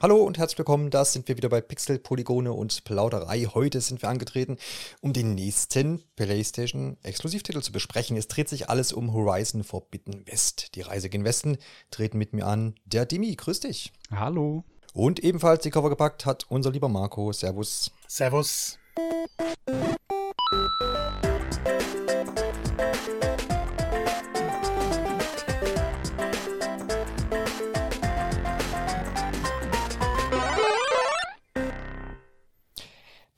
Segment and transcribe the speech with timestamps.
[0.00, 3.46] Hallo und herzlich willkommen, da sind wir wieder bei Pixel, Polygone und Plauderei.
[3.52, 4.56] Heute sind wir angetreten,
[5.00, 8.16] um den nächsten PlayStation-Exklusivtitel zu besprechen.
[8.16, 10.76] Es dreht sich alles um Horizon Forbidden West.
[10.76, 11.58] Die Reise gen Westen
[11.90, 13.34] treten mit mir an der Dimi.
[13.34, 13.92] Grüß dich.
[14.12, 14.62] Hallo.
[14.94, 17.32] Und ebenfalls die Cover gepackt hat unser lieber Marco.
[17.32, 17.90] Servus.
[18.06, 18.78] Servus.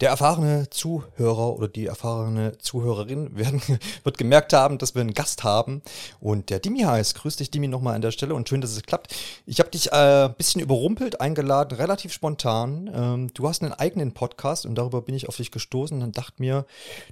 [0.01, 3.61] Der erfahrene Zuhörer oder die erfahrene Zuhörerin werden,
[4.05, 5.83] wird gemerkt haben, dass wir einen Gast haben.
[6.21, 7.15] Und der Dimi heißt.
[7.17, 9.15] Grüß dich, Dimi, nochmal an der Stelle und schön, dass es klappt.
[9.47, 12.91] Ich habe dich äh, ein bisschen überrumpelt, eingeladen, relativ spontan.
[12.93, 16.37] Ähm, du hast einen eigenen Podcast und darüber bin ich auf dich gestoßen und dachte
[16.39, 16.65] mir,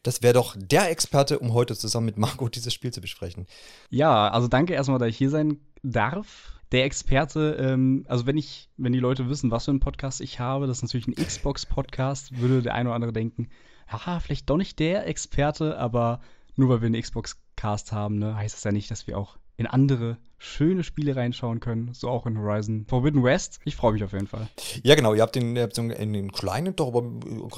[0.03, 3.47] das wäre doch der Experte, um heute zusammen mit Marco dieses Spiel zu besprechen.
[3.91, 8.69] Ja, also danke erstmal, dass ich hier sein darf der Experte, ähm, also wenn ich,
[8.77, 12.39] wenn die Leute wissen, was für einen Podcast ich habe, das ist natürlich ein Xbox-Podcast,
[12.39, 13.49] würde der eine oder andere denken,
[13.87, 16.21] haha, vielleicht doch nicht der Experte, aber
[16.57, 19.67] nur weil wir einen Xbox-Cast haben, ne, heißt das ja nicht, dass wir auch in
[19.67, 23.59] andere schöne Spiele reinschauen können, so auch in Horizon Forbidden West.
[23.65, 24.49] Ich freue mich auf jeden Fall.
[24.83, 25.15] Ja, genau.
[25.15, 27.03] Ihr habt den, ihr habt einen kleinen, doch aber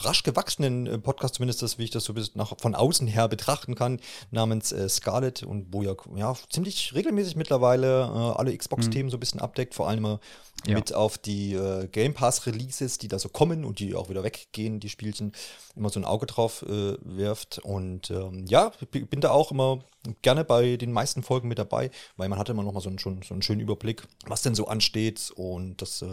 [0.03, 3.28] rasch gewachsenen äh, Podcast, zumindest das, wie ich das so bis nach, von außen her
[3.28, 9.06] betrachten kann, namens äh, Scarlet und wo ihr ja ziemlich regelmäßig mittlerweile äh, alle Xbox-Themen
[9.06, 9.11] mhm.
[9.11, 10.19] so ein bisschen abdeckt, vor allem
[10.67, 10.75] ja.
[10.75, 14.81] mit auf die äh, Game Pass-Releases, die da so kommen und die auch wieder weggehen,
[14.81, 15.33] die Spielchen,
[15.77, 17.58] immer so ein Auge drauf äh, wirft.
[17.61, 19.81] Und ähm, ja, bin da auch immer
[20.23, 22.98] gerne bei den meisten Folgen mit dabei, weil man hat immer noch nochmal so einen,
[22.98, 25.32] schon, so einen schönen Überblick, was denn so ansteht.
[25.34, 26.06] Und das äh,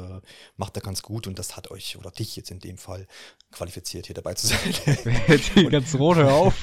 [0.58, 1.28] macht er ganz gut.
[1.28, 3.08] Und das hat euch oder dich jetzt in dem Fall
[3.52, 4.58] qualifiziert, hier dabei zu sein.
[5.56, 6.56] Die ganz rot, hör auf.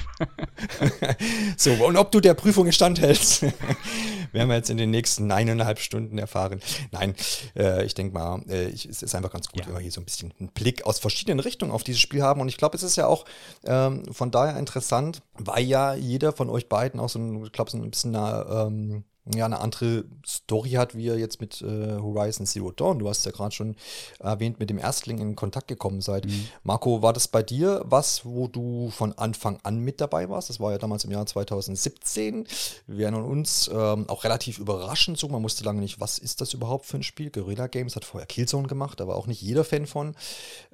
[1.57, 3.43] so, und ob du der Prüfung standhältst,
[4.33, 6.61] werden wir jetzt in den nächsten eineinhalb Stunden erfahren.
[6.91, 7.15] Nein,
[7.57, 9.67] äh, ich denke mal, äh, ich, es ist einfach ganz gut, ja.
[9.67, 12.41] wenn wir hier so ein bisschen einen Blick aus verschiedenen Richtungen auf dieses Spiel haben.
[12.41, 13.25] Und ich glaube, es ist ja auch
[13.65, 17.71] ähm, von daher interessant, weil ja jeder von euch beiden auch so ein, ich glaube,
[17.71, 21.97] so ein bisschen eine, ähm, ja, eine andere Story hat, wie ihr jetzt mit äh,
[21.97, 22.99] Horizon Zero Dawn.
[22.99, 23.75] Du hast ja gerade schon
[24.19, 26.27] erwähnt, mit dem Erstling in Kontakt gekommen seid.
[26.27, 26.49] Mhm.
[26.63, 30.51] Marco, war das bei dir was, wo du von Anfang an mit dabei warst?
[30.51, 32.47] Das war ja damals im Jahr 2017.
[32.87, 35.29] Wir erinnern uns ähm, auch relativ überraschend so.
[35.29, 37.31] Man wusste lange nicht, was ist das überhaupt für ein Spiel?
[37.31, 40.15] Guerilla Games hat vorher Killzone gemacht, aber auch nicht jeder Fan von.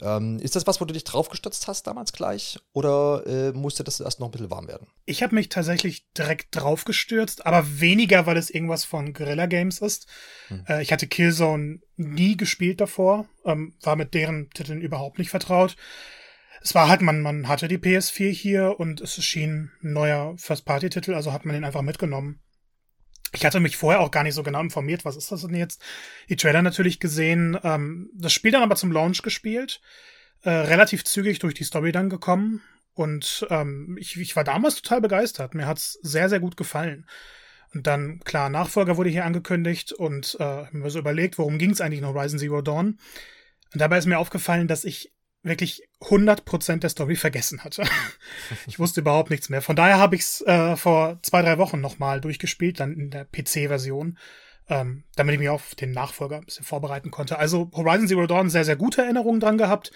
[0.00, 2.59] Ähm, ist das was, wo du dich draufgestürzt hast damals gleich?
[2.72, 4.89] Oder äh, musste das erst noch ein bisschen warm werden?
[5.06, 10.06] Ich habe mich tatsächlich direkt draufgestürzt, aber weniger, weil es irgendwas von Guerilla Games ist.
[10.49, 10.65] Hm.
[10.69, 15.77] Äh, ich hatte Killzone nie gespielt davor, ähm, war mit deren Titeln überhaupt nicht vertraut.
[16.62, 21.15] Es war halt, man, man hatte die PS4 hier und es erschien ein neuer First-Party-Titel,
[21.15, 22.41] also hat man den einfach mitgenommen.
[23.33, 25.83] Ich hatte mich vorher auch gar nicht so genau informiert, was ist das denn jetzt?
[26.28, 29.81] Die Trailer natürlich gesehen, ähm, das Spiel dann aber zum Launch gespielt,
[30.43, 32.61] äh, relativ zügig durch die Story dann gekommen
[32.95, 35.55] und ähm, ich, ich war damals total begeistert.
[35.55, 37.07] Mir hat's sehr, sehr gut gefallen.
[37.73, 41.81] Und dann, klar, Nachfolger wurde hier angekündigt und äh, mir so überlegt, worum ging es
[41.81, 42.99] eigentlich in Horizon Zero Dawn.
[43.73, 47.85] Und dabei ist mir aufgefallen, dass ich wirklich 100% der Story vergessen hatte.
[48.67, 49.63] ich wusste überhaupt nichts mehr.
[49.63, 53.25] Von daher habe ich es äh, vor zwei, drei Wochen nochmal durchgespielt, dann in der
[53.25, 54.19] PC-Version,
[54.69, 57.39] ähm, damit ich mich auf den Nachfolger ein bisschen vorbereiten konnte.
[57.39, 59.93] Also Horizon Zero Dawn sehr, sehr gute Erinnerungen dran gehabt.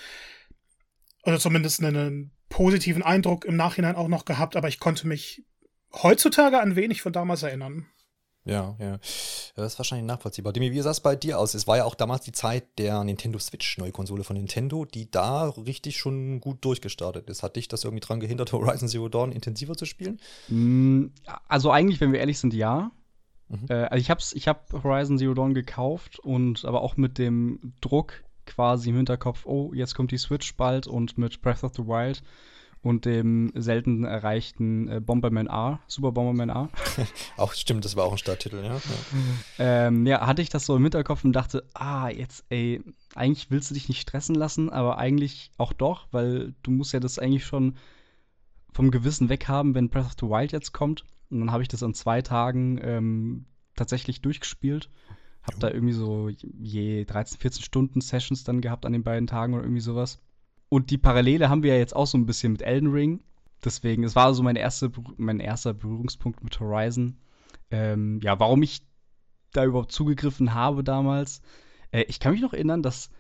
[1.25, 5.43] Oder zumindest einen positiven Eindruck im Nachhinein auch noch gehabt, aber ich konnte mich
[6.03, 7.87] heutzutage an wenig von damals erinnern.
[8.45, 8.99] Ja, ja.
[9.57, 10.53] Das ist wahrscheinlich nachvollziehbar.
[10.53, 11.55] Demi, wie sah es bei dir aus?
[11.55, 15.11] Es war ja auch damals die Zeit der Nintendo Switch, neue Konsole von Nintendo, die
[15.11, 17.43] da richtig schon gut durchgestartet ist.
[17.43, 20.21] Hat dich das irgendwie dran gehindert, Horizon Zero Dawn intensiver zu spielen?
[20.49, 21.07] Mm,
[21.49, 22.91] also eigentlich, wenn wir ehrlich sind, ja.
[23.49, 23.67] Mhm.
[23.71, 27.73] Äh, also ich habe ich hab Horizon Zero Dawn gekauft und aber auch mit dem
[27.81, 31.87] Druck quasi im Hinterkopf, oh, jetzt kommt die Switch bald und mit Breath of the
[31.87, 32.23] Wild
[32.85, 36.69] und dem selten erreichten äh, Bomberman A, Super Bomberman A.
[37.39, 38.75] auch stimmt, das war auch ein Starttitel, ja.
[38.75, 38.81] Ja.
[39.59, 42.83] Ähm, ja, hatte ich das so im Hinterkopf und dachte, ah, jetzt, ey,
[43.15, 47.01] eigentlich willst du dich nicht stressen lassen, aber eigentlich auch doch, weil du musst ja
[47.01, 47.77] das eigentlich schon
[48.71, 51.05] vom Gewissen weghaben, wenn Breath of the Wild jetzt kommt.
[51.31, 54.91] Und dann habe ich das in zwei Tagen ähm, tatsächlich durchgespielt.
[55.43, 59.55] Hab da irgendwie so je 13, 14 Stunden Sessions dann gehabt an den beiden Tagen
[59.55, 60.21] oder irgendwie sowas.
[60.75, 63.23] Und die Parallele haben wir ja jetzt auch so ein bisschen mit Elden Ring.
[63.65, 67.17] Deswegen, es war so mein, erste, mein erster Berührungspunkt mit Horizon.
[67.71, 68.83] Ähm, ja, warum ich
[69.53, 71.43] da überhaupt zugegriffen habe damals.
[71.93, 73.11] Äh, ich kann mich noch erinnern, dass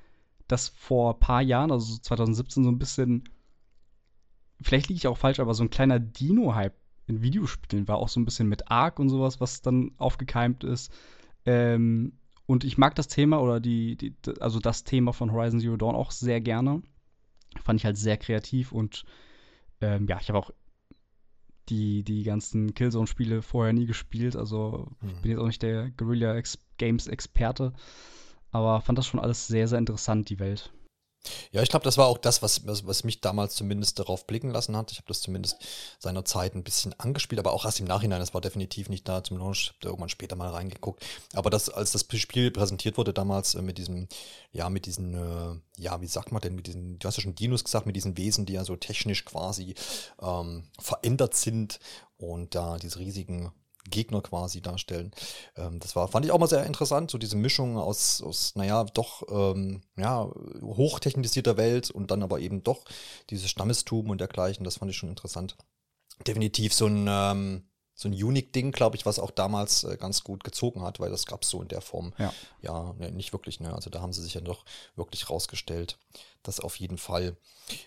[0.49, 3.29] das vor ein paar Jahren, also 2017, so ein bisschen,
[4.61, 6.75] vielleicht liege ich auch falsch, aber so ein kleiner Dino-Hype
[7.07, 10.91] in Videospielen war auch so ein bisschen mit Ark und sowas, was dann aufgekeimt ist.
[11.47, 15.77] Ähm, Und ich mag das Thema oder die, die, also das Thema von Horizon Zero
[15.77, 16.83] Dawn auch sehr gerne.
[17.63, 19.05] Fand ich halt sehr kreativ und
[19.81, 20.51] ähm, ja, ich habe auch
[21.69, 24.37] die, die ganzen Killzone-Spiele vorher nie gespielt.
[24.37, 25.23] Also mhm.
[25.23, 26.41] bin jetzt auch nicht der Guerilla
[26.79, 27.73] Games Experte.
[28.51, 30.73] Aber fand das schon alles sehr, sehr interessant, die Welt.
[31.53, 34.51] Ja, ich glaube, das war auch das, was, was, was mich damals zumindest darauf blicken
[34.51, 34.93] lassen hat.
[34.93, 35.57] Ich habe das zumindest
[35.99, 38.21] seinerzeit ein bisschen angespielt, aber auch erst im Nachhinein.
[38.21, 39.63] Das war definitiv nicht da zum Launch.
[39.63, 41.05] Ich habe da irgendwann später mal reingeguckt.
[41.33, 44.09] Aber das, als das Spiel präsentiert wurde damals äh, mit diesem,
[44.53, 47.35] ja, mit diesen, äh, ja, wie sagt man denn, mit diesen, du hast ja schon
[47.35, 49.75] Dinos gesagt, mit diesen Wesen, die ja so technisch quasi
[50.21, 51.79] ähm, verändert sind
[52.17, 53.53] und da diese riesigen
[53.95, 55.13] Gegner quasi darstellen.
[55.57, 58.85] Ähm, das war, fand ich auch mal sehr interessant, so diese Mischung aus, aus naja,
[58.85, 60.29] doch, ähm, ja,
[60.61, 62.85] hochtechnisierter Welt und dann aber eben doch
[63.31, 65.57] dieses Stammestum und dergleichen, das fand ich schon interessant.
[66.27, 67.63] Definitiv so ein, ähm,
[67.95, 71.27] so ein Unique-Ding, glaube ich, was auch damals äh, ganz gut gezogen hat, weil das
[71.27, 73.61] gab es so in der Form ja, ja ne, nicht wirklich.
[73.61, 73.73] Ne?
[73.73, 74.65] Also da haben sie sich ja doch
[74.97, 75.99] wirklich rausgestellt.
[76.43, 77.37] Das auf jeden Fall.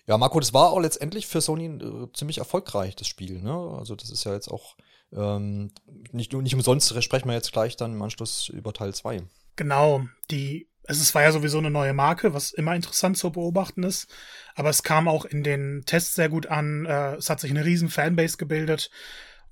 [0.07, 3.42] Ja, Marco, das war auch letztendlich für Sony äh, ziemlich erfolgreich, das Spiel.
[3.42, 3.53] Ne?
[3.77, 4.77] Also das ist ja jetzt auch
[5.13, 5.71] ähm,
[6.12, 9.24] nicht, nicht umsonst sprechen wir jetzt gleich dann im Anschluss über Teil 2.
[9.56, 14.07] Genau, die, es war ja sowieso eine neue Marke, was immer interessant zu beobachten ist.
[14.56, 16.86] Aber es kam auch in den Tests sehr gut an.
[16.86, 18.89] Äh, es hat sich eine riesen Fanbase gebildet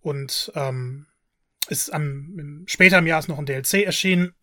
[0.01, 1.07] und ähm,
[1.67, 4.33] ist am, später im Jahr ist noch ein DLC erschienen.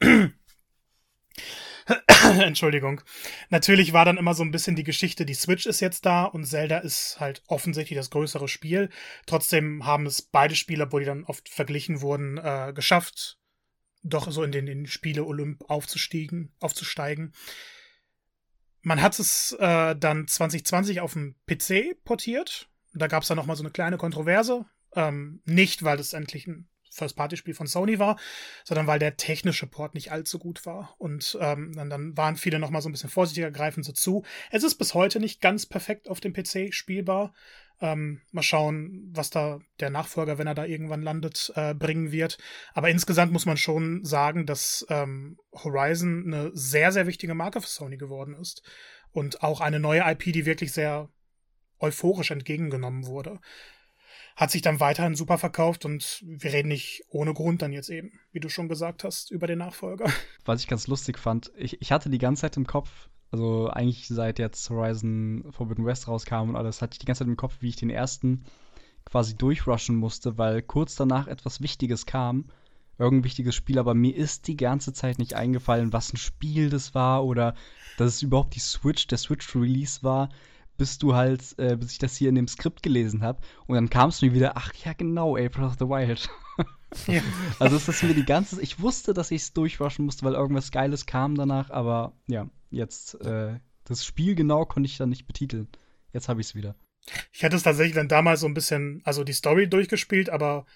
[2.40, 3.00] Entschuldigung.
[3.50, 6.44] Natürlich war dann immer so ein bisschen die Geschichte, die Switch ist jetzt da und
[6.44, 8.90] Zelda ist halt offensichtlich das größere Spiel.
[9.26, 13.38] Trotzdem haben es beide Spieler, wo die dann oft verglichen wurden, äh, geschafft,
[14.02, 17.32] doch so in den, den Spiele Olymp aufzusteigen, aufzusteigen.
[18.82, 22.68] Man hat es äh, dann 2020 auf dem PC portiert.
[22.94, 24.66] Da gab es dann noch mal so eine kleine Kontroverse.
[24.94, 28.18] Ähm, nicht, weil es endlich ein First-Party-Spiel von Sony war,
[28.64, 30.94] sondern weil der technische Port nicht allzu gut war.
[30.98, 34.24] Und ähm, dann, dann waren viele noch mal so ein bisschen vorsichtiger, greifen so zu.
[34.50, 37.32] Es ist bis heute nicht ganz perfekt auf dem PC spielbar.
[37.80, 42.38] Ähm, mal schauen, was da der Nachfolger, wenn er da irgendwann landet, äh, bringen wird.
[42.74, 47.68] Aber insgesamt muss man schon sagen, dass ähm, Horizon eine sehr, sehr wichtige Marke für
[47.68, 48.62] Sony geworden ist.
[49.10, 51.08] Und auch eine neue IP, die wirklich sehr
[51.80, 53.40] euphorisch entgegengenommen wurde
[54.36, 58.12] hat sich dann weiterhin super verkauft und wir reden nicht ohne Grund dann jetzt eben,
[58.32, 60.06] wie du schon gesagt hast, über den Nachfolger.
[60.44, 64.08] Was ich ganz lustig fand, ich, ich hatte die ganze Zeit im Kopf, also eigentlich
[64.08, 67.56] seit jetzt Horizon Forbidden West rauskam und alles, hatte ich die ganze Zeit im Kopf,
[67.60, 68.44] wie ich den ersten
[69.04, 72.46] quasi durchrushen musste, weil kurz danach etwas Wichtiges kam,
[72.98, 76.94] irgendein wichtiges Spiel, aber mir ist die ganze Zeit nicht eingefallen, was ein Spiel das
[76.94, 77.54] war oder
[77.98, 80.28] dass es überhaupt die Switch, der Switch-Release war
[80.82, 83.40] bis du halt, äh, bis ich das hier in dem Skript gelesen habe.
[83.68, 86.28] Und dann kam es mir wieder, ach ja, genau, April of the Wild.
[87.06, 87.22] ja.
[87.60, 91.06] Also ist mir die ganze, ich wusste, dass ich es durchwaschen musste, weil irgendwas Geiles
[91.06, 95.68] kam danach, aber ja, jetzt, äh, das Spiel genau konnte ich dann nicht betiteln.
[96.12, 96.74] Jetzt habe ich es wieder.
[97.30, 100.66] Ich hatte es tatsächlich dann damals so ein bisschen, also die Story durchgespielt, aber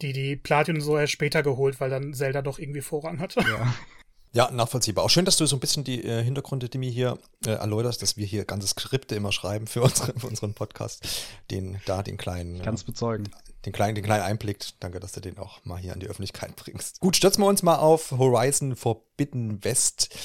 [0.00, 3.40] die, die Platin so erst später geholt, weil dann Zelda doch irgendwie Vorrang hatte.
[3.40, 3.74] Ja.
[4.34, 5.04] Ja, nachvollziehbar.
[5.04, 8.00] Auch schön, dass du so ein bisschen die äh, Hintergründe, die mir hier äh, erläuterst,
[8.00, 11.06] dass wir hier ganze Skripte immer schreiben für, unsere, für unseren Podcast.
[11.50, 12.62] Den, da den kleinen.
[12.62, 13.30] Ganz bezeugen.
[13.66, 14.64] Den kleinen, den kleinen Einblick.
[14.80, 17.00] Danke, dass du den auch mal hier an die Öffentlichkeit bringst.
[17.00, 20.16] Gut, stürzen wir uns mal auf Horizon Forbidden West.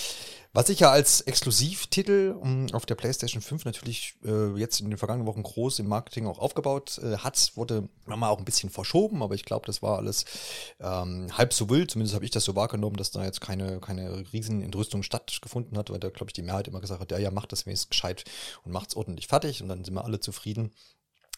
[0.54, 4.98] Was sich ja als Exklusivtitel um, auf der PlayStation 5 natürlich äh, jetzt in den
[4.98, 9.22] vergangenen Wochen groß im Marketing auch aufgebaut äh, hat, wurde nochmal auch ein bisschen verschoben,
[9.22, 10.26] aber ich glaube, das war alles
[10.80, 11.92] ähm, halb so wild.
[11.92, 15.90] Zumindest habe ich das so wahrgenommen, dass da jetzt keine, keine riesen Entrüstung stattgefunden hat,
[15.90, 18.24] weil da, glaube ich, die Mehrheit immer gesagt hat, ja, ja, macht das wenigstens gescheit
[18.64, 20.72] und macht es ordentlich fertig und dann sind wir alle zufrieden.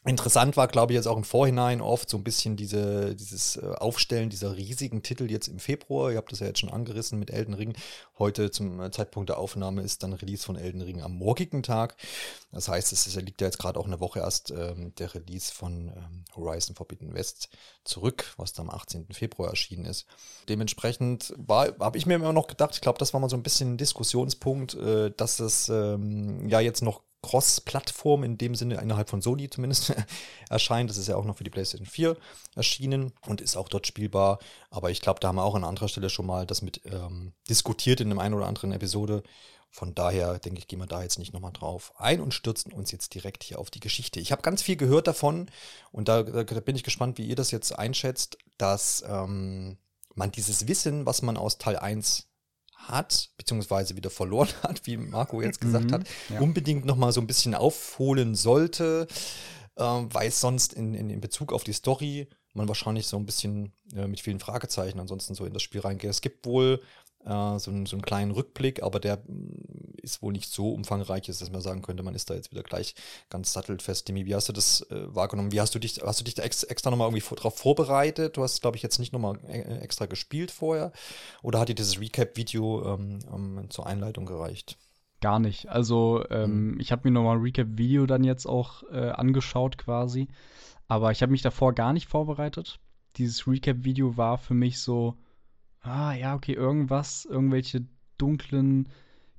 [0.06, 3.66] Interessant war, glaube ich, jetzt auch im Vorhinein oft so ein bisschen diese, dieses äh,
[3.80, 6.10] Aufstellen dieser riesigen Titel jetzt im Februar.
[6.10, 7.74] Ihr habt das ja jetzt schon angerissen mit Elden Ring.
[8.18, 11.98] Heute zum äh, Zeitpunkt der Aufnahme ist dann Release von Elden Ring am morgigen Tag.
[12.54, 15.90] Das heißt, es liegt ja jetzt gerade auch eine Woche erst ähm, der Release von
[15.90, 17.50] ähm, Horizon Forbidden West
[17.84, 19.08] zurück, was dann am 18.
[19.12, 20.06] Februar erschienen ist.
[20.48, 23.74] Dementsprechend habe ich mir immer noch gedacht, ich glaube, das war mal so ein bisschen
[23.74, 29.22] ein Diskussionspunkt, äh, dass es ähm, ja jetzt noch Cross-Plattform in dem Sinne innerhalb von
[29.22, 29.94] Sony zumindest
[30.50, 30.90] erscheint.
[30.90, 32.16] Das ist ja auch noch für die PlayStation 4
[32.56, 34.40] erschienen und ist auch dort spielbar.
[34.70, 37.34] Aber ich glaube, da haben wir auch an anderer Stelle schon mal das mit ähm,
[37.50, 39.24] diskutiert in einem einen oder anderen Episode.
[39.72, 42.92] Von daher denke ich, gehen wir da jetzt nicht nochmal drauf ein und stürzen uns
[42.92, 44.20] jetzt direkt hier auf die Geschichte.
[44.20, 45.52] Ich habe ganz viel gehört davon
[45.92, 49.78] und da, da, bin ich gespannt, wie ihr das jetzt einschätzt, dass ähm,
[50.16, 52.29] man dieses Wissen, was man aus Teil 1
[52.80, 56.40] hat, beziehungsweise wieder verloren hat, wie Marco jetzt gesagt mhm, hat, ja.
[56.40, 59.08] unbedingt nochmal so ein bisschen aufholen sollte,
[59.76, 63.74] äh, weil sonst in, in, in Bezug auf die Story man wahrscheinlich so ein bisschen
[63.96, 66.10] äh, mit vielen Fragezeichen ansonsten so in das Spiel reingeht.
[66.10, 66.82] Es gibt wohl
[67.26, 71.24] äh, so, einen, so einen kleinen Rückblick, aber der mm, ist wohl nicht so umfangreich,
[71.24, 72.96] dass man sagen könnte, man ist da jetzt wieder gleich
[73.30, 74.08] ganz sattelfest.
[74.08, 75.52] Demi, wie hast du das äh, wahrgenommen?
[75.52, 78.38] Wie hast du dich, hast du dich da ex, extra nochmal irgendwie vor, drauf vorbereitet?
[78.38, 80.92] Du hast, glaube ich, jetzt nicht nochmal äh, extra gespielt vorher.
[81.42, 84.78] Oder hat dir dieses Recap-Video ähm, ähm, zur Einleitung gereicht?
[85.22, 85.68] Gar nicht.
[85.68, 86.80] Also, ähm, mhm.
[86.80, 90.30] ich habe mir nochmal ein Recap-Video dann jetzt auch äh, angeschaut quasi.
[90.88, 92.80] Aber ich habe mich davor gar nicht vorbereitet.
[93.18, 95.16] Dieses Recap-Video war für mich so,
[95.82, 97.86] ah ja, okay, irgendwas, irgendwelche
[98.18, 98.90] dunklen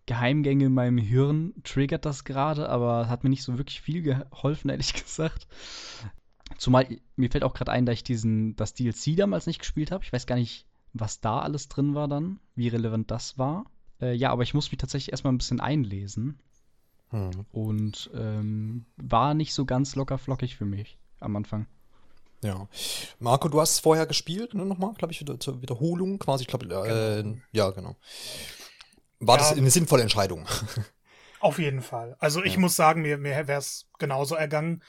[0.07, 4.69] Geheimgänge in meinem Hirn triggert das gerade, aber hat mir nicht so wirklich viel geholfen,
[4.71, 5.47] ehrlich gesagt.
[6.59, 10.05] Zumal mir fällt auch gerade ein, dass ich diesen, das DLC damals nicht gespielt habe.
[10.05, 13.67] Ich weiß gar nicht, was da alles drin war dann, wie relevant das war.
[14.01, 16.41] Äh, ja, aber ich muss mich tatsächlich erstmal ein bisschen einlesen.
[17.11, 17.31] Hm.
[17.53, 21.67] Und ähm, war nicht so ganz locker flockig für mich am Anfang.
[22.43, 22.69] Ja.
[23.19, 26.43] Marco, du hast vorher gespielt, ne, nochmal, glaube ich, wieder, zur Wiederholung quasi.
[26.43, 27.37] Ich glaube, äh, genau.
[27.53, 27.97] ja, genau.
[29.19, 30.47] War ja, das eine sinnvolle Entscheidung?
[31.41, 32.17] Auf jeden Fall.
[32.19, 32.61] Also ich ja.
[32.61, 34.83] muss sagen, mir, mir wäre es genauso ergangen,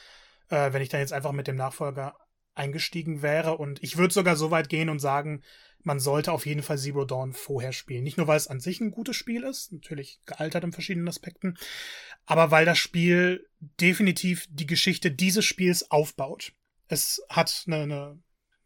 [0.50, 2.16] äh, wenn ich dann jetzt einfach mit dem Nachfolger
[2.54, 3.58] eingestiegen wäre.
[3.58, 5.44] Und ich würde sogar so weit gehen und sagen,
[5.84, 8.04] man sollte auf jeden Fall Zero Dawn vorher spielen.
[8.04, 11.58] Nicht nur, weil es an sich ein gutes Spiel ist, natürlich gealtert in verschiedenen Aspekten,
[12.26, 16.54] aber weil das Spiel definitiv die Geschichte dieses Spiels aufbaut.
[16.92, 18.20] Es hat eine, eine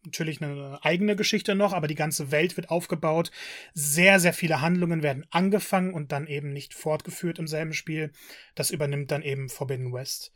[0.04, 3.32] natürlich eine eigene Geschichte noch, aber die ganze Welt wird aufgebaut.
[3.74, 8.12] Sehr, sehr viele Handlungen werden angefangen und dann eben nicht fortgeführt im selben Spiel.
[8.56, 10.32] Das übernimmt dann eben Forbidden West.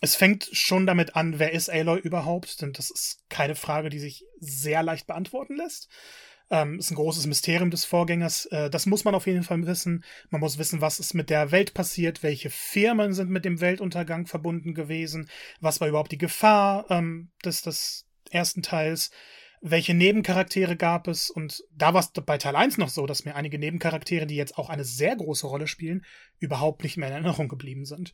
[0.00, 2.60] Es fängt schon damit an, wer ist Aloy überhaupt?
[2.60, 5.88] Denn das ist keine Frage, die sich sehr leicht beantworten lässt.
[6.50, 8.46] Ähm, ist ein großes Mysterium des Vorgängers.
[8.46, 10.04] Äh, das muss man auf jeden Fall wissen.
[10.30, 14.26] Man muss wissen, was ist mit der Welt passiert, welche Firmen sind mit dem Weltuntergang
[14.26, 15.28] verbunden gewesen,
[15.60, 19.10] was war überhaupt die Gefahr ähm, des, des ersten Teils,
[19.62, 21.30] welche Nebencharaktere gab es.
[21.30, 24.58] Und da war es bei Teil 1 noch so, dass mir einige Nebencharaktere, die jetzt
[24.58, 26.04] auch eine sehr große Rolle spielen,
[26.38, 28.12] überhaupt nicht mehr in Erinnerung geblieben sind.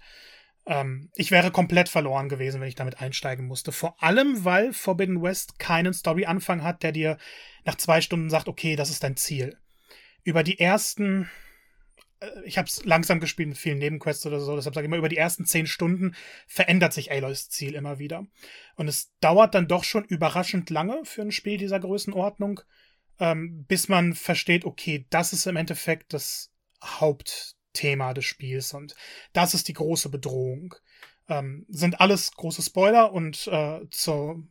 [0.66, 3.72] Ähm, ich wäre komplett verloren gewesen, wenn ich damit einsteigen musste.
[3.72, 7.18] Vor allem, weil Forbidden West keinen Story-Anfang hat, der dir
[7.64, 9.58] nach zwei Stunden sagt, okay, das ist dein Ziel.
[10.22, 11.30] Über die ersten,
[12.20, 14.98] äh, ich habe es langsam gespielt mit vielen Nebenquests oder so, deshalb sage ich mal,
[14.98, 16.14] über die ersten zehn Stunden
[16.46, 18.26] verändert sich Aloys Ziel immer wieder.
[18.76, 22.60] Und es dauert dann doch schon überraschend lange für ein Spiel dieser Größenordnung,
[23.18, 26.52] ähm, bis man versteht, okay, das ist im Endeffekt das
[26.82, 28.94] Haupt Thema des Spiels und
[29.32, 30.74] das ist die große Bedrohung.
[31.28, 34.42] Ähm, sind alles große Spoiler und äh, zur,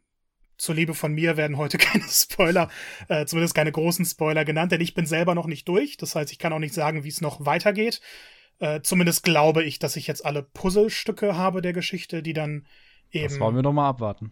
[0.57, 2.69] zur Liebe von mir werden heute keine Spoiler,
[3.09, 5.97] äh, zumindest keine großen Spoiler genannt, denn ich bin selber noch nicht durch.
[5.97, 8.01] Das heißt, ich kann auch nicht sagen, wie es noch weitergeht.
[8.59, 12.65] Äh, zumindest glaube ich, dass ich jetzt alle Puzzlestücke habe der Geschichte, die dann
[13.11, 13.29] eben.
[13.29, 14.31] Das wollen wir doch mal abwarten.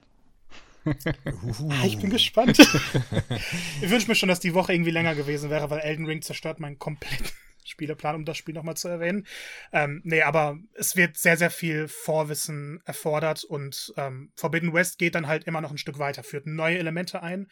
[0.86, 2.60] ah, ich bin gespannt.
[3.82, 6.62] ich wünsche mir schon, dass die Woche irgendwie länger gewesen wäre, weil Elden Ring zerstört
[6.62, 7.28] meinen kompletten
[7.70, 9.26] Spieleplan, um das Spiel nochmal zu erwähnen.
[9.72, 15.16] Ähm, nee, aber es wird sehr, sehr viel Vorwissen erfordert und ähm, Forbidden West geht
[15.16, 17.48] dann halt immer noch ein Stück weiter, führt neue Elemente ein,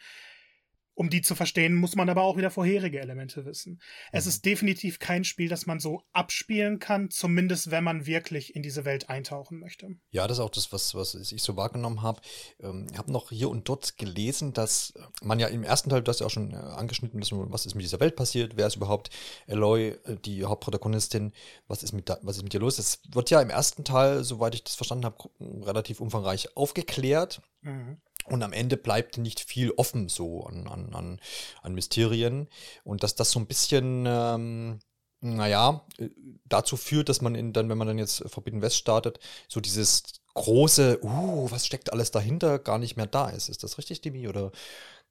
[0.96, 3.74] um die zu verstehen, muss man aber auch wieder vorherige Elemente wissen.
[3.74, 3.78] Mhm.
[4.12, 8.62] Es ist definitiv kein Spiel, das man so abspielen kann, zumindest wenn man wirklich in
[8.62, 9.96] diese Welt eintauchen möchte.
[10.10, 12.22] Ja, das ist auch das, was, was ich so wahrgenommen habe.
[12.60, 16.08] Ähm, ich habe noch hier und dort gelesen, dass man ja im ersten Teil, du
[16.08, 17.20] hast ja auch schon äh, angeschnitten,
[17.52, 19.10] was ist mit dieser Welt passiert, wer ist überhaupt
[19.46, 21.32] Eloy, äh, die Hauptprotagonistin,
[21.68, 22.78] was ist mit, da, was ist mit ihr los?
[22.78, 27.42] Es wird ja im ersten Teil, soweit ich das verstanden habe, relativ umfangreich aufgeklärt.
[27.60, 27.98] Mhm.
[28.26, 31.20] Und am Ende bleibt nicht viel offen so an, an, an,
[31.62, 32.48] an Mysterien.
[32.84, 34.78] Und dass das so ein bisschen, ähm,
[35.20, 36.08] naja, äh,
[36.44, 40.02] dazu führt, dass man in, dann, wenn man dann jetzt Forbidden West startet, so dieses
[40.34, 43.48] große, uh, was steckt alles dahinter, gar nicht mehr da ist.
[43.48, 44.28] Ist das richtig, Demi?
[44.28, 44.52] Oder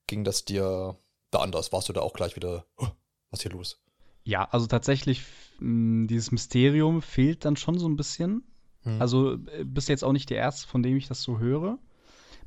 [0.08, 0.98] ging das dir
[1.32, 1.72] da anders?
[1.72, 2.88] Warst du da auch gleich wieder, oh,
[3.32, 3.82] was hier los?
[4.24, 5.24] Ja, also tatsächlich,
[5.60, 8.44] mh, dieses Mysterium fehlt dann schon so ein bisschen.
[8.82, 9.02] Hm.
[9.02, 11.80] Also äh, bist jetzt auch nicht der Erste, von dem ich das so höre.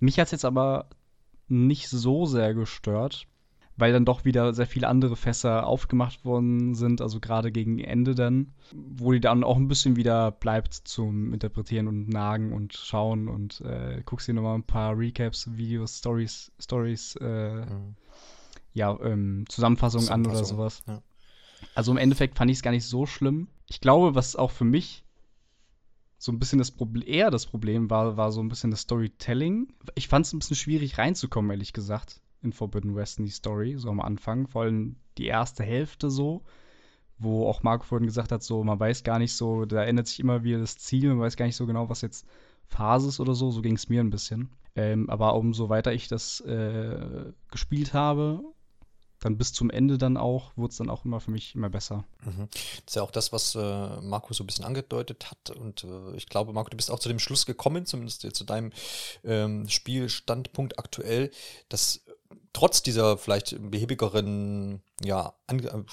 [0.01, 0.89] Mich hat es jetzt aber
[1.49, 3.27] nicht so sehr gestört,
[3.77, 8.15] weil dann doch wieder sehr viele andere Fässer aufgemacht worden sind, also gerade gegen Ende
[8.15, 13.29] dann, wo die dann auch ein bisschen wieder bleibt zum Interpretieren und Nagen und Schauen
[13.29, 17.95] und äh, guckst dir nochmal ein paar Recaps, Videos, Stories, Stories, äh, mhm.
[18.75, 20.83] ja, ähm, Zusammenfassungen an oder sowas.
[20.87, 21.01] Ja.
[21.75, 23.49] Also im Endeffekt fand ich es gar nicht so schlimm.
[23.69, 25.05] Ich glaube, was auch für mich
[26.19, 29.73] so ein bisschen das Problem, eher das Problem war, war so ein bisschen das Storytelling.
[29.95, 33.77] Ich fand es ein bisschen schwierig reinzukommen, ehrlich gesagt, in Forbidden West in die Story,
[33.79, 34.49] so am Anfang.
[34.49, 36.43] Vor allem die erste Hälfte so,
[37.19, 40.19] wo auch Marco vorhin gesagt hat, so, man weiß gar nicht so, da ändert sich
[40.19, 42.27] immer wieder das Ziel, man weiß gar nicht so genau, was jetzt
[42.67, 43.51] Phase ist oder so.
[43.51, 44.51] So ging es mir ein bisschen.
[44.75, 48.43] Ähm, aber umso weiter ich das äh, gespielt habe,
[49.21, 52.05] dann bis zum Ende dann auch, wurde es dann auch immer für mich immer besser.
[52.25, 52.49] Mhm.
[52.51, 55.51] Das ist ja auch das, was äh, Marco so ein bisschen angedeutet hat.
[55.51, 58.73] Und äh, ich glaube, Marco, du bist auch zu dem Schluss gekommen, zumindest zu deinem
[59.25, 61.31] ähm, Spielstandpunkt aktuell,
[61.69, 62.03] dass
[62.53, 65.35] trotz dieser vielleicht behäbigeren ja,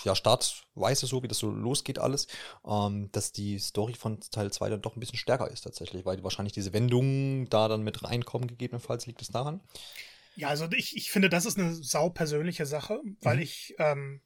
[0.03, 2.27] ja, Startweise, so wie das so losgeht alles,
[2.65, 6.23] ähm, dass die Story von Teil 2 dann doch ein bisschen stärker ist tatsächlich, weil
[6.23, 9.61] wahrscheinlich diese Wendungen da dann mit reinkommen, gegebenenfalls liegt es daran.
[10.35, 13.41] Ja, also ich, ich finde, das ist eine sau persönliche Sache, weil mhm.
[13.41, 14.21] ich ähm,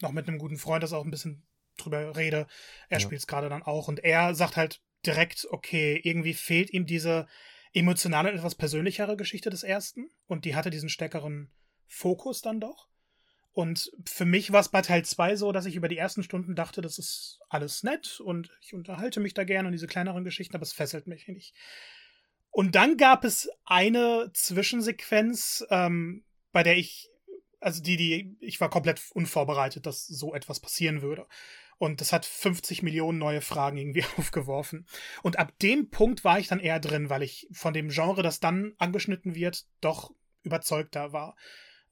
[0.00, 2.46] noch mit einem guten Freund das auch ein bisschen drüber rede.
[2.88, 3.00] Er ja.
[3.00, 7.26] spielt es gerade dann auch und er sagt halt direkt, okay, irgendwie fehlt ihm diese
[7.72, 11.50] emotionale, etwas persönlichere Geschichte des ersten und die hatte diesen stärkeren
[11.86, 12.88] Fokus dann doch.
[13.52, 16.54] Und für mich war es bei Teil 2 so, dass ich über die ersten Stunden
[16.54, 20.54] dachte, das ist alles nett und ich unterhalte mich da gerne und diese kleineren Geschichten,
[20.54, 21.54] aber es fesselt mich nicht.
[22.50, 27.10] Und dann gab es eine Zwischensequenz, ähm, bei der ich,
[27.60, 31.26] also die, die, ich war komplett unvorbereitet, dass so etwas passieren würde.
[31.78, 34.86] Und das hat 50 Millionen neue Fragen irgendwie aufgeworfen.
[35.22, 38.40] Und ab dem Punkt war ich dann eher drin, weil ich von dem Genre, das
[38.40, 41.36] dann angeschnitten wird, doch überzeugter war.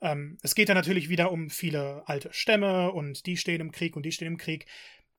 [0.01, 3.97] Ähm, es geht da natürlich wieder um viele alte Stämme und die stehen im Krieg
[3.97, 4.67] und die stehen im Krieg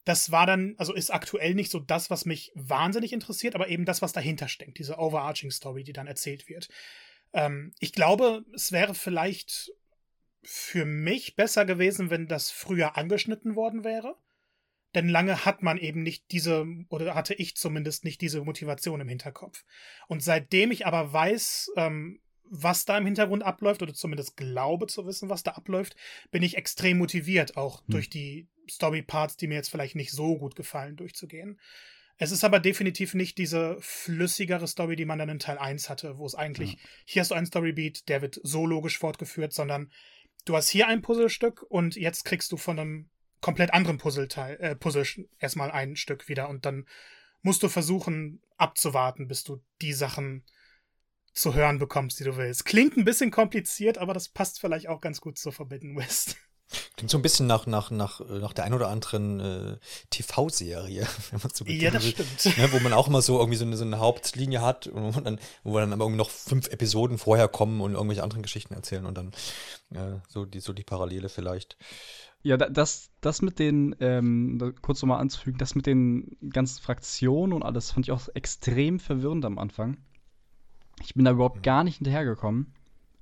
[0.05, 3.85] das war dann, also ist aktuell nicht so das, was mich wahnsinnig interessiert, aber eben
[3.85, 6.69] das, was dahinter steckt, diese overarching Story, die dann erzählt wird.
[7.33, 9.71] Ähm, ich glaube, es wäre vielleicht
[10.41, 14.15] für mich besser gewesen, wenn das früher angeschnitten worden wäre.
[14.95, 19.07] Denn lange hat man eben nicht diese, oder hatte ich zumindest nicht diese Motivation im
[19.07, 19.63] Hinterkopf.
[20.07, 25.05] Und seitdem ich aber weiß, ähm, was da im Hintergrund abläuft, oder zumindest glaube zu
[25.05, 25.95] wissen, was da abläuft,
[26.31, 27.85] bin ich extrem motiviert, auch hm.
[27.89, 31.59] durch die Story-Parts, die mir jetzt vielleicht nicht so gut gefallen, durchzugehen.
[32.17, 36.17] Es ist aber definitiv nicht diese flüssigere Story, die man dann in Teil 1 hatte,
[36.17, 36.79] wo es eigentlich, ja.
[37.05, 39.89] hier hast du einen Storybeat, der wird so logisch fortgeführt, sondern
[40.43, 44.75] du hast hier ein Puzzlestück und jetzt kriegst du von einem komplett anderen Puzzleteil, äh,
[44.75, 45.05] Puzzle
[45.39, 46.85] erstmal ein Stück wieder und dann
[47.41, 50.43] musst du versuchen abzuwarten, bis du die Sachen
[51.33, 52.65] zu hören bekommst, die du willst.
[52.65, 56.37] Klingt ein bisschen kompliziert, aber das passt vielleicht auch ganz gut zur Forbidden West.
[56.95, 59.77] Klingt so ein bisschen nach, nach, nach, nach der ein oder anderen äh,
[60.11, 62.57] TV-Serie, wenn man so Ja, das stimmt.
[62.57, 65.19] Ne, wo man auch immer so irgendwie so eine, so eine Hauptlinie hat und wo,
[65.19, 69.05] dann, wo dann aber irgendwie noch fünf Episoden vorher kommen und irgendwelche anderen Geschichten erzählen
[69.05, 69.31] und dann
[69.93, 71.75] äh, so, die, so die Parallele vielleicht.
[72.41, 77.63] Ja, das, das mit den, ähm, kurz nochmal anzufügen, das mit den ganzen Fraktionen und
[77.63, 79.97] alles fand ich auch extrem verwirrend am Anfang.
[81.01, 82.73] Ich bin da überhaupt gar nicht hinterhergekommen.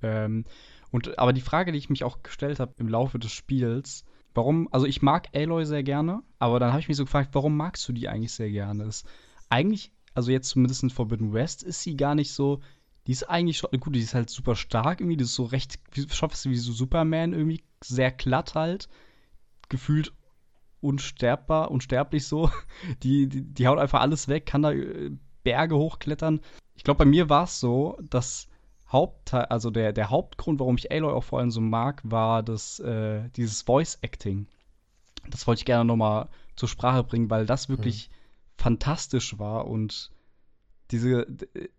[0.02, 0.44] Ähm,
[0.90, 4.68] und, aber die Frage, die ich mich auch gestellt habe im Laufe des Spiels, warum,
[4.72, 7.86] also ich mag Aloy sehr gerne, aber dann habe ich mich so gefragt, warum magst
[7.88, 8.84] du die eigentlich sehr gerne?
[8.84, 9.04] Das,
[9.50, 12.60] eigentlich, also jetzt zumindest in Forbidden West, ist sie gar nicht so,
[13.06, 15.78] die ist eigentlich schon, gut, die ist halt super stark irgendwie, die ist so recht,
[15.94, 18.88] schon fast wie so Superman irgendwie, sehr glatt halt,
[19.68, 20.12] gefühlt
[20.80, 22.50] unsterbbar, unsterblich so.
[23.02, 25.10] Die, die, die haut einfach alles weg, kann da äh,
[25.42, 26.40] Berge hochklettern.
[26.78, 28.46] Ich glaube, bei mir war es so, dass
[28.86, 32.78] Hauptteil, also der, der Hauptgrund, warum ich Aloy auch vor allem so mag, war das,
[32.78, 34.46] äh, dieses Voice Acting.
[35.28, 38.62] Das wollte ich gerne nochmal zur Sprache bringen, weil das wirklich mhm.
[38.62, 40.12] fantastisch war und
[40.92, 41.26] diese,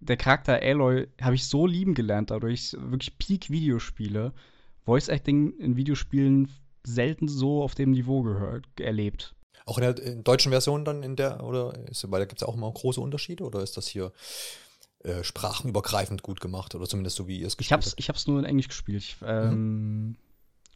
[0.02, 4.34] der Charakter Aloy habe ich so lieben gelernt dadurch, wirklich Peak-Videospiele.
[4.86, 6.52] Voice Acting in Videospielen
[6.84, 9.34] selten so auf dem Niveau gehört, erlebt.
[9.66, 12.46] Auch in der in deutschen Version dann in der, oder ist, weil da gibt es
[12.46, 14.12] ja auch immer große Unterschiede, oder ist das hier
[15.04, 17.94] äh, sprachenübergreifend gut gemacht oder zumindest so, wie ihr es gespielt habt.
[17.98, 19.02] Ich habe es nur in Englisch gespielt.
[19.02, 20.18] Ich, ähm, mhm.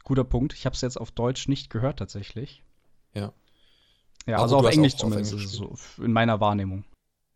[0.03, 0.53] Guter Punkt.
[0.53, 2.63] Ich habe es jetzt auf Deutsch nicht gehört tatsächlich.
[3.13, 3.33] Ja.
[4.25, 5.55] Ja, Aber also auf Englisch zumindest, auf Englisch
[5.97, 6.85] so in meiner Wahrnehmung.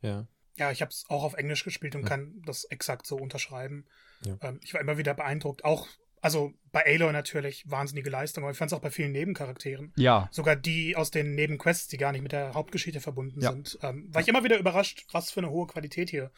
[0.01, 0.27] Ja.
[0.55, 2.07] Ja, ich habe es auch auf Englisch gespielt und ja.
[2.07, 3.85] kann das exakt so unterschreiben.
[4.25, 4.37] Ja.
[4.41, 5.65] Ähm, ich war immer wieder beeindruckt.
[5.65, 5.87] Auch,
[6.21, 9.93] also bei Aloy natürlich wahnsinnige Leistung, aber ich fand es auch bei vielen Nebencharakteren.
[9.97, 10.29] Ja.
[10.31, 13.51] Sogar die aus den Nebenquests, die gar nicht mit der Hauptgeschichte verbunden ja.
[13.51, 13.77] sind.
[13.81, 16.31] Ähm, war ich immer wieder überrascht, was für eine hohe Qualität hier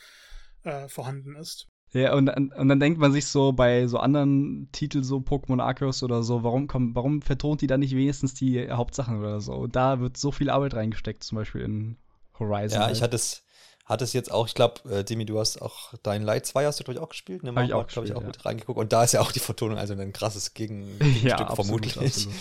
[0.63, 1.67] äh, vorhanden ist.
[1.91, 6.04] Ja, und, und dann denkt man sich so bei so anderen Titeln, so Pokémon Arceus
[6.04, 9.65] oder so, warum, kommt, warum vertont die da nicht wenigstens die Hauptsachen oder so?
[9.65, 11.98] Da wird so viel Arbeit reingesteckt, zum Beispiel in
[12.38, 12.80] Horizon.
[12.80, 12.95] Ja, halt.
[12.95, 13.43] ich hatte es,
[13.86, 16.80] hatte es jetzt auch, ich glaube, äh, Demi, du hast auch dein Light 2 hast
[16.80, 17.41] du, glaube ich, auch gespielt.
[17.41, 17.56] Ne?
[17.56, 18.28] Hab ich auch, glaube ich, auch ja.
[18.28, 18.80] mit reingeguckt.
[18.80, 21.98] Und da ist ja auch die Vertonung also ein krasses Gegenstück ja, absolut, vermutlich.
[21.98, 22.36] Absolut.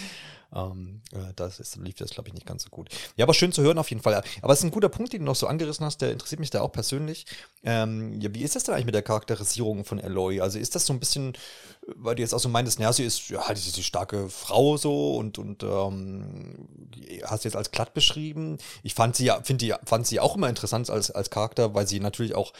[0.54, 2.88] Ähm, äh, das ist, lief das, glaube ich, nicht ganz so gut.
[3.16, 4.22] Ja, aber schön zu hören auf jeden Fall.
[4.40, 6.50] Aber es ist ein guter Punkt, den du noch so angerissen hast, der interessiert mich
[6.50, 7.26] da auch persönlich.
[7.64, 10.40] Ähm, ja, wie ist das denn eigentlich mit der Charakterisierung von Eloy?
[10.40, 11.36] Also ist das so ein bisschen,
[11.86, 15.16] weil du jetzt auch so meintest, naja, sie ist ja die, die starke Frau so
[15.16, 16.68] und, und ähm,
[17.24, 18.56] hast jetzt als glatt beschrieben.
[18.82, 21.86] Ich fand sie ja, finde die, fand sie auch immer interessant als, als Charakter, weil
[21.86, 22.54] sie natürlich auch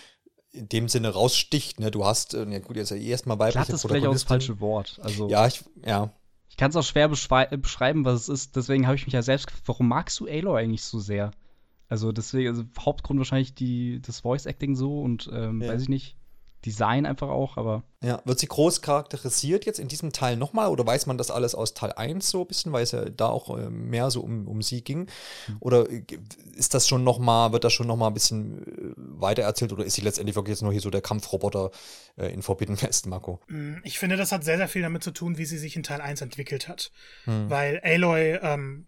[0.51, 1.81] in dem Sinne raussticht.
[1.81, 1.90] Ne?
[1.90, 4.98] Du hast, äh, ja gut, jetzt erstmal weibliche Glatt ist vielleicht auch das falsche Wort.
[5.03, 6.12] Also ja, ich, ja
[6.59, 8.57] kann es auch schwer beschreiben, was es ist.
[8.57, 11.31] Deswegen habe ich mich ja selbst gefragt, warum magst du Aloy eigentlich so sehr?
[11.88, 15.73] Also deswegen, also Hauptgrund wahrscheinlich die, das Voice Acting so und ähm, ja.
[15.73, 16.16] weiß ich nicht.
[16.68, 17.83] Design einfach auch, aber.
[18.02, 21.54] Ja, wird sie groß charakterisiert jetzt in diesem Teil nochmal oder weiß man das alles
[21.54, 24.46] aus Teil 1 so ein bisschen, weil es ja da auch äh, mehr so um,
[24.46, 25.09] um sie ging?
[25.48, 25.57] Mhm.
[25.61, 26.04] Oder äh,
[26.54, 29.94] ist das schon nochmal, wird das schon nochmal ein bisschen äh, weiter erzählt oder ist
[29.94, 31.70] sie letztendlich wirklich jetzt nur hier so der Kampfroboter
[32.16, 33.40] äh, in Forbidden West, Marco?
[33.48, 35.83] Mm, ich finde, das hat sehr, sehr viel damit zu tun, wie sie sich in
[35.83, 36.92] Teil 1 entwickelt hat.
[37.24, 37.48] Hm.
[37.48, 38.87] Weil Aloy ähm,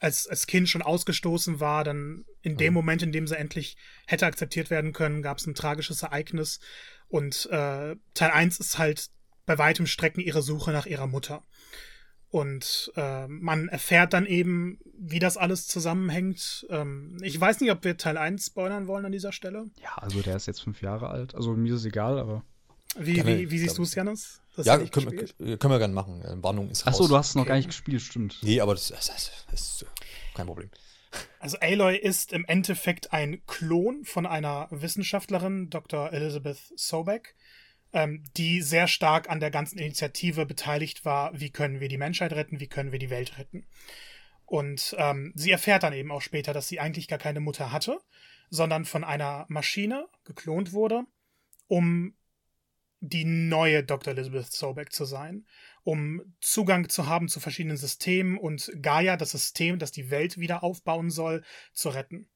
[0.00, 2.74] als, als Kind schon ausgestoßen war, dann in dem mhm.
[2.74, 6.60] Moment, in dem sie endlich hätte akzeptiert werden können, gab es ein tragisches Ereignis.
[7.14, 9.08] Und äh, Teil 1 ist halt
[9.46, 11.44] bei weitem Strecken ihre Suche nach ihrer Mutter.
[12.28, 16.66] Und äh, man erfährt dann eben, wie das alles zusammenhängt.
[16.70, 19.70] Ähm, ich weiß nicht, ob wir Teil 1 spoilern wollen an dieser Stelle.
[19.80, 21.36] Ja, also der ist jetzt fünf Jahre alt.
[21.36, 22.42] Also mir ist es egal, aber.
[22.98, 24.40] Wie, wie, wie siehst du es, Janis?
[24.56, 26.20] ja, können, wir, können wir gerne machen.
[26.42, 26.94] Warnung ist raus.
[26.94, 27.50] Achso, du hast es noch okay.
[27.50, 28.40] gar nicht gespielt, stimmt.
[28.42, 29.86] Nee, aber das, das, das, das ist
[30.34, 30.68] kein Problem.
[31.38, 36.12] Also Aloy ist im Endeffekt ein Klon von einer Wissenschaftlerin, Dr.
[36.12, 37.34] Elizabeth Sobek,
[37.92, 42.32] ähm, die sehr stark an der ganzen Initiative beteiligt war, wie können wir die Menschheit
[42.32, 43.66] retten, wie können wir die Welt retten.
[44.46, 48.00] Und ähm, sie erfährt dann eben auch später, dass sie eigentlich gar keine Mutter hatte,
[48.50, 51.04] sondern von einer Maschine geklont wurde,
[51.66, 52.14] um
[53.00, 54.14] die neue Dr.
[54.14, 55.46] Elizabeth Sobek zu sein,
[55.84, 60.64] um Zugang zu haben zu verschiedenen Systemen und Gaia, das System, das die Welt wieder
[60.64, 62.28] aufbauen soll, zu retten.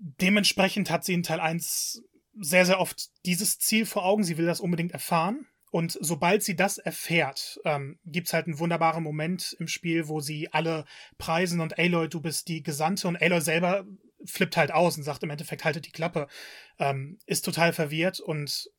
[0.00, 2.02] Dementsprechend hat sie in Teil 1
[2.40, 4.24] sehr, sehr oft dieses Ziel vor Augen.
[4.24, 5.46] Sie will das unbedingt erfahren.
[5.70, 10.20] Und sobald sie das erfährt, ähm, gibt es halt einen wunderbaren Moment im Spiel, wo
[10.20, 10.86] sie alle
[11.18, 13.84] preisen und Aloy, du bist die Gesandte und Aloy selber
[14.24, 16.26] flippt halt aus und sagt im Endeffekt, haltet die Klappe,
[16.78, 18.70] ähm, ist total verwirrt und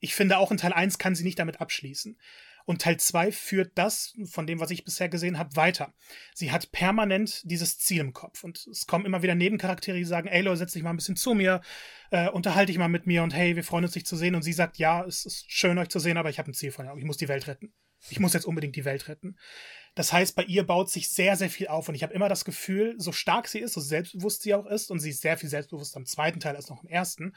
[0.00, 2.18] ich finde auch in Teil 1 kann sie nicht damit abschließen.
[2.66, 5.94] Und Teil 2 führt das, von dem, was ich bisher gesehen habe, weiter.
[6.34, 8.42] Sie hat permanent dieses Ziel im Kopf.
[8.42, 11.14] Und es kommen immer wieder Nebencharaktere, die sagen, ey Leute, setz dich mal ein bisschen
[11.14, 11.60] zu mir,
[12.10, 14.34] äh, unterhalte dich mal mit mir und hey, wir freuen uns, dich zu sehen.
[14.34, 16.72] Und sie sagt, ja, es ist schön, euch zu sehen, aber ich habe ein Ziel
[16.72, 16.98] von euch.
[16.98, 17.72] Ich muss die Welt retten.
[18.10, 19.36] Ich muss jetzt unbedingt die Welt retten.
[19.94, 21.88] Das heißt, bei ihr baut sich sehr, sehr viel auf.
[21.88, 24.90] Und ich habe immer das Gefühl, so stark sie ist, so selbstbewusst sie auch ist,
[24.90, 27.32] und sie ist sehr viel selbstbewusst am zweiten Teil als noch im ersten,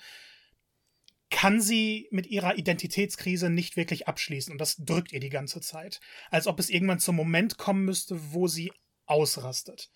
[1.30, 4.52] kann sie mit ihrer Identitätskrise nicht wirklich abschließen.
[4.52, 6.00] Und das drückt ihr die ganze Zeit.
[6.32, 8.72] Als ob es irgendwann zum Moment kommen müsste, wo sie
[9.06, 9.90] ausrastet.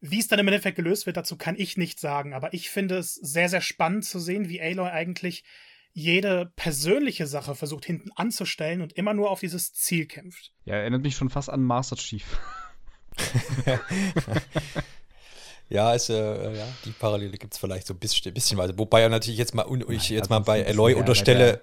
[0.00, 2.34] Wie es dann im Endeffekt gelöst wird, dazu kann ich nicht sagen.
[2.34, 5.44] Aber ich finde es sehr, sehr spannend zu sehen, wie Aloy eigentlich
[5.92, 10.52] jede persönliche Sache versucht hinten anzustellen und immer nur auf dieses Ziel kämpft.
[10.64, 12.24] Ja, erinnert mich schon fast an Master Chief.
[15.68, 18.76] Ja, ist, äh, ja, die Parallele gibt es vielleicht so ein bisschen, bisschen weiter.
[18.76, 21.60] Wobei ja natürlich jetzt mal, und ich jetzt mal bei Eloy unterstelle,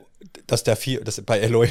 [0.47, 1.69] dass der viel, dass bei Eloy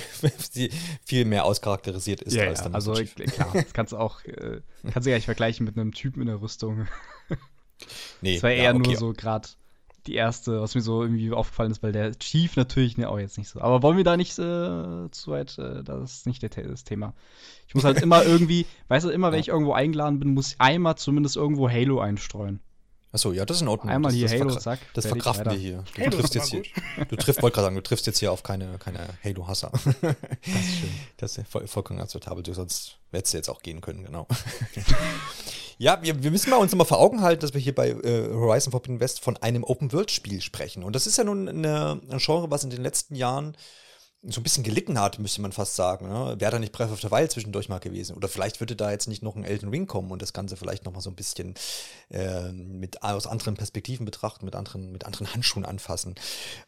[1.05, 2.75] viel mehr auscharakterisiert ist ja, als dann.
[2.75, 4.61] Also klar, das kannst du auch, äh,
[4.93, 6.87] kannst du ja nicht vergleichen mit einem Typen in der Rüstung.
[8.21, 8.35] nee.
[8.35, 8.89] Das war eher ja, okay.
[8.91, 9.49] nur so gerade
[10.07, 13.39] die erste, was mir so irgendwie aufgefallen ist, weil der Chief natürlich, ne, auch jetzt
[13.39, 13.61] nicht so.
[13.61, 17.15] Aber wollen wir da nicht äh, zu weit, äh, das ist nicht der, das Thema.
[17.69, 20.61] Ich muss halt immer irgendwie, weißt du, immer wenn ich irgendwo eingeladen bin, muss ich
[20.61, 22.61] einmal zumindest irgendwo Halo einstreuen.
[23.13, 23.91] Achso, ja, das ist in Ordnung.
[23.93, 24.79] Einmal das, hier das Halo, zack.
[24.95, 25.57] Das verkraften weiter.
[25.57, 25.85] wir hier.
[25.95, 26.63] Du Halo triffst jetzt hier.
[27.09, 29.73] Du triffst, wollte gerade sagen, du triffst jetzt hier auf keine, keine Halo-Hasser.
[29.81, 30.91] Das ist schön.
[31.17, 32.43] Das ist voll, vollkommen akzeptabel.
[32.45, 34.29] Du sonst hättest du jetzt auch gehen können, genau.
[35.79, 38.29] ja, wir, wir müssen mal uns immer vor Augen halten, dass wir hier bei äh,
[38.33, 40.85] Horizon Forbidden West von einem Open-World-Spiel sprechen.
[40.85, 43.57] Und das ist ja nun eine, ein Genre, was in den letzten Jahren
[44.23, 46.09] so ein bisschen gelitten hat, müsste man fast sagen.
[46.09, 46.37] Ne?
[46.39, 48.15] Wäre da nicht Breath of the Wild zwischendurch mal gewesen.
[48.15, 50.85] Oder vielleicht würde da jetzt nicht noch ein Elden Ring kommen und das Ganze vielleicht
[50.85, 51.55] noch mal so ein bisschen
[52.11, 56.17] äh, mit, aus anderen Perspektiven betrachten, mit anderen, mit anderen Handschuhen anfassen.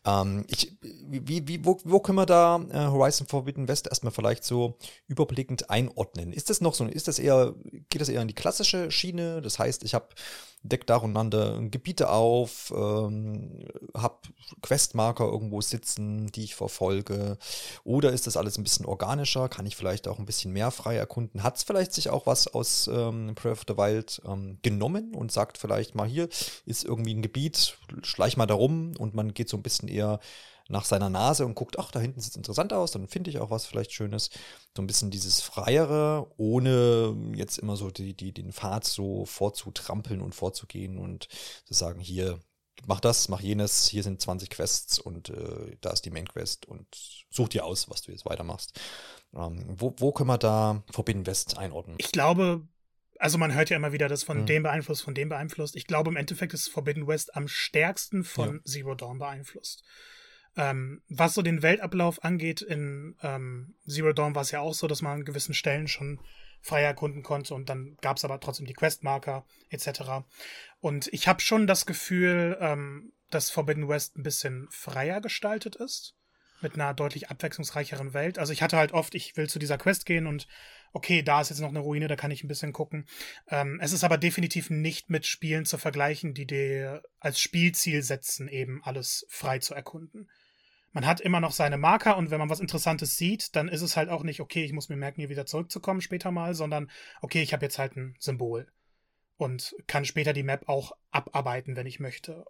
[0.06, 4.44] Ähm, ich, wie, wie, wo, wo können wir da äh, Horizon Forbidden West erstmal vielleicht
[4.44, 6.32] so überblickend einordnen?
[6.32, 7.54] Ist das noch so, ist das eher,
[7.90, 9.42] geht das eher in die klassische Schiene?
[9.42, 10.08] Das heißt, ich habe
[10.62, 14.18] deck darunter Gebiete auf, ähm, habe
[14.62, 17.38] Questmarker irgendwo sitzen, die ich verfolge.
[17.84, 19.48] Oder ist das alles ein bisschen organischer?
[19.48, 21.42] Kann ich vielleicht auch ein bisschen mehr frei erkunden?
[21.42, 25.32] Hat es vielleicht sich auch was aus ähm, Breath of the Wild ähm, genommen und
[25.32, 26.28] sagt vielleicht mal hier
[26.66, 30.20] ist irgendwie ein Gebiet, schleich mal da rum und man geht so ein bisschen eher
[30.68, 33.38] nach seiner Nase und guckt, ach, da hinten sieht es interessant aus, dann finde ich
[33.38, 34.30] auch was vielleicht Schönes.
[34.76, 40.20] So ein bisschen dieses Freiere, ohne jetzt immer so die, die, den Pfad so vorzutrampeln
[40.20, 41.28] und vorzugehen und
[41.64, 42.40] zu sagen, hier,
[42.86, 46.66] mach das, mach jenes, hier sind 20 Quests und äh, da ist die Main Quest
[46.66, 46.86] und
[47.30, 48.80] such dir aus, was du jetzt weitermachst.
[49.34, 51.96] Ähm, wo, wo können wir da Forbidden West einordnen?
[51.98, 52.66] Ich glaube,
[53.18, 54.46] also man hört ja immer wieder, dass von mhm.
[54.46, 55.76] dem beeinflusst, von dem beeinflusst.
[55.76, 58.64] Ich glaube, im Endeffekt ist Forbidden West am stärksten von ja.
[58.64, 59.84] Zero Dawn beeinflusst.
[60.56, 64.86] Ähm, was so den Weltablauf angeht, in ähm, Zero Dawn war es ja auch so,
[64.86, 66.20] dass man an gewissen Stellen schon
[66.60, 70.24] frei erkunden konnte und dann gab es aber trotzdem die Questmarker etc.
[70.80, 76.14] Und ich habe schon das Gefühl, ähm, dass Forbidden West ein bisschen freier gestaltet ist
[76.60, 78.38] mit einer deutlich abwechslungsreicheren Welt.
[78.38, 80.46] Also ich hatte halt oft, ich will zu dieser Quest gehen und
[80.92, 83.06] okay, da ist jetzt noch eine Ruine, da kann ich ein bisschen gucken.
[83.48, 88.46] Ähm, es ist aber definitiv nicht mit Spielen zu vergleichen, die dir als Spielziel setzen,
[88.46, 90.30] eben alles frei zu erkunden.
[90.92, 93.96] Man hat immer noch seine Marker und wenn man was Interessantes sieht, dann ist es
[93.96, 97.42] halt auch nicht, okay, ich muss mir merken, hier wieder zurückzukommen später mal, sondern okay,
[97.42, 98.70] ich habe jetzt halt ein Symbol
[99.36, 102.44] und kann später die Map auch abarbeiten, wenn ich möchte.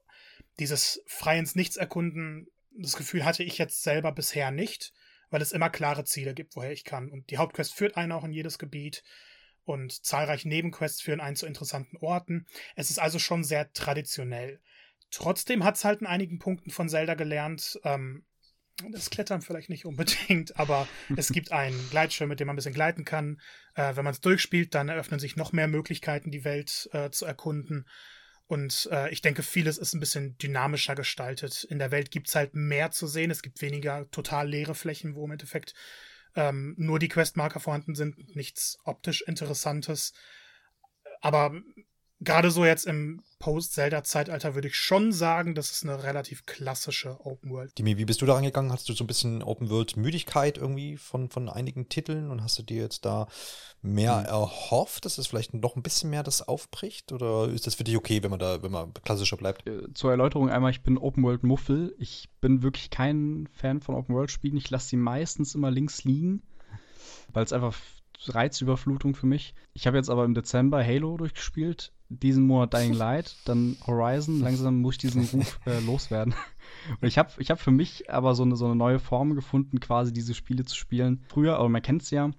[0.59, 4.93] Dieses frei ins Nichts erkunden, das Gefühl hatte ich jetzt selber bisher nicht
[5.33, 7.11] weil es immer klare Ziele gibt, woher ich kann.
[7.11, 9.03] Und die Hauptquest führt einen auch in jedes Gebiet
[9.65, 12.47] und zahlreiche Nebenquests führen einen zu interessanten Orten.
[12.77, 14.61] Es ist also schon sehr traditionell.
[15.11, 18.25] Trotzdem hat es halt in einigen Punkten von Zelda gelernt, ähm,
[18.91, 22.75] das Klettern vielleicht nicht unbedingt, aber es gibt einen Gleitschirm, mit dem man ein bisschen
[22.75, 23.41] gleiten kann.
[23.75, 27.27] Äh, wenn man es durchspielt, dann eröffnen sich noch mehr Möglichkeiten, die Welt äh, zu
[27.27, 27.87] erkunden.
[28.47, 31.65] Und äh, ich denke, vieles ist ein bisschen dynamischer gestaltet.
[31.65, 33.31] In der Welt gibt es halt mehr zu sehen.
[33.31, 35.75] Es gibt weniger total leere Flächen, wo im Endeffekt
[36.35, 40.13] ähm, nur die Questmarker vorhanden sind, nichts optisch Interessantes.
[41.21, 41.55] Aber
[42.25, 47.51] gerade so jetzt im Post-Zelda-Zeitalter würde ich schon sagen, das ist eine relativ klassische Open
[47.51, 47.77] World.
[47.77, 48.71] Dimi, wie bist du da rangegangen?
[48.71, 52.63] Hast du so ein bisschen Open World-Müdigkeit irgendwie von, von einigen Titeln und hast du
[52.63, 53.27] dir jetzt da
[53.83, 54.27] mehr mhm.
[54.27, 57.11] erhofft, dass es vielleicht noch ein bisschen mehr das aufbricht?
[57.11, 59.67] Oder ist das für dich okay, wenn man da, wenn man klassischer bleibt?
[59.67, 61.97] Äh, zur Erläuterung einmal, ich bin Open World-Muffel.
[61.99, 64.57] Ich bin wirklich kein Fan von Open World-Spielen.
[64.57, 66.43] Ich lasse sie meistens immer links liegen,
[67.33, 67.75] weil es einfach
[68.29, 69.55] Reizüberflutung für mich.
[69.75, 74.41] Ich habe jetzt aber im Dezember Halo durchgespielt diesen Monat Dying Light, dann Horizon.
[74.41, 76.35] Langsam muss ich diesen Ruf äh, loswerden.
[77.01, 79.81] Und ich habe ich hab für mich aber so eine, so eine neue Form gefunden,
[79.81, 81.25] quasi diese Spiele zu spielen.
[81.29, 82.31] Früher, aber man kennt es ja,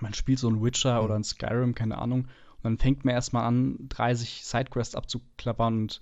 [0.00, 2.22] man spielt so ein Witcher oder ein Skyrim, keine Ahnung.
[2.62, 6.00] Und dann fängt man erstmal an, 30 Sidequests abzuklappern und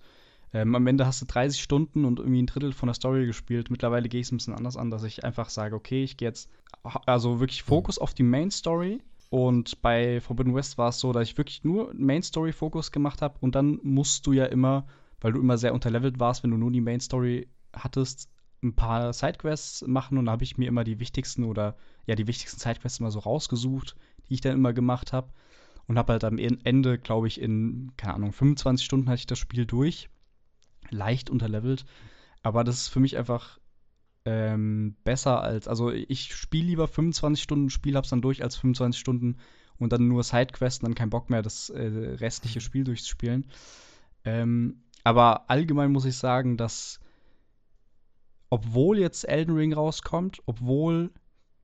[0.52, 3.70] ähm, am Ende hast du 30 Stunden und irgendwie ein Drittel von der Story gespielt.
[3.70, 6.28] Mittlerweile gehe ich es ein bisschen anders an, dass ich einfach sage, okay, ich gehe
[6.28, 6.48] jetzt
[6.82, 11.28] also wirklich Fokus auf die Main Story und bei Forbidden West war es so, dass
[11.28, 14.86] ich wirklich nur Main Story Fokus gemacht habe und dann musst du ja immer,
[15.20, 18.30] weil du immer sehr unterlevelt warst, wenn du nur die Main Story hattest,
[18.62, 20.18] ein paar Sidequests machen.
[20.18, 23.20] Und da habe ich mir immer die wichtigsten oder ja die wichtigsten Sidequests immer so
[23.20, 23.96] rausgesucht,
[24.28, 25.32] die ich dann immer gemacht habe
[25.86, 29.38] und habe halt am Ende, glaube ich, in keine Ahnung 25 Stunden hatte ich das
[29.38, 30.08] Spiel durch,
[30.90, 31.84] leicht unterlevelt,
[32.42, 33.58] aber das ist für mich einfach
[34.30, 39.00] ähm, besser als, also ich spiele lieber 25 Stunden, Spiel hab's dann durch als 25
[39.00, 39.38] Stunden
[39.78, 43.46] und dann nur Sidequests und dann keinen Bock mehr, das äh, restliche Spiel durchzuspielen.
[44.24, 47.00] Ähm, aber allgemein muss ich sagen, dass
[48.50, 51.10] obwohl jetzt Elden Ring rauskommt, obwohl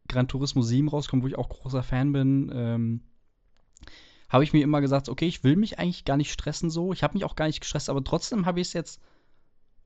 [0.09, 3.03] Gran Turismo 7 rauskommt, wo ich auch großer Fan bin, ähm,
[4.31, 6.95] habe ich mir immer gesagt, okay, ich will mich eigentlich gar nicht stressen so.
[6.95, 9.01] Ich habe mich auch gar nicht gestresst, aber trotzdem habe ich es jetzt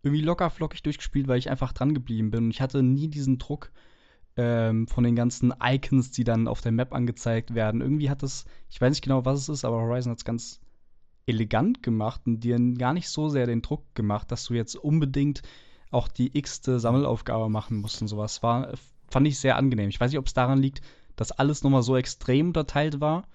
[0.02, 2.44] irgendwie locker flockig durchgespielt, weil ich einfach dran geblieben bin.
[2.44, 3.72] Und ich hatte nie diesen Druck
[4.36, 7.80] ähm, von den ganzen Icons, die dann auf der Map angezeigt werden.
[7.80, 10.60] Irgendwie hat es, ich weiß nicht genau, was es ist, aber Horizon hat es ganz
[11.26, 15.42] elegant gemacht und dir gar nicht so sehr den Druck gemacht, dass du jetzt unbedingt
[15.90, 18.42] auch die x-te Sammelaufgabe machen musst und sowas.
[18.42, 18.72] War,
[19.08, 19.88] fand ich sehr angenehm.
[19.88, 20.80] Ich weiß nicht, ob es daran liegt,
[21.16, 23.26] dass alles nochmal so extrem unterteilt war.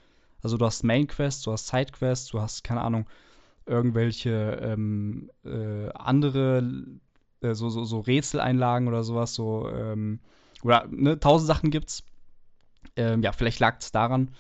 [0.42, 3.06] Also du hast Main Quests, du hast Side Quests, du hast, keine Ahnung,
[3.66, 6.64] irgendwelche ähm, äh, andere,
[7.42, 10.20] äh, so, so, so Rätseleinlagen oder sowas, so, ähm,
[10.64, 12.04] oder ne, tausend Sachen gibt's.
[12.96, 14.32] Ähm, ja, vielleicht lag es daran,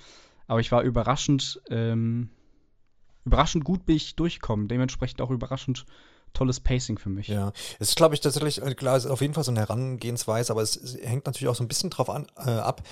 [0.47, 2.29] aber ich war überraschend, ähm,
[3.25, 5.85] überraschend gut bin ich durchgekommen, dementsprechend auch überraschend
[6.33, 7.27] tolles Pacing für mich.
[7.27, 10.51] Ja, es ist, glaube ich, tatsächlich, äh, klar, ist auf jeden Fall so eine Herangehensweise,
[10.51, 12.83] aber es, es hängt natürlich auch so ein bisschen drauf an, äh, ab,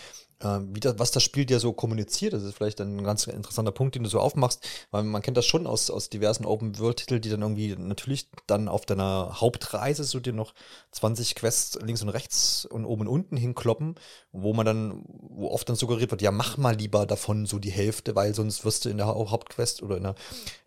[0.44, 2.34] wie das, was das Spiel dir so kommuniziert.
[2.34, 5.46] Das ist vielleicht ein ganz interessanter Punkt, den du so aufmachst, weil man kennt das
[5.46, 10.34] schon aus, aus diversen Open-World-Titeln, die dann irgendwie natürlich dann auf deiner Hauptreise so dir
[10.34, 10.54] noch
[10.92, 13.96] 20 Quests links und rechts und oben und unten hinkloppen,
[14.32, 17.72] wo man dann, wo oft dann suggeriert wird, ja, mach mal lieber davon so die
[17.72, 20.16] Hälfte, weil sonst wirst du in der Hauptquest oder in der,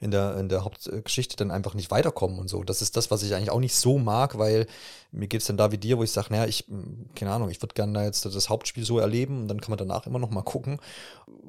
[0.01, 2.63] in der, in der Hauptgeschichte dann einfach nicht weiterkommen und so.
[2.65, 4.67] Das ist das, was ich eigentlich auch nicht so mag, weil
[5.15, 6.67] mir geht es dann da wie dir, wo ich sage, naja, ich,
[7.15, 9.79] keine Ahnung, ich würde gerne da jetzt das Hauptspiel so erleben und dann kann man
[9.79, 10.81] danach immer noch mal gucken.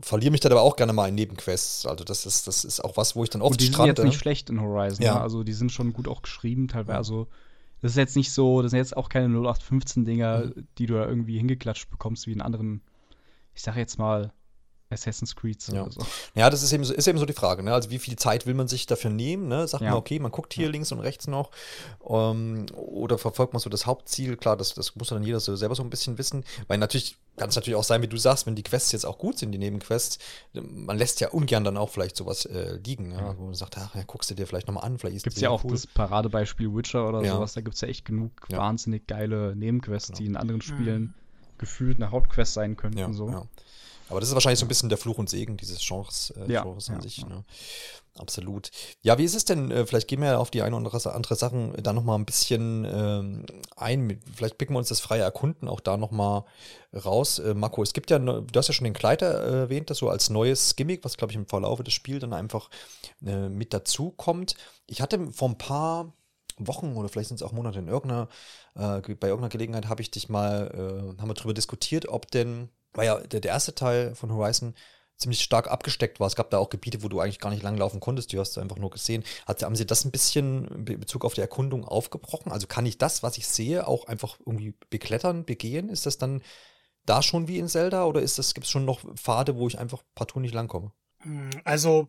[0.01, 1.85] Verliere mich dann aber auch gerne mal in Nebenquests.
[1.85, 3.95] Also das ist, das ist auch was, wo ich dann oft und die strande.
[3.95, 5.03] sind jetzt nicht schlecht in Horizon.
[5.03, 5.15] Ja.
[5.15, 5.21] Ne?
[5.21, 6.97] Also die sind schon gut auch geschrieben teilweise.
[6.97, 7.27] Also
[7.81, 10.67] das ist jetzt nicht so, das sind jetzt auch keine 0815-Dinger, mhm.
[10.77, 12.81] die du da irgendwie hingeklatscht bekommst, wie in anderen,
[13.53, 14.31] ich sag jetzt mal,
[14.89, 15.81] Assassin's Creed Ja.
[15.83, 16.05] oder so.
[16.35, 17.63] Ja, das ist eben so, ist eben so die Frage.
[17.63, 17.73] Ne?
[17.73, 19.47] Also wie viel Zeit will man sich dafür nehmen?
[19.47, 19.67] Ne?
[19.67, 19.89] Sagt Ja.
[19.91, 21.49] man, okay, man guckt hier links und rechts noch.
[22.07, 24.37] Ähm, oder verfolgt man so das Hauptziel?
[24.37, 26.43] Klar, das, das muss dann jeder so selber so ein bisschen wissen.
[26.67, 29.17] Weil natürlich kann es natürlich auch sein, wie du sagst, wenn die Quests jetzt auch
[29.17, 30.19] gut sind, die Nebenquests,
[30.53, 33.11] man lässt ja ungern dann auch vielleicht sowas äh, liegen.
[33.11, 33.35] Ja?
[33.37, 35.41] Wo man sagt, ach, ja, guckst du dir vielleicht nochmal an, vielleicht ist Gibt es
[35.41, 35.71] ja auch cool.
[35.71, 37.33] das Paradebeispiel Witcher oder Ja.
[37.33, 38.59] sowas, da gibt es ja echt genug Ja.
[38.59, 40.17] wahnsinnig geile Nebenquests, Genau.
[40.19, 41.13] die in anderen Spielen
[41.57, 42.97] gefühlt eine Hauptquest sein könnten.
[42.99, 43.47] Ja, so.
[44.09, 46.63] Aber das ist wahrscheinlich so ein bisschen der Fluch und Segen dieses Genres, äh, Ja,
[46.63, 47.17] Genres an ja, sich.
[47.17, 47.27] ja.
[47.27, 47.43] Ne?
[48.17, 48.71] Absolut.
[49.01, 49.71] Ja, wie ist es denn?
[49.71, 52.25] Äh, vielleicht gehen wir ja auf die eine oder andere Sachen da noch mal ein
[52.25, 54.21] bisschen ähm, ein.
[54.33, 56.45] Vielleicht picken wir uns das freie Erkunden auch da noch mal
[56.93, 57.39] raus.
[57.39, 60.09] Äh, Marco, es gibt ja, du hast ja schon den Kleider äh, erwähnt, das so
[60.09, 62.69] als neues Gimmick, was glaube ich im Verlauf des Spiels dann einfach
[63.25, 64.55] äh, mit dazu kommt.
[64.87, 66.13] Ich hatte vor ein paar
[66.57, 68.29] Wochen oder vielleicht sind es auch Monate in irgendeiner,
[68.75, 72.31] äh, ge- bei irgendeiner Gelegenheit habe ich dich mal, äh, haben wir darüber diskutiert, ob
[72.31, 74.73] denn, weil ja der, der erste Teil von Horizon
[75.17, 76.27] ziemlich stark abgesteckt war.
[76.27, 78.61] Es gab da auch Gebiete, wo du eigentlich gar nicht langlaufen konntest, die hast du
[78.61, 79.23] einfach nur gesehen.
[79.45, 82.51] Hat, haben sie das ein bisschen in Be- Bezug auf die Erkundung aufgebrochen?
[82.51, 85.87] Also kann ich das, was ich sehe, auch einfach irgendwie beklettern, begehen?
[85.89, 86.41] Ist das dann
[87.05, 89.79] da schon wie in Zelda oder ist das, gibt es schon noch Pfade, wo ich
[89.79, 90.91] einfach partout nicht langkomme?
[91.19, 92.07] Hm, Also,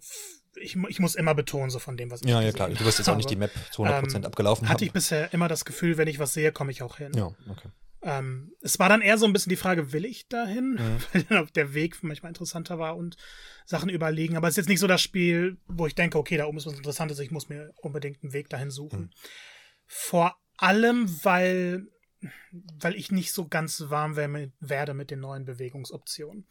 [0.57, 2.68] ich, ich muss immer betonen, so von dem, was ich Ja, ja, klar.
[2.70, 4.94] Du wirst jetzt auch nicht die Map zu 100% Ähm, abgelaufen Hatte ich haben.
[4.94, 7.12] bisher immer das Gefühl, wenn ich was sehe, komme ich auch hin.
[7.14, 7.68] Ja, okay.
[8.07, 10.75] Ähm, es war dann eher so ein bisschen die Frage, will ich dahin?
[10.75, 10.99] Mhm.
[11.12, 13.16] Weil dann auch der Weg manchmal interessanter war und
[13.64, 14.37] Sachen überlegen.
[14.37, 16.66] Aber es ist jetzt nicht so das Spiel, wo ich denke, okay, da oben ist
[16.66, 19.01] was Interessantes, ich muss mir unbedingt einen Weg dahin suchen.
[19.01, 19.11] Mhm.
[19.87, 21.88] Vor allem, weil,
[22.79, 26.47] weil ich nicht so ganz warm werde mit den neuen Bewegungsoptionen.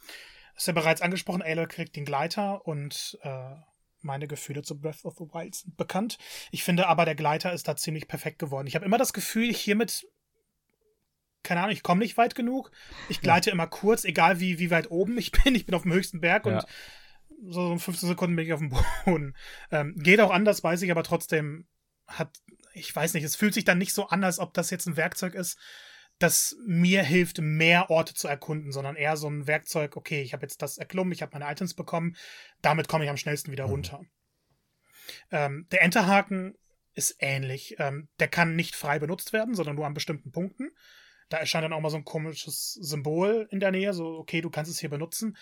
[0.55, 3.55] Es ist ja bereits angesprochen, Aloy kriegt den Gleiter und äh,
[4.01, 6.17] meine Gefühle zu Breath of the Wild sind bekannt.
[6.51, 8.67] Ich finde aber, der Gleiter ist da ziemlich perfekt geworden.
[8.67, 10.05] Ich habe immer das Gefühl, hiermit
[11.45, 12.71] keine Ahnung, ich komme nicht weit genug.
[13.07, 15.55] Ich gleite immer kurz, egal wie, wie weit oben ich bin.
[15.55, 16.55] Ich bin auf dem höchsten Berg Ja.
[16.57, 16.65] und
[17.53, 18.73] so in 15 Sekunden bin ich auf dem
[19.05, 19.35] Boden.
[19.71, 21.67] Ähm, geht auch anders, weiß ich, aber trotzdem
[22.07, 22.37] hat,
[22.73, 24.97] ich weiß nicht, es fühlt sich dann nicht so an, als ob das jetzt ein
[24.97, 25.57] Werkzeug ist,
[26.19, 30.43] das mir hilft, mehr Orte zu erkunden, sondern eher so ein Werkzeug, okay, ich habe
[30.43, 32.15] jetzt das erklommen, ich habe meine Items bekommen,
[32.61, 33.71] damit komme ich am schnellsten wieder Mhm.
[33.71, 34.01] runter.
[35.31, 36.55] Ähm, der Enterhaken
[36.93, 37.75] ist ähnlich.
[37.79, 40.71] Ähm, der kann nicht frei benutzt werden, sondern nur an bestimmten Punkten.
[41.29, 44.49] Da erscheint dann auch mal so ein komisches Symbol in der Nähe, so, okay, du
[44.49, 45.37] kannst es hier benutzen.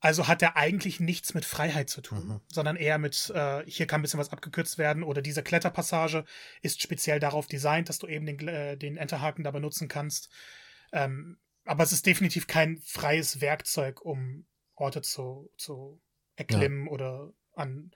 [0.00, 2.40] Also hat er eigentlich nichts mit Freiheit zu tun, Mhm.
[2.52, 6.24] sondern eher mit, äh, hier kann ein bisschen was abgekürzt werden oder diese Kletterpassage
[6.60, 10.28] ist speziell darauf designt, dass du eben den, äh, den Enterhaken da benutzen kannst.
[10.92, 16.00] Ähm, aber es ist definitiv kein freies Werkzeug, um Orte zu, zu
[16.36, 17.90] erklimmen oder an,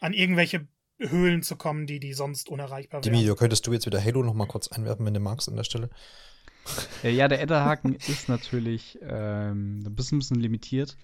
[0.00, 3.12] an irgendwelche Höhlen zu kommen, die, die sonst unerreichbar wären.
[3.12, 5.64] Dimidio, könntest du jetzt wieder Halo noch mal kurz einwerfen, wenn du magst an der
[5.64, 5.90] Stelle?
[7.02, 10.96] Ja, der Enterhaken ist natürlich ähm, ein bisschen, bisschen limitiert.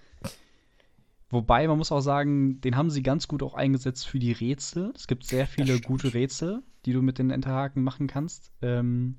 [1.31, 4.93] Wobei, man muss auch sagen, den haben sie ganz gut auch eingesetzt für die Rätsel.
[4.95, 8.51] Es gibt sehr viele gute Rätsel, die du mit den Enterhaken machen kannst.
[8.63, 9.19] Ähm,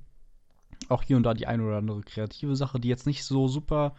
[0.87, 3.93] auch hier und da die eine oder andere kreative Sache, die jetzt nicht so super,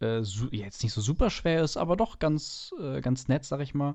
[0.00, 3.60] äh, su jetzt nicht so super schwer ist, aber doch ganz, äh, ganz nett, sag
[3.60, 3.94] ich mal.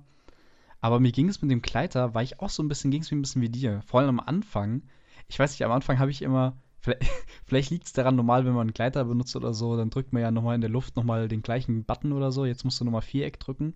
[0.82, 3.12] Aber mir ging es mit dem Kleider, war ich auch so ein bisschen, ging es
[3.12, 3.82] mir ein bisschen wie dir.
[3.86, 4.84] Vor allem am Anfang.
[5.28, 7.04] Ich weiß nicht, am Anfang habe ich immer, vielleicht,
[7.46, 10.22] vielleicht liegt es daran, normal, wenn man einen Gleiter benutzt oder so, dann drückt man
[10.22, 12.46] ja nochmal in der Luft nochmal den gleichen Button oder so.
[12.46, 13.76] Jetzt musst du nochmal Viereck drücken.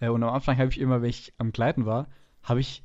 [0.00, 2.08] Äh, und am Anfang habe ich immer, wenn ich am Gleiten war,
[2.42, 2.82] habe ich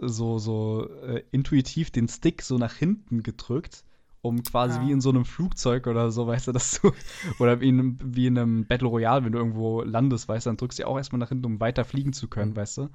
[0.00, 3.84] so, so äh, intuitiv den Stick so nach hinten gedrückt,
[4.20, 4.82] um quasi Ah.
[4.82, 6.92] wie in so einem Flugzeug oder so, weißt du, dass du,
[7.38, 10.50] oder wie in, einem, wie in einem Battle Royale, wenn du irgendwo landest, weißt du,
[10.50, 12.56] dann drückst du ja auch erstmal nach hinten, um weiter fliegen zu können, Mhm.
[12.56, 12.88] weißt du.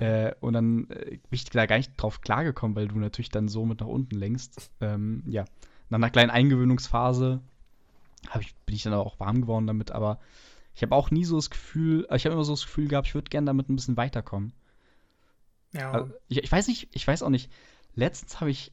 [0.00, 3.48] Äh, und dann äh, bin ich da gar nicht drauf klargekommen, weil du natürlich dann
[3.48, 4.70] so mit nach unten lenkst.
[4.80, 5.44] Ähm, ja,
[5.88, 7.40] nach einer kleinen Eingewöhnungsphase
[8.40, 10.18] ich, bin ich dann auch warm geworden damit, aber
[10.74, 13.08] ich habe auch nie so das Gefühl, äh, ich habe immer so das Gefühl gehabt,
[13.08, 14.52] ich würde gerne damit ein bisschen weiterkommen.
[15.72, 15.90] ja.
[15.90, 17.50] Also, ich, ich weiß nicht, ich weiß auch nicht.
[17.94, 18.72] Letztens habe ich,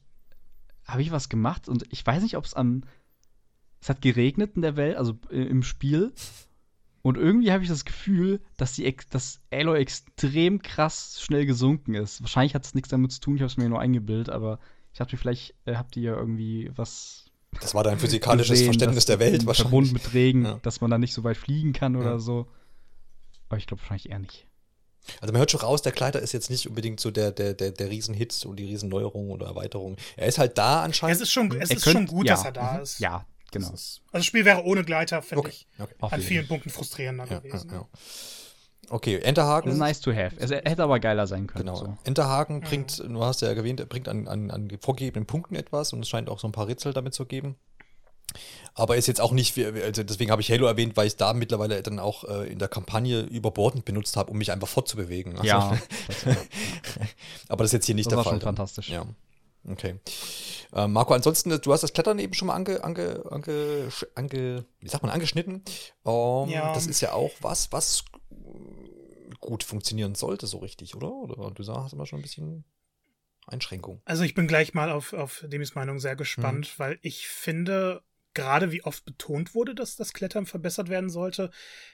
[0.84, 2.86] habe ich was gemacht und ich weiß nicht, ob es an.
[3.82, 6.12] Es hat geregnet in der Welt, also äh, im Spiel.
[7.02, 12.20] Und irgendwie habe ich das Gefühl, dass, die, dass Aloy extrem krass schnell gesunken ist.
[12.20, 14.58] Wahrscheinlich hat es nichts damit zu tun, ich habe es mir nur eingebildet, aber
[14.92, 19.06] ich dachte, vielleicht äh, habt ihr ja irgendwie was Das war dein physikalisches gesehen, Verständnis
[19.06, 19.70] der Welt wahrscheinlich.
[19.70, 20.58] Verbund mit Regen, Ja.
[20.62, 22.18] dass man da nicht so weit fliegen kann oder Ja.
[22.18, 22.48] so.
[23.48, 24.46] Aber ich glaube wahrscheinlich eher nicht.
[25.22, 27.70] Also man hört schon raus, der Kleider ist jetzt nicht unbedingt so der, der, der,
[27.72, 29.96] der Riesenhit und die Riesenneuerung oder Erweiterung.
[30.16, 31.16] Er ist halt da anscheinend.
[31.16, 32.98] es ist schon, es Er ist könnt- schon gut, ja, dass er da mhm, ist.
[33.00, 33.70] Ja, genau.
[33.70, 35.94] Das ist, also das Spiel wäre ohne Gleiter, finde okay, ich, okay.
[36.00, 37.70] An vielen Punkten frustrierender Ja, ja, gewesen.
[37.70, 37.88] ja.
[38.88, 39.68] Okay, Enterhaken.
[39.68, 40.34] Das ist nice to have.
[40.38, 41.66] Es er hätte aber geiler sein können.
[41.66, 41.76] Genau.
[41.76, 41.96] So.
[42.04, 46.00] Enterhaken bringt, du hast ja erwähnt, er bringt an, an, an vorgegebenen Punkten etwas und
[46.00, 47.56] es scheint auch so ein paar Rätsel damit zu geben.
[48.74, 51.82] Aber ist jetzt auch nicht, also deswegen habe ich Halo erwähnt, weil ich da mittlerweile
[51.82, 55.32] dann auch äh, in der Kampagne überbordend benutzt habe, um mich einfach fortzubewegen.
[55.34, 55.78] Also, ja.
[56.06, 56.36] Das
[57.48, 58.34] aber das ist jetzt hier nicht das der war Fall.
[58.34, 58.88] schon fantastisch.
[58.88, 59.04] Ja.
[59.68, 59.96] Okay.
[60.72, 64.88] Äh, Marco, ansonsten, du hast das Klettern eben schon mal ange, ange, ange, ange wie
[64.88, 65.62] sagt man, angeschnitten.
[66.04, 66.72] Ähm, Ja.
[66.72, 68.04] Das ist ja auch was, was
[69.40, 71.10] gut funktionieren sollte, so richtig, oder?
[71.10, 72.64] Oder du sagst immer schon ein bisschen
[73.46, 74.00] Einschränkung.
[74.04, 76.78] Also ich bin gleich mal auf, auf Demis Meinung sehr gespannt, Mhm.
[76.78, 78.02] weil ich finde,
[78.34, 81.50] gerade wie oft betont wurde, dass das Klettern verbessert werden sollte,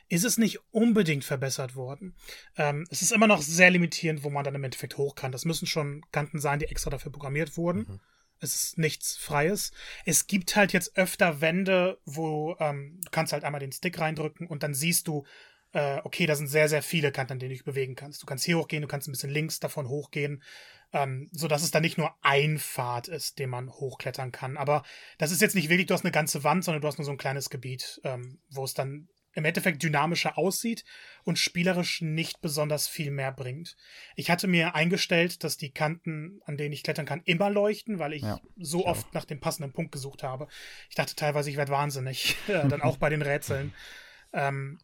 [0.09, 2.15] ist es nicht unbedingt verbessert worden.
[2.57, 5.33] Ähm, es ist immer noch sehr limitierend, wo man dann im Endeffekt hoch kann.
[5.33, 7.87] Das müssen schon Kanten sein, die extra dafür programmiert wurden.
[7.89, 8.01] Mhm.
[8.39, 9.73] Es ist nichts Freies.
[10.05, 14.47] Es gibt halt jetzt öfter Wände, wo ähm, du kannst halt einmal den Stick reindrücken
[14.47, 15.25] und dann siehst du,
[15.73, 18.23] äh, okay, da sind sehr, sehr viele Kanten, an denen du dich bewegen kannst.
[18.23, 20.43] Du kannst hier hochgehen, du kannst ein bisschen links davon hochgehen,
[20.93, 24.57] ähm, so dass es dann nicht nur ein Pfad ist, den man hochklettern kann.
[24.57, 24.83] Aber
[25.19, 27.11] das ist jetzt nicht wirklich, du hast eine ganze Wand, sondern du hast nur so
[27.11, 30.85] ein kleines Gebiet, ähm, wo es dann im Endeffekt dynamischer aussieht
[31.25, 33.77] und spielerisch nicht besonders viel mehr bringt.
[34.17, 38.15] Ich hatte mir eingestellt, dass die Kanten, an denen ich klettern kann, immer leuchten, weil
[38.15, 40.49] ich Ja, so ich oft nach dem passenden Punkt gesucht habe.
[40.89, 43.75] Ich dachte teilweise, ich werde wahnsinnig, äh, dann auch bei den Rätseln.
[44.33, 44.79] Ähm,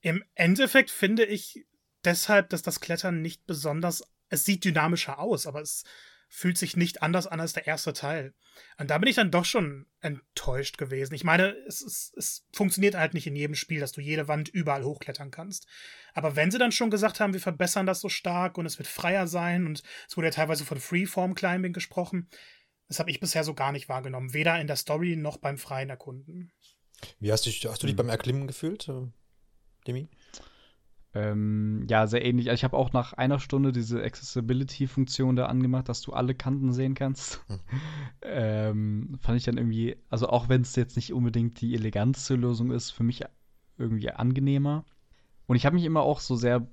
[0.00, 1.66] Im Endeffekt finde ich
[2.02, 5.84] deshalb, dass das Klettern nicht besonders, es sieht dynamischer aus, aber es
[6.32, 8.34] fühlt sich nicht anders an als der erste Teil.
[8.78, 11.12] Und da bin ich dann doch schon enttäuscht gewesen.
[11.14, 14.48] Ich meine, es, es, es funktioniert halt nicht in jedem Spiel, dass du jede Wand
[14.48, 15.66] überall hochklettern kannst.
[16.14, 18.86] Aber wenn sie dann schon gesagt haben, wir verbessern das so stark und es wird
[18.86, 22.28] freier sein und es wurde ja teilweise von Freeform Climbing gesprochen,
[22.86, 24.32] das habe ich bisher so gar nicht wahrgenommen.
[24.32, 26.52] Weder in der Story noch beim freien Erkunden.
[27.18, 27.98] Wie hast du, dich- hast du dich Mhm.
[27.98, 29.06] beim Erklimmen gefühlt, äh,
[29.86, 30.08] Demi?
[31.12, 32.48] Ähm, ja, sehr ähnlich.
[32.50, 36.72] Also ich habe auch nach einer Stunde diese Accessibility-Funktion da angemacht, dass du alle Kanten
[36.72, 37.44] sehen kannst.
[37.48, 37.58] Hm.
[38.22, 42.70] ähm, fand ich dann irgendwie, also auch wenn es jetzt nicht unbedingt die eleganteste Lösung
[42.70, 43.24] ist, für mich
[43.76, 44.84] irgendwie angenehmer.
[45.46, 46.68] Und ich habe mich immer auch so sehr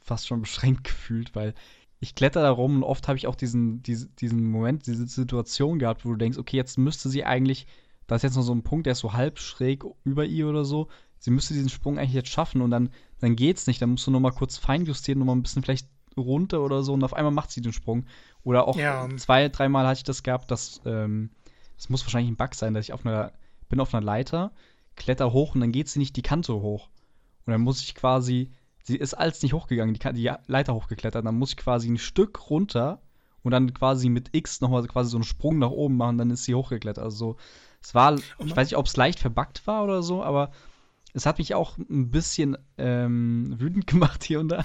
[0.00, 1.54] fast schon beschränkt gefühlt, weil
[2.00, 5.78] ich kletter da rum und oft habe ich auch diesen, diese, diesen Moment, diese Situation
[5.78, 7.68] gehabt, wo du denkst, okay, jetzt müsste sie eigentlich,
[8.08, 10.64] da ist jetzt noch so ein Punkt, der ist so halb schräg über ihr oder
[10.64, 10.88] so,
[11.22, 14.10] sie müsste diesen Sprung eigentlich jetzt schaffen und dann, dann geht's nicht, dann musst du
[14.10, 17.32] noch mal kurz feinjustieren, noch mal ein bisschen vielleicht runter oder so und auf einmal
[17.32, 18.06] macht sie den Sprung.
[18.42, 19.08] Oder auch Ja.
[19.16, 21.30] zwei, dreimal hatte ich das gehabt, dass, ähm,
[21.76, 23.32] das muss wahrscheinlich ein Bug sein, dass ich auf einer,
[23.68, 24.50] bin auf einer Leiter,
[24.96, 26.88] kletter hoch und dann geht sie nicht die Kante hoch.
[27.46, 28.50] Und dann muss ich quasi,
[28.82, 32.50] sie ist als nicht hochgegangen, die, die Leiter hochgeklettert, dann muss ich quasi ein Stück
[32.50, 33.00] runter
[33.44, 36.44] und dann quasi mit X nochmal quasi so einen Sprung nach oben machen, dann ist
[36.44, 37.04] sie hochgeklettert.
[37.04, 37.36] Also so,
[37.80, 40.50] es war, ich weiß nicht, ob es leicht verbuggt war oder so, aber
[41.12, 44.64] es hat mich auch ein bisschen ähm, wütend gemacht hier und da.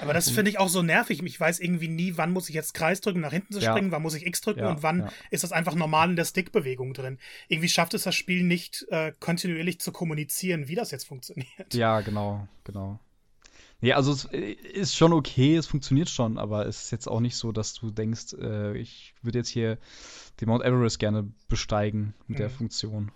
[0.00, 1.22] Aber das finde ich auch so nervig.
[1.22, 3.70] Ich weiß irgendwie nie, wann muss ich jetzt Kreis drücken, nach hinten zu Ja.
[3.70, 5.12] springen, wann muss ich X drücken Ja, und wann ja.
[5.30, 7.18] ist das einfach normal in der Stickbewegung drin.
[7.46, 11.72] Irgendwie schafft es das Spiel nicht, äh, kontinuierlich zu kommunizieren, wie das jetzt funktioniert.
[11.74, 12.98] Ja, genau, genau.
[13.80, 17.20] Nee, also es äh, ist schon okay, es funktioniert schon, aber es ist jetzt auch
[17.20, 19.78] nicht so, dass du denkst, äh, ich würde jetzt hier
[20.40, 22.52] den Mount Everest gerne besteigen mit der Mhm.
[22.54, 23.12] Funktion.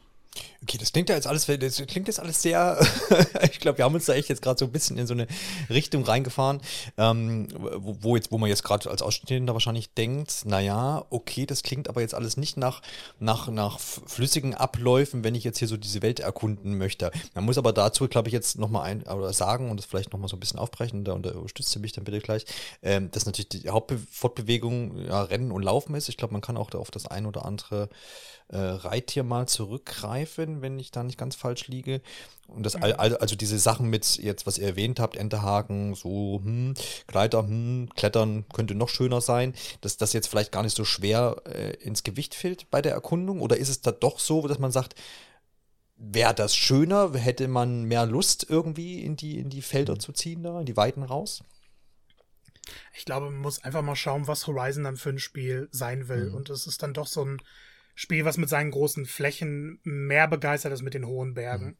[0.63, 2.79] Okay, das klingt ja jetzt alles, das klingt jetzt alles sehr,
[3.43, 5.27] ich glaube, wir haben uns da echt jetzt gerade so ein bisschen in so eine
[5.71, 6.61] Richtung reingefahren,
[6.99, 11.63] ähm, wo, wo jetzt, wo man jetzt gerade als Ausstehender wahrscheinlich denkt, naja, okay, das
[11.63, 12.83] klingt aber jetzt alles nicht nach,
[13.21, 17.11] nach, nach flüssigen Abläufen, wenn ich jetzt hier so diese Welt erkunden möchte.
[17.35, 20.29] Man muss aber dazu, glaube ich, jetzt nochmal ein, oder sagen und das vielleicht nochmal
[20.29, 22.45] so ein bisschen aufbrechen, da unterstützt ihr mich dann bitte gleich,
[22.83, 26.09] ähm, dass natürlich die Hauptfortbewegung ja, Rennen und Laufen ist.
[26.09, 27.89] Ich glaube, man kann auch da auf das ein oder andere
[28.49, 32.01] äh, Reittier mal zurückgreifen, wenn ich da nicht ganz falsch liege.
[32.49, 36.75] Und das, al- also diese Sachen mit jetzt, was ihr erwähnt habt, Enterhaken, so, hm,
[37.07, 41.43] Gleiter, hm, Klettern könnte noch schöner sein, dass das jetzt vielleicht gar nicht so schwer
[41.47, 43.41] äh, ins Gewicht fällt bei der Erkundung?
[43.41, 44.95] Oder ist es da doch so, dass man sagt,
[45.97, 50.43] wäre das schöner, hätte man mehr Lust irgendwie in die, in die Felder zu ziehen
[50.43, 51.43] da, in die Weiten raus?
[52.95, 56.31] Ich glaube, man muss einfach mal schauen, was Horizon dann für ein Spiel sein will.
[56.31, 56.35] Mhm.
[56.35, 57.39] Und es ist dann doch so ein
[57.97, 61.79] Spiel, was mit seinen großen Flächen mehr begeistert ist mit den hohen Bergen.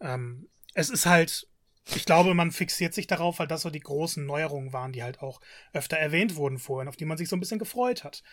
[0.00, 1.46] Ähm, es ist halt,
[1.94, 5.20] ich glaube, man fixiert sich darauf, weil das so die großen Neuerungen waren, die halt
[5.20, 5.40] auch
[5.72, 8.24] öfter erwähnt wurden vorhin, auf die man sich so ein bisschen gefreut hat.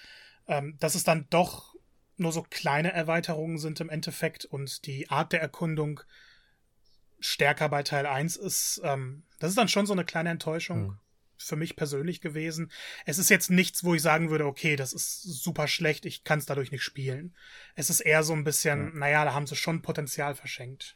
[0.47, 1.76] Ähm, dass es dann doch
[2.15, 5.99] nur so kleine Erweiterungen sind im Endeffekt und die Art der Erkundung
[7.20, 10.99] stärker bei Teil 1 ist, ähm, das ist dann schon so eine kleine Enttäuschung Mhm.
[11.40, 12.72] Für mich persönlich gewesen.
[13.06, 16.40] Es ist jetzt nichts, wo ich sagen würde, okay, das ist super schlecht, ich kann
[16.40, 17.36] es dadurch nicht spielen.
[17.76, 20.96] Es ist eher so ein bisschen, naja, da haben sie schon Potenzial verschenkt.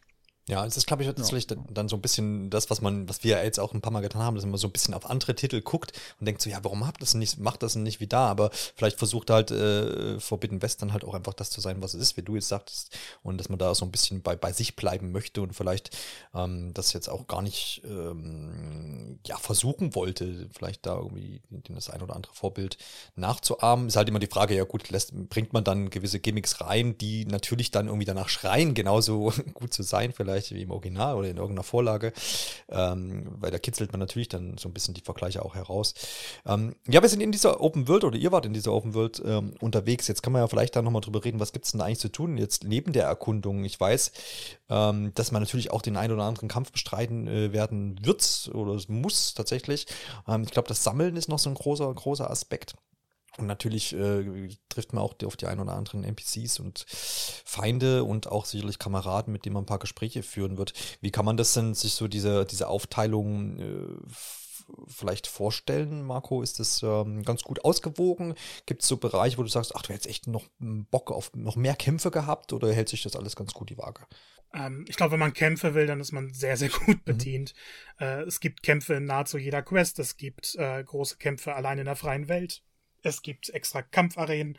[0.50, 1.56] Ja, es ist, glaube ich, tatsächlich ja.
[1.72, 4.24] dann so ein bisschen das, was man, was wir jetzt auch ein paar Mal getan
[4.24, 6.86] haben, dass man so ein bisschen auf andere Titel guckt und denkt so, ja, warum
[6.86, 8.28] habt das nicht, macht das nicht wie da?
[8.28, 11.94] Aber vielleicht versucht halt äh, Forbidden West dann halt auch einfach das zu sein, was
[11.94, 12.98] es ist, wie du jetzt sagtest.
[13.24, 15.98] Und dass man da so ein bisschen bei, bei sich bleiben möchte und vielleicht
[16.36, 22.02] ähm, das jetzt auch gar nicht ähm, ja, versuchen wollte, vielleicht da irgendwie das ein
[22.02, 22.78] oder andere Vorbild
[23.16, 23.88] nachzuahmen.
[23.88, 27.26] Ist halt immer die Frage, ja gut, lässt, bringt man dann gewisse Gimmicks rein, die
[27.26, 31.30] natürlich dann irgendwie danach schreien, genauso gut zu sein, vielleicht vielleicht wie im Original oder
[31.30, 32.14] in irgendeiner Vorlage,
[32.70, 35.94] ähm, weil da kitzelt man natürlich dann so ein bisschen die Vergleiche auch heraus.
[36.46, 39.22] Ähm, ja, wir sind in dieser Open World oder ihr wart in dieser Open World
[39.26, 40.08] ähm, unterwegs.
[40.08, 42.10] Jetzt kann man ja vielleicht da nochmal drüber reden, was gibt es denn eigentlich zu
[42.10, 43.64] tun jetzt neben der Erkundung?
[43.64, 44.12] Ich weiß,
[44.70, 48.80] ähm, dass man natürlich auch den einen oder anderen Kampf bestreiten äh, werden wird oder
[48.88, 49.88] muss tatsächlich.
[50.28, 52.76] Ähm, ich glaube, das Sammeln ist noch so ein großer, großer Aspekt.
[53.38, 58.28] Und natürlich äh, trifft man auch auf die ein oder anderen NPCs und Feinde und
[58.28, 60.74] auch sicherlich Kameraden, mit denen man ein paar Gespräche führen wird.
[61.02, 64.14] Wie kann man das denn sich so diese, diese Aufteilung äh,
[64.88, 66.44] vielleicht vorstellen, Marco?
[66.44, 68.36] Ist das ähm, ganz gut ausgewogen?
[68.66, 71.56] Gibt es so Bereiche, wo du sagst, ach, du hättest echt noch Bock auf noch
[71.56, 74.06] mehr Kämpfe gehabt oder hält sich das alles ganz gut die Waage?
[74.54, 77.04] Ähm, ich glaube, wenn man Kämpfe will, dann ist man sehr, sehr gut mhm.
[77.04, 77.54] bedient.
[78.00, 78.06] Mhm.
[78.06, 81.86] Äh, es gibt Kämpfe in nahezu jeder Quest, es gibt äh, große Kämpfe allein in
[81.86, 82.62] der freien Welt
[83.04, 84.58] es gibt extra Kampfarenen.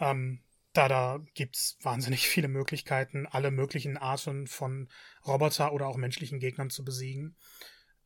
[0.00, 0.40] Ähm,
[0.72, 4.88] da, da gibt's wahnsinnig viele Möglichkeiten, alle möglichen Arten von
[5.26, 7.36] Roboter oder auch menschlichen Gegnern zu besiegen.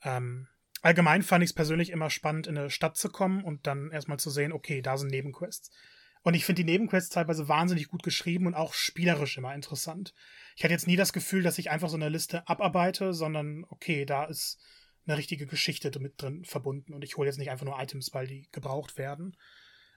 [0.02, 0.48] Ähm,
[0.80, 4.18] allgemein fand ich es persönlich immer spannend, in eine Stadt zu kommen und dann erstmal
[4.18, 5.70] zu sehen, okay, da sind Nebenquests.
[6.22, 10.14] Und ich finde die Nebenquests teilweise wahnsinnig gut geschrieben und auch spielerisch immer interessant.
[10.56, 14.04] Ich hatte jetzt nie das Gefühl, dass ich einfach so eine Liste abarbeite, sondern okay,
[14.04, 14.58] da ist
[15.04, 18.28] eine richtige Geschichte mit drin verbunden und ich hole jetzt nicht einfach nur Items, weil
[18.28, 19.36] die gebraucht werden.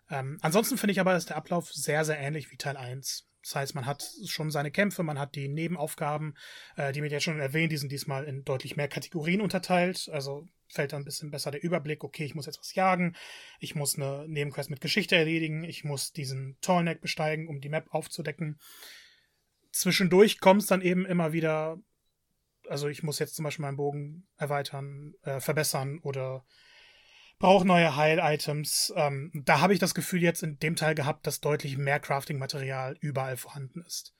[0.10, 3.28] Ähm, ansonsten finde ich aber, ist der Ablauf sehr, sehr ähnlich wie Teil 1.
[3.42, 6.36] Das heißt, man hat schon seine Kämpfe, man hat die Nebenaufgaben,
[6.78, 10.10] äh, die mir jetzt schon erwähnt, die sind diesmal in deutlich mehr Kategorien unterteilt.
[10.12, 13.16] Also fällt dann ein bisschen besser der Überblick, okay, ich muss jetzt was jagen,
[13.60, 17.94] ich muss eine Nebenquest mit Geschichte erledigen, ich muss diesen Tallneck besteigen, um die Map
[17.94, 18.60] aufzudecken.
[19.72, 21.80] Zwischendurch kommt es dann eben immer wieder,
[22.68, 26.46] also ich muss jetzt zum Beispiel meinen Bogen erweitern, äh, verbessern oder
[27.40, 28.94] brauche neue Heil-Items.
[28.96, 32.98] Ähm, da habe ich das Gefühl jetzt in dem Teil gehabt, dass deutlich mehr Crafting-Material
[33.00, 34.16] überall vorhanden ist.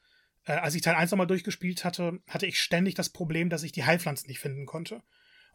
[0.46, 3.72] Äh, als ich Teil 1 nochmal durchgespielt hatte, hatte ich ständig das Problem, dass ich
[3.72, 5.02] die Heilpflanzen nicht finden konnte.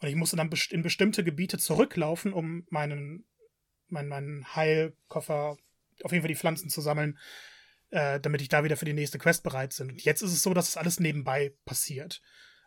[0.00, 3.24] Und ich musste dann in bestimmte Gebiete zurücklaufen, um meinen,
[3.88, 5.58] meinen, meinen Heilkoffer,
[6.02, 7.18] auf jeden Fall die Pflanzen zu sammeln,
[7.90, 9.90] äh, damit ich da wieder für die nächste Quest bereit bin.
[9.90, 12.22] Und jetzt ist es so, dass es alles nebenbei passiert.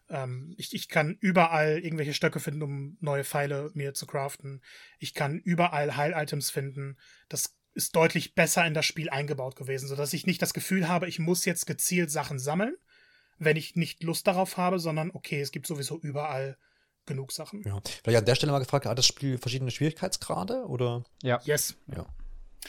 [0.09, 4.61] Ähm, ich, ich kann überall irgendwelche Stöcke finden, um neue Pfeile mir zu craften.
[4.99, 6.97] Ich kann überall Heil-Items finden.
[7.29, 11.07] Das ist deutlich besser in das Spiel eingebaut gewesen, sodass ich nicht das Gefühl habe,
[11.07, 12.75] ich muss jetzt gezielt Sachen sammeln,
[13.39, 16.57] wenn ich nicht Lust darauf habe, sondern okay, es gibt sowieso überall
[17.05, 17.63] genug Sachen.
[17.63, 17.81] Ja.
[18.03, 21.03] Vielleicht an der Stelle mal gefragt, hat das Spiel verschiedene Schwierigkeitsgrade oder?
[21.21, 21.41] Ja.
[21.43, 21.75] Yes.
[21.87, 22.05] Ja.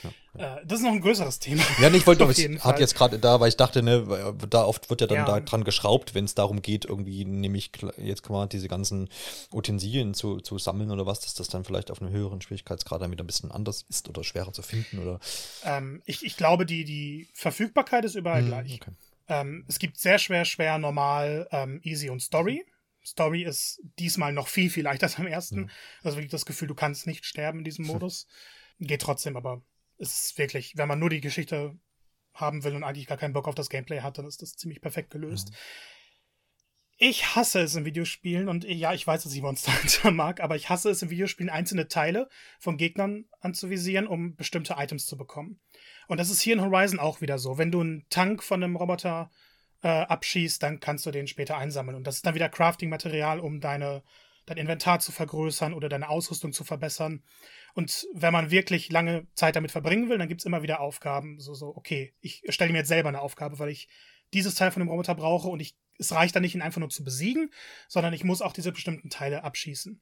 [0.03, 1.63] Ja, äh, das ist noch ein größeres Thema.
[1.81, 4.91] Ja, ich wollte doch, ich hatte jetzt gerade da, weil ich dachte, ne, da oft
[4.91, 5.25] wird ja dann ja.
[5.25, 9.09] da dran geschraubt, wenn es darum geht, irgendwie nämlich jetzt quasi diese ganzen
[9.53, 13.11] Utensilien zu, zu sammeln oder was, dass das dann vielleicht auf einem höheren Schwierigkeitsgrad dann
[13.11, 15.21] wieder ein bisschen anders ist oder schwerer zu finden oder.
[15.65, 18.81] Ähm, ich, ich glaube, die, die Verfügbarkeit ist überall hm, gleich.
[18.81, 18.93] Okay.
[19.29, 22.65] Ähm, es gibt sehr schwer, schwer, normal, ähm, easy und Story.
[23.05, 25.61] Story ist diesmal noch viel, viel leichter als am ersten.
[25.63, 25.71] Mhm.
[26.03, 28.27] Also wirklich das Gefühl, du kannst nicht sterben in diesem Modus.
[28.81, 29.63] Geht trotzdem, aber
[29.99, 31.79] es ist wirklich, wenn man nur die Geschichte
[32.35, 34.81] haben will und eigentlich gar keinen Bock auf das Gameplay hat, dann ist das ziemlich
[34.81, 35.51] perfekt gelöst.
[35.51, 35.57] Mhm.
[36.97, 40.55] Ich hasse es in Videospielen und ja, ich weiß, dass ich Monster Hunter mag, aber
[40.57, 42.29] ich hasse es in Videospielen, einzelne Teile
[42.61, 45.61] von Gegnern anzuvisieren, um bestimmte Items zu bekommen.
[46.07, 47.59] Und das ist hier in Horizon auch wieder so.
[47.59, 49.31] Wenn du einen Tank von einem Roboter
[49.83, 51.97] äh, abschießt, dann kannst du den später einsammeln.
[51.97, 54.05] Und das ist dann wieder Crafting-Material, um deine,
[54.47, 57.25] dein Inventar zu vergrößern oder deine Ausrüstung zu verbessern.
[57.75, 61.41] Und wenn man wirklich lange Zeit damit verbringen will, dann gibt es immer wieder Aufgaben.
[61.41, 63.89] So, so, okay, ich stelle mir jetzt selber eine Aufgabe, weil ich
[64.33, 66.89] dieses Teil von dem Roboter brauche und ich, es reicht dann nicht, ihn einfach nur
[66.89, 67.51] zu besiegen,
[67.89, 70.01] sondern ich muss auch diese bestimmten Teile abschießen.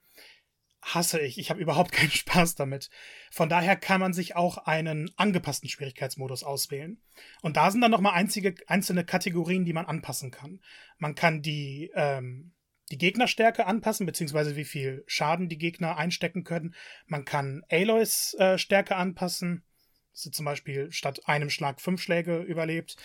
[0.83, 1.39] Hasse ich.
[1.39, 2.91] Ich habe überhaupt keinen Spaß damit.
[3.31, 7.01] Von daher kann man sich auch einen angepassten Schwierigkeitsmodus auswählen.
[7.41, 10.61] Und da sind dann nochmal einzige, einzelne Kategorien, die man anpassen kann.
[10.99, 12.53] Man kann die, ähm,
[12.93, 16.75] die Gegnerstärke anpassen, beziehungsweise wie viel Schaden die Gegner einstecken können.
[17.07, 19.65] Man kann Aloys äh, Stärke anpassen.
[20.13, 22.97] So zum Beispiel statt einem Schlag fünf Schläge überlebt.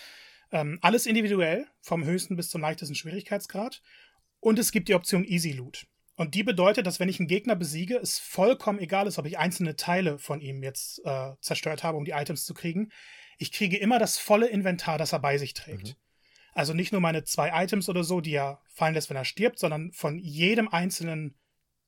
[0.52, 3.82] Ähm, alles individuell, vom höchsten bis zum leichtesten Schwierigkeitsgrad.
[4.40, 5.86] Und es gibt die Option Easy Loot.
[6.16, 9.38] Und die bedeutet, dass wenn ich einen Gegner besiege, es vollkommen egal ist, ob ich
[9.38, 12.90] einzelne Teile von ihm jetzt äh, zerstört habe, um die Items zu kriegen.
[13.38, 15.88] Ich kriege immer das volle Inventar, das er bei sich trägt.
[15.88, 15.94] Mhm.
[16.58, 19.60] Also nicht nur meine zwei Items oder so, die er fallen lässt, wenn er stirbt,
[19.60, 21.36] sondern von jedem einzelnen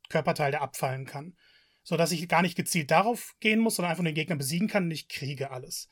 [0.08, 1.34] Körperteil, der abfallen kann.
[1.82, 4.84] So dass ich gar nicht gezielt darauf gehen muss, sondern einfach den Gegner besiegen kann
[4.84, 5.88] und ich kriege alles.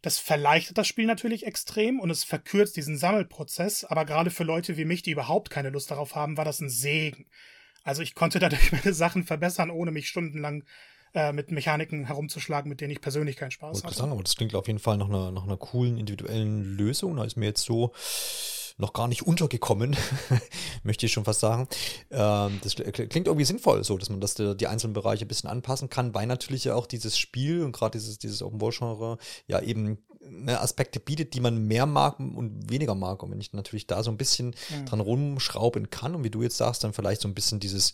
[0.00, 4.76] Das verleichtert das Spiel natürlich extrem und es verkürzt diesen Sammelprozess, aber gerade für Leute
[4.76, 7.28] wie mich, die überhaupt keine Lust darauf haben, war das ein Segen.
[7.82, 10.62] Also ich konnte dadurch meine Sachen verbessern, ohne mich stundenlang
[11.14, 13.96] äh, mit Mechaniken herumzuschlagen, mit denen ich persönlich keinen Spaß Wollte hatte.
[13.96, 17.16] sagen, aber das klingt auf jeden Fall nach einer, nach einer coolen individuellen Lösung.
[17.16, 17.92] Da ist mir jetzt so
[18.80, 19.96] noch gar nicht untergekommen,
[20.82, 21.68] möchte ich schon fast sagen.
[22.10, 25.90] Ähm, das klingt irgendwie sinnvoll, so dass man das die einzelnen Bereiche ein bisschen anpassen
[25.90, 30.60] kann, weil natürlich ja auch dieses Spiel und gerade dieses, dieses Open-World-Genre ja eben ne,
[30.60, 33.22] Aspekte bietet, die man mehr mag und weniger mag.
[33.22, 34.86] Und wenn ich natürlich da so ein bisschen mhm.
[34.86, 37.92] dran rumschrauben kann und wie du jetzt sagst, dann vielleicht so ein bisschen dieses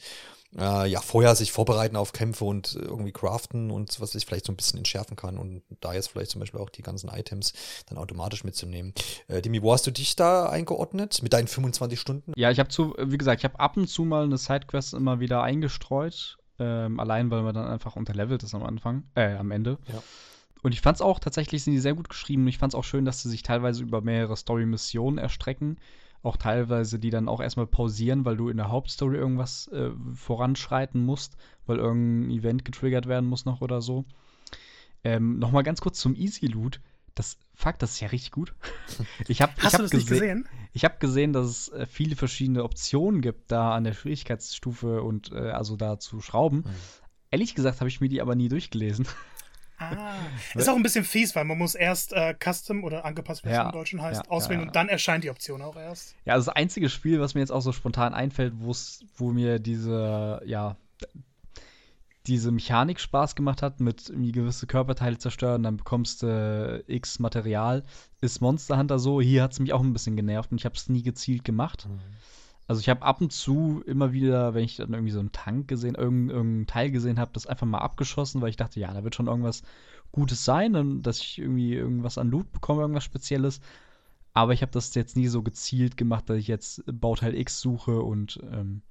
[0.58, 4.52] äh, ja, vorher sich vorbereiten auf Kämpfe und irgendwie craften und was ich vielleicht so
[4.52, 7.52] ein bisschen entschärfen kann und da jetzt vielleicht zum Beispiel auch die ganzen Items
[7.88, 8.92] dann automatisch mitzunehmen.
[9.28, 12.32] Äh, Demi, wo hast du dich da eingeordnet mit deinen 25 Stunden?
[12.36, 15.20] Ja, ich habe zu, wie gesagt, ich habe ab und zu mal eine Sidequest immer
[15.20, 19.78] wieder eingestreut, ähm, allein weil man dann einfach unterlevelt ist am Anfang, äh, am Ende.
[19.92, 20.02] Ja.
[20.62, 22.78] Und ich fand es auch tatsächlich, sind die sehr gut geschrieben und ich fand es
[22.78, 25.78] auch schön, dass sie sich teilweise über mehrere Story-Missionen erstrecken
[26.26, 31.04] auch teilweise die dann auch erstmal pausieren, weil du in der Hauptstory irgendwas äh, voranschreiten
[31.04, 34.04] musst, weil irgendein Event getriggert werden muss noch oder so.
[35.04, 36.80] Ähm, Nochmal ganz kurz zum Easy Loot.
[37.14, 38.54] Das Fakt, das ist ja richtig gut.
[39.28, 40.46] Ich hab, Hast ich du das nicht gesehen?
[40.72, 45.32] Ich habe gesehen, dass es äh, viele verschiedene Optionen gibt, da an der Schwierigkeitsstufe und
[45.32, 46.58] äh, also da zu schrauben.
[46.58, 46.74] Mhm.
[47.30, 49.06] Ehrlich gesagt habe ich mir die aber nie durchgelesen.
[49.78, 50.14] Ah,
[50.54, 53.58] ist auch ein bisschen fies, weil man muss erst äh, Custom oder angepasst, wie es
[53.58, 56.14] im Deutschen heißt, ja, auswählen ja, und dann erscheint die Option auch erst.
[56.24, 60.40] Ja, also das einzige Spiel, was mir jetzt auch so spontan einfällt, wo mir diese,
[60.46, 60.76] ja,
[62.26, 66.26] diese Mechanik Spaß gemacht hat, mit irgendwie gewisse Körperteile zerstören, dann bekommst du
[66.88, 67.84] äh, X Material,
[68.20, 69.20] ist Monster Hunter so.
[69.20, 71.86] Hier hat es mich auch ein bisschen genervt und ich habe es nie gezielt gemacht.
[71.88, 72.00] Mhm.
[72.68, 75.68] Also ich habe ab und zu immer wieder, wenn ich dann irgendwie so einen Tank
[75.68, 79.04] gesehen, irgendeinen irgendein Teil gesehen habe, das einfach mal abgeschossen, weil ich dachte, ja, da
[79.04, 79.62] wird schon irgendwas
[80.10, 83.60] Gutes sein, dass ich irgendwie irgendwas an Loot bekomme, irgendwas Spezielles.
[84.32, 88.02] Aber ich habe das jetzt nie so gezielt gemacht, dass ich jetzt Bauteil X suche
[88.02, 88.82] und ähm,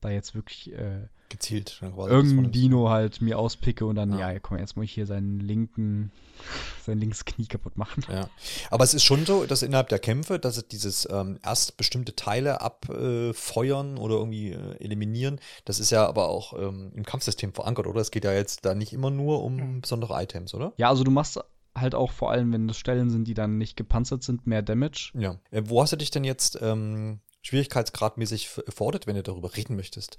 [0.00, 4.58] da jetzt wirklich äh, gezielt irgendein Dino halt mir auspicke und dann, ja, ja komm,
[4.58, 6.12] jetzt muss ich hier seinen linken,
[6.86, 8.04] sein linkes Knie kaputt machen.
[8.08, 8.30] Ja.
[8.70, 12.14] Aber es ist schon so, dass innerhalb der Kämpfe, dass es dieses ähm, erst bestimmte
[12.14, 17.52] Teile abfeuern äh, oder irgendwie äh, eliminieren, das ist ja aber auch ähm, im Kampfsystem
[17.52, 18.00] verankert, oder?
[18.00, 19.80] Es geht ja jetzt da nicht immer nur um mhm.
[19.80, 20.72] besondere Items, oder?
[20.76, 21.40] Ja, also du machst
[21.74, 25.10] halt auch vor allem, wenn das Stellen sind, die dann nicht gepanzert sind, mehr Damage.
[25.14, 25.40] Ja.
[25.50, 30.16] Äh, wo hast du dich denn jetzt ähm, schwierigkeitsgradmäßig fordert, wenn du darüber reden möchtest?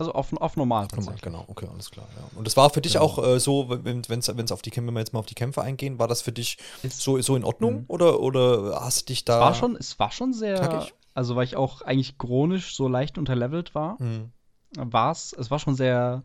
[0.00, 0.86] Also auf, auf normal.
[0.86, 2.08] Auf normal, genau, okay, alles klar.
[2.16, 2.38] Ja.
[2.38, 3.04] Und das war für dich genau.
[3.04, 5.60] auch äh, so, wenn es auf die Kämpfe, wenn wir jetzt mal auf die Kämpfe
[5.60, 7.80] eingehen, war das für dich ist, so, so in Ordnung?
[7.80, 7.84] Mhm.
[7.88, 9.34] Oder, oder hast du dich da.
[9.34, 10.56] Es war schon, es war schon sehr.
[10.56, 10.94] Tackig?
[11.12, 14.32] Also, weil ich auch eigentlich chronisch so leicht unterlevelt war, mhm.
[14.74, 16.22] war es, es war schon sehr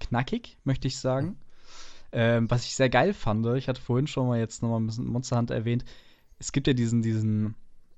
[0.00, 1.26] knackig, möchte ich sagen.
[1.28, 1.36] Mhm.
[2.14, 5.06] Ähm, was ich sehr geil fand, ich hatte vorhin schon mal jetzt nochmal ein bisschen
[5.06, 5.84] Monster Hunter erwähnt,
[6.40, 7.54] es gibt ja diesen, diesen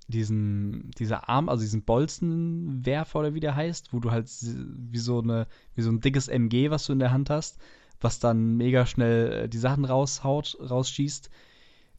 [0.08, 5.20] diesen, dieser Arm, also diesen Bolzenwerfer oder wie der heißt, wo du halt wie so
[5.20, 7.58] eine, wie so ein dickes MG, was du in der Hand hast,
[8.00, 11.30] was dann mega schnell äh, die Sachen raushaut, rausschießt.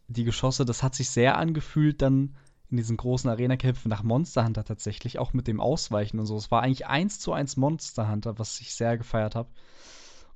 [0.07, 2.35] Die Geschosse, das hat sich sehr angefühlt dann
[2.69, 6.35] in diesen großen Arena-Kämpfen nach Monster Hunter tatsächlich, auch mit dem Ausweichen und so.
[6.35, 9.49] Es war eigentlich eins zu eins Monster Hunter, was ich sehr gefeiert habe.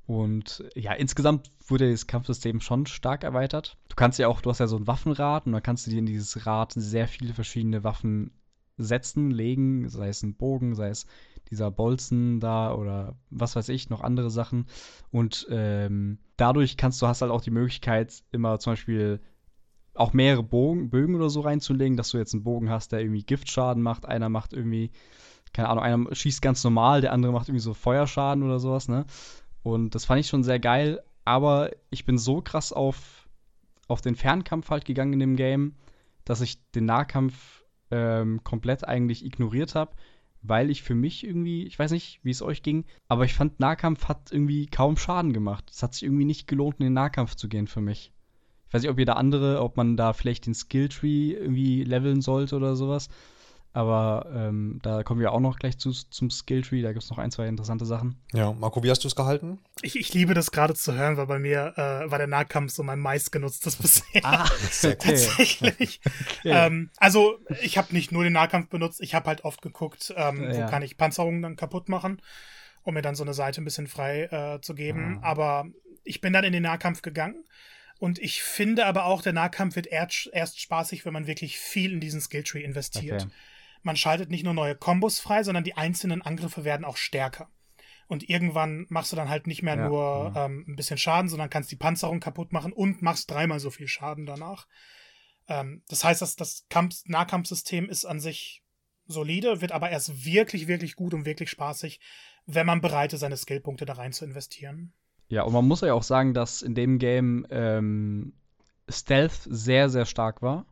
[0.09, 3.77] Und ja, insgesamt wurde das Kampfsystem schon stark erweitert.
[3.89, 5.99] Du kannst ja auch, du hast ja so ein Waffenrad und dann kannst du dir
[5.99, 8.31] in dieses Rad sehr viele verschiedene Waffen
[8.75, 11.05] setzen, legen, sei es ein Bogen, sei es
[11.51, 14.65] dieser Bolzen da oder was weiß ich, noch andere Sachen.
[15.11, 19.19] Und ähm, dadurch kannst du, hast halt auch die Möglichkeit, immer zum Beispiel
[19.93, 23.21] auch mehrere Bogen, Bögen oder so reinzulegen, dass du jetzt einen Bogen hast, der irgendwie
[23.21, 24.89] Giftschaden macht, einer macht irgendwie,
[25.53, 29.05] keine Ahnung, einer schießt ganz normal, der andere macht irgendwie so Feuerschaden oder sowas, ne?
[29.63, 33.27] Und das fand ich schon sehr geil, aber ich bin so krass auf,
[33.87, 35.75] auf den Fernkampf halt gegangen in dem Game,
[36.25, 39.91] dass ich den Nahkampf ähm, komplett eigentlich ignoriert habe,
[40.41, 43.59] weil ich für mich irgendwie, ich weiß nicht, wie es euch ging, aber ich fand
[43.59, 45.69] Nahkampf hat irgendwie kaum Schaden gemacht.
[45.71, 48.13] Es hat sich irgendwie nicht gelohnt, in den Nahkampf zu gehen für mich.
[48.67, 52.55] Ich weiß nicht, ob da andere, ob man da vielleicht den Skilltree irgendwie leveln sollte
[52.55, 53.09] oder sowas.
[53.71, 56.81] Aber ähm, da kommen wir auch noch gleich zu, zum Skilltree.
[56.81, 58.19] Da gibt es noch ein, zwei interessante Sachen.
[58.33, 59.59] Ja, Marco, wie hast du es gehalten?
[59.83, 62.81] Ich, ich liebe das gerade zu hören, weil bei mir äh, war der Nahkampf so
[62.81, 64.25] mein meistgenutztes bisher.
[64.25, 64.95] Ah, okay.
[64.95, 66.01] tatsächlich.
[66.39, 66.51] Okay.
[66.51, 70.43] Ähm, also ich habe nicht nur den Nahkampf benutzt, ich habe halt oft geguckt, ähm,
[70.43, 70.65] ja.
[70.65, 72.21] wo kann ich Panzerungen dann kaputt machen,
[72.83, 75.19] um mir dann so eine Seite ein bisschen frei äh, zu geben.
[75.21, 75.31] Ah.
[75.31, 75.65] Aber
[76.05, 77.43] ich bin dann in den Nahkampf gegangen
[77.99, 81.99] Und ich finde aber auch, der Nahkampf wird erst spaßig, wenn man wirklich viel in
[81.99, 83.23] diesen Skilltree investiert.
[83.23, 83.31] Okay.
[83.81, 87.49] Man schaltet nicht nur neue Kombos frei, sondern die einzelnen Angriffe werden auch stärker.
[88.07, 90.45] Und irgendwann machst du dann halt nicht mehr ja, nur ja.
[90.45, 93.87] Ähm, ein bisschen Schaden, sondern kannst die Panzerung kaputt machen und machst dreimal so viel
[93.87, 94.67] Schaden danach.
[95.47, 98.63] Ähm, das heißt, dass das Kampf Nahkampfsystem ist an sich
[99.05, 101.99] solide, wird aber erst wirklich, wirklich gut und wirklich spaßig,
[102.45, 104.93] wenn man bereit ist, seine Skillpunkte da rein zu investieren.
[105.27, 108.33] Ja, und man muss ja auch sagen, dass in dem Game ähm,
[108.89, 110.65] Stealth sehr, sehr stark war.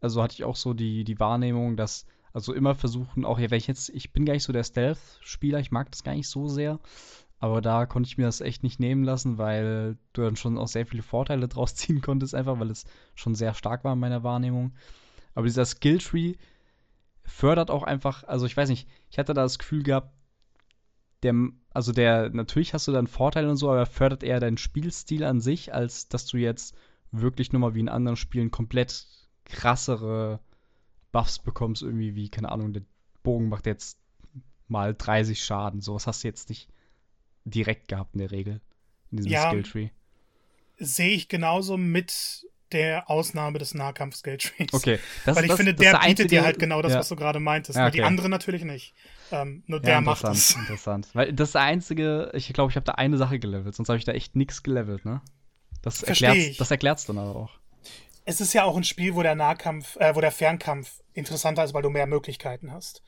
[0.00, 3.58] Also hatte ich auch so die, die Wahrnehmung, dass also immer versuchen, auch ja, wenn
[3.58, 6.48] ich jetzt, ich bin gar nicht so der Stealth-Spieler, ich mag das gar nicht so
[6.48, 6.78] sehr.
[7.38, 10.68] Aber da konnte ich mir das echt nicht nehmen lassen, weil du dann schon auch
[10.68, 14.22] sehr viele Vorteile draus ziehen konntest, einfach weil es schon sehr stark war in meiner
[14.22, 14.72] Wahrnehmung.
[15.34, 16.34] Aber dieser Skilltree
[17.24, 20.12] fördert auch einfach, also ich weiß nicht, ich hatte da das Gefühl gehabt,
[21.22, 21.34] der,
[21.72, 25.24] also der, natürlich hast du dann Vorteile und so, aber er fördert eher deinen Spielstil
[25.24, 26.74] an sich, als dass du jetzt
[27.10, 29.06] wirklich nochmal wie in anderen Spielen komplett
[29.44, 30.40] krassere
[31.12, 32.82] Buffs bekommst, irgendwie wie, keine Ahnung, der
[33.22, 33.98] Bogen macht jetzt
[34.68, 35.80] mal 30 Schaden.
[35.80, 36.68] Sowas hast du jetzt nicht
[37.44, 38.60] direkt gehabt in der Regel.
[39.10, 39.90] In diesem ja, Skilltree.
[40.78, 44.72] Sehe ich genauso mit der Ausnahme des Nahkampf-Skilltrees.
[44.72, 45.00] Okay.
[45.26, 46.98] Das, Weil ich das, finde, das der bietet einzige, dir halt genau das, ja.
[47.00, 47.76] was du gerade meintest.
[47.76, 47.96] Ja, okay.
[47.98, 48.94] Die anderen natürlich nicht.
[49.32, 50.54] Ähm, nur der macht es.
[50.54, 51.08] Interessant.
[51.12, 53.98] Weil das ist der einzige, ich glaube, ich habe da eine Sache gelevelt, sonst habe
[53.98, 55.20] ich da echt nichts gelevelt, ne?
[55.82, 57.59] Das erklärt das erklärt's dann aber auch
[58.24, 61.74] es ist ja auch ein Spiel, wo der Nahkampf, äh, wo der Fernkampf interessanter ist,
[61.74, 63.02] weil du mehr Möglichkeiten hast.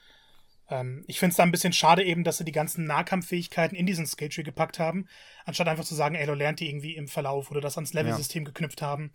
[0.68, 3.86] Ähm, ich finde es da ein bisschen schade eben, dass sie die ganzen Nahkampffähigkeiten in
[3.86, 5.06] diesen Skilltree gepackt haben,
[5.44, 8.42] anstatt einfach zu sagen, ey, du lernt die irgendwie im Verlauf oder das ans Level-System
[8.42, 8.46] ja.
[8.48, 9.12] geknüpft haben.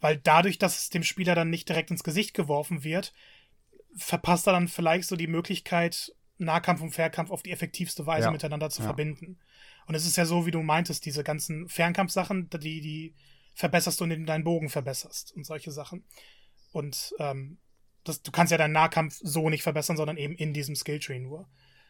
[0.00, 3.12] Weil dadurch, dass es dem Spieler dann nicht direkt ins Gesicht geworfen wird,
[3.96, 8.30] verpasst er dann vielleicht so die Möglichkeit, Nahkampf und Fernkampf auf die effektivste Weise ja.
[8.30, 8.86] miteinander zu ja.
[8.86, 9.38] verbinden.
[9.86, 13.14] Und es ist ja so, wie du meintest, diese ganzen Fernkampfsachen, die, die
[13.58, 16.04] verbesserst und in deinen Bogen verbesserst und solche Sachen.
[16.70, 17.58] Und ähm,
[18.04, 21.48] das, du kannst ja deinen Nahkampf so nicht verbessern, sondern eben in diesem Skilltree nur.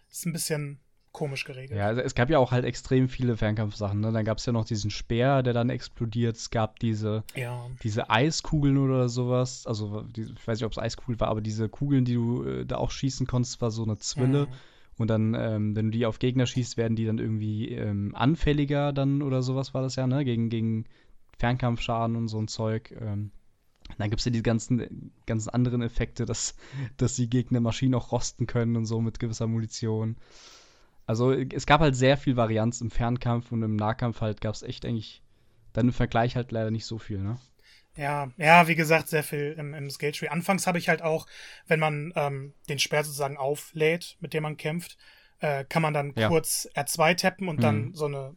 [0.09, 0.81] Das ist ein bisschen
[1.12, 1.79] komisch geregelt.
[1.79, 4.01] Ja, also es gab ja auch halt extrem viele Fernkampfsachen.
[4.01, 4.12] Ne?
[4.12, 6.37] Dann gab es ja noch diesen Speer, der dann explodiert.
[6.37, 7.69] Es gab diese, ja.
[7.83, 9.66] diese Eiskugeln oder sowas.
[9.66, 12.77] Also ich weiß nicht, ob es Eiskugeln war, aber diese Kugeln, die du äh, da
[12.77, 14.47] auch schießen konntest, war so eine Zwille.
[14.47, 14.53] Mhm.
[14.97, 18.95] Und dann, ähm, wenn du die auf Gegner schießt, werden die dann irgendwie ähm, anfälliger
[18.95, 20.25] dann oder sowas war das ja, ne?
[20.25, 20.87] Gegen, gegen
[21.39, 22.93] Fernkampfschaden und so ein Zeug.
[23.01, 23.30] Ähm,
[23.97, 26.57] dann gibt es ja die ganzen, ganzen anderen Effekte, dass,
[26.97, 30.16] dass die Gegner Maschinen auch rosten können und so mit gewisser Munition.
[31.07, 34.62] Also es gab halt sehr viel Varianz im Fernkampf und im Nahkampf halt gab es
[34.62, 35.22] echt eigentlich
[35.72, 37.39] dann im Vergleich halt leider nicht so viel, ne?
[37.97, 40.28] Ja, ja, wie gesagt, sehr viel im, im Skilltree.
[40.28, 41.26] Anfangs habe ich halt auch,
[41.66, 44.97] wenn man ähm, den Speer sozusagen auflädt, mit dem man kämpft,
[45.41, 46.28] äh, kann man dann ja.
[46.28, 47.62] kurz R2 tappen und mhm.
[47.62, 48.36] dann so eine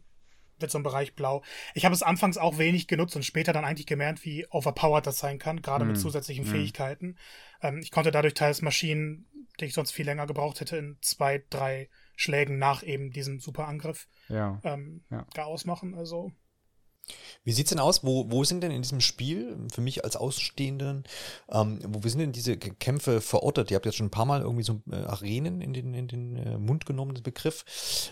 [0.62, 1.42] wird so ein Bereich blau.
[1.74, 5.18] Ich habe es anfangs auch wenig genutzt und später dann eigentlich gemerkt, wie overpowered das
[5.18, 5.88] sein kann, gerade mm.
[5.88, 6.00] mit mhm.
[6.00, 6.48] zusätzlichen mm.
[6.48, 7.16] Fähigkeiten.
[7.60, 9.26] Ähm, ich konnte dadurch teils Maschinen,
[9.60, 14.08] die ich sonst viel länger gebraucht hätte, in zwei, drei Schlägen nach eben diesem Superangriff
[14.28, 14.60] ja.
[14.64, 15.26] Ähm, ja.
[15.34, 15.94] gar ausmachen.
[15.94, 16.32] Also
[17.44, 18.04] wie sieht's denn aus?
[18.04, 21.04] Wo, wo sind denn in diesem Spiel, für mich als Ausstehenden,
[21.50, 23.70] ähm, wo sind denn diese Kämpfe verortet?
[23.70, 26.36] Ihr habt jetzt schon ein paar Mal irgendwie so äh, Arenen in den, in den
[26.36, 27.64] äh, Mund genommen, den Begriff.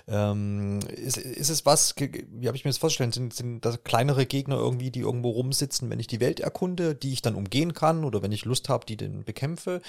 [0.09, 3.14] Ähm, ist, ist es was, wie habe ich mir das vorgestellt?
[3.14, 7.12] Sind, sind das kleinere Gegner irgendwie, die irgendwo rumsitzen, wenn ich die Welt erkunde, die
[7.12, 9.80] ich dann umgehen kann oder wenn ich Lust habe, die dann bekämpfe?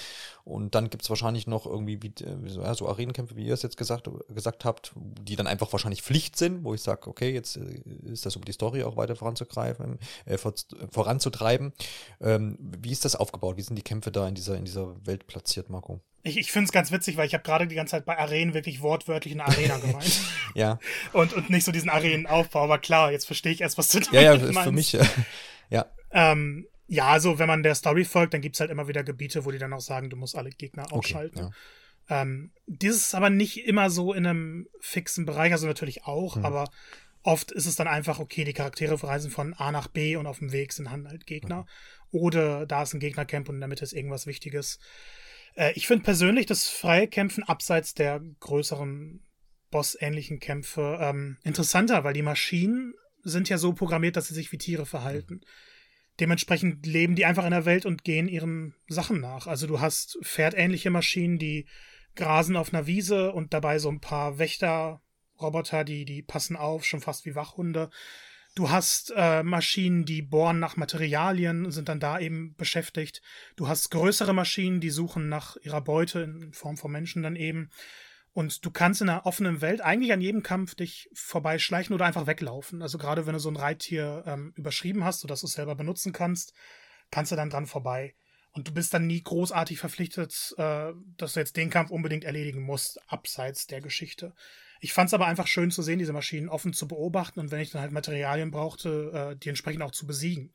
[0.44, 3.76] Und dann gibt's wahrscheinlich noch irgendwie wie, äh, ja, so Arenenkämpfe, wie ihr es jetzt
[3.76, 8.24] gesagt, gesagt habt, die dann einfach wahrscheinlich Pflicht sind, wo ich sage, okay, jetzt ist
[8.24, 10.54] das um die Story auch auch weiter voranzugreifen, äh, vor,
[10.90, 11.72] voranzutreiben.
[12.20, 13.56] Ähm, wie ist das aufgebaut?
[13.56, 16.00] Wie sind die Kämpfe da in dieser, in dieser Welt platziert, Marco?
[16.24, 18.54] Ich, ich finde es ganz witzig, weil ich habe gerade die ganze Zeit bei Arenen
[18.54, 20.20] wirklich wortwörtlich eine Arena gemeint.
[20.54, 20.78] ja.
[21.12, 24.14] Und, und nicht so diesen Arenenaufbau, aber klar, jetzt verstehe ich erst, was du damit
[24.14, 24.60] Ja, ja, meinst.
[24.60, 25.86] für mich, ja.
[26.12, 29.44] Ähm, ja, also wenn man der Story folgt, dann gibt es halt immer wieder Gebiete,
[29.44, 31.38] wo die dann auch sagen, du musst alle Gegner ausschalten.
[31.38, 31.54] Okay,
[32.10, 32.22] ja.
[32.22, 36.44] ähm, dieses ist aber nicht immer so in einem fixen Bereich, also natürlich auch, mhm.
[36.44, 36.70] aber
[37.22, 40.38] Oft ist es dann einfach, okay, die Charaktere reisen von A nach B und auf
[40.38, 41.66] dem Weg sind halt Gegner.
[42.10, 44.80] Oder da ist ein Gegnercamp und in der Mitte ist irgendwas Wichtiges.
[45.54, 49.24] Äh, ich finde persönlich das freie Kämpfen abseits der größeren
[49.70, 54.58] Boss-ähnlichen Kämpfe ähm, interessanter, weil die Maschinen sind ja so programmiert, dass sie sich wie
[54.58, 55.40] Tiere verhalten.
[56.20, 59.46] Dementsprechend leben die einfach in der Welt und gehen ihren Sachen nach.
[59.46, 61.66] Also du hast pferdähnliche Maschinen, die
[62.14, 65.01] grasen auf einer Wiese und dabei so ein paar Wächter
[65.42, 67.90] Roboter, die, die passen auf, schon fast wie Wachhunde.
[68.54, 73.22] Du hast äh, Maschinen, die bohren nach Materialien, sind dann da eben beschäftigt.
[73.56, 77.70] Du hast größere Maschinen, die suchen nach ihrer Beute in Form von Menschen dann eben.
[78.34, 82.26] Und du kannst in einer offenen Welt eigentlich an jedem Kampf dich vorbeischleichen oder einfach
[82.26, 82.82] weglaufen.
[82.82, 86.12] Also gerade wenn du so ein Reittier ähm, überschrieben hast, sodass du es selber benutzen
[86.12, 86.52] kannst,
[87.10, 88.14] kannst du dann dran vorbei.
[88.52, 92.62] Und du bist dann nie großartig verpflichtet, äh, dass du jetzt den Kampf unbedingt erledigen
[92.62, 94.34] musst, abseits der Geschichte.
[94.84, 97.60] Ich fand es aber einfach schön zu sehen, diese Maschinen offen zu beobachten und wenn
[97.60, 100.52] ich dann halt Materialien brauchte, äh, die entsprechend auch zu besiegen.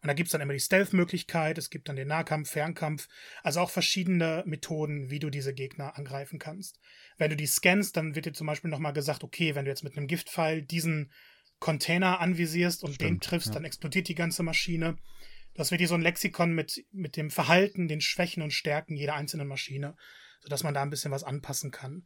[0.00, 3.08] Und da gibt's dann immer die Stealth-Möglichkeit, es gibt dann den Nahkampf, Fernkampf,
[3.42, 6.78] also auch verschiedene Methoden, wie du diese Gegner angreifen kannst.
[7.18, 9.82] Wenn du die scannst, dann wird dir zum Beispiel nochmal gesagt, okay, wenn du jetzt
[9.82, 11.10] mit einem Giftpfeil diesen
[11.58, 13.54] Container anvisierst und Stimmt, den triffst, ja.
[13.54, 14.98] dann explodiert die ganze Maschine.
[15.54, 19.14] Das wird hier so ein Lexikon mit, mit dem Verhalten, den Schwächen und Stärken jeder
[19.14, 19.96] einzelnen Maschine,
[20.42, 22.04] sodass man da ein bisschen was anpassen kann.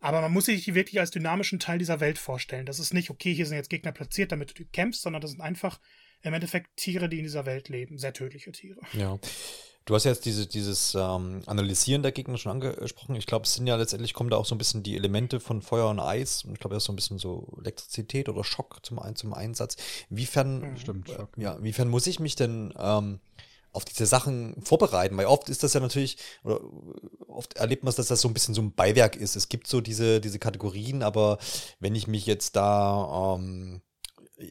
[0.00, 2.66] Aber man muss sich die wirklich als dynamischen Teil dieser Welt vorstellen.
[2.66, 5.40] Das ist nicht, okay, hier sind jetzt Gegner platziert, damit du kämpfst, sondern das sind
[5.40, 5.78] einfach
[6.22, 8.80] im Endeffekt Tiere, die in dieser Welt leben, sehr tödliche Tiere.
[8.92, 9.18] Ja.
[9.86, 13.16] Du hast jetzt diese, dieses ähm, Analysieren der Gegner schon angesprochen.
[13.16, 15.62] Ich glaube, es sind ja letztendlich kommen da auch so ein bisschen die Elemente von
[15.62, 16.44] Feuer und Eis.
[16.52, 19.76] Ich glaube, da ist so ein bisschen so Elektrizität oder Schock zum, zum Einsatz.
[20.10, 23.20] Inwiefern, Stimmt, äh, ja, inwiefern muss ich mich denn ähm,
[23.72, 26.60] auf diese Sachen vorbereiten, weil oft ist das ja natürlich, oder
[27.28, 29.36] oft erlebt man es, dass das so ein bisschen so ein Beiwerk ist.
[29.36, 31.38] Es gibt so diese, diese Kategorien, aber
[31.78, 33.80] wenn ich mich jetzt da ähm,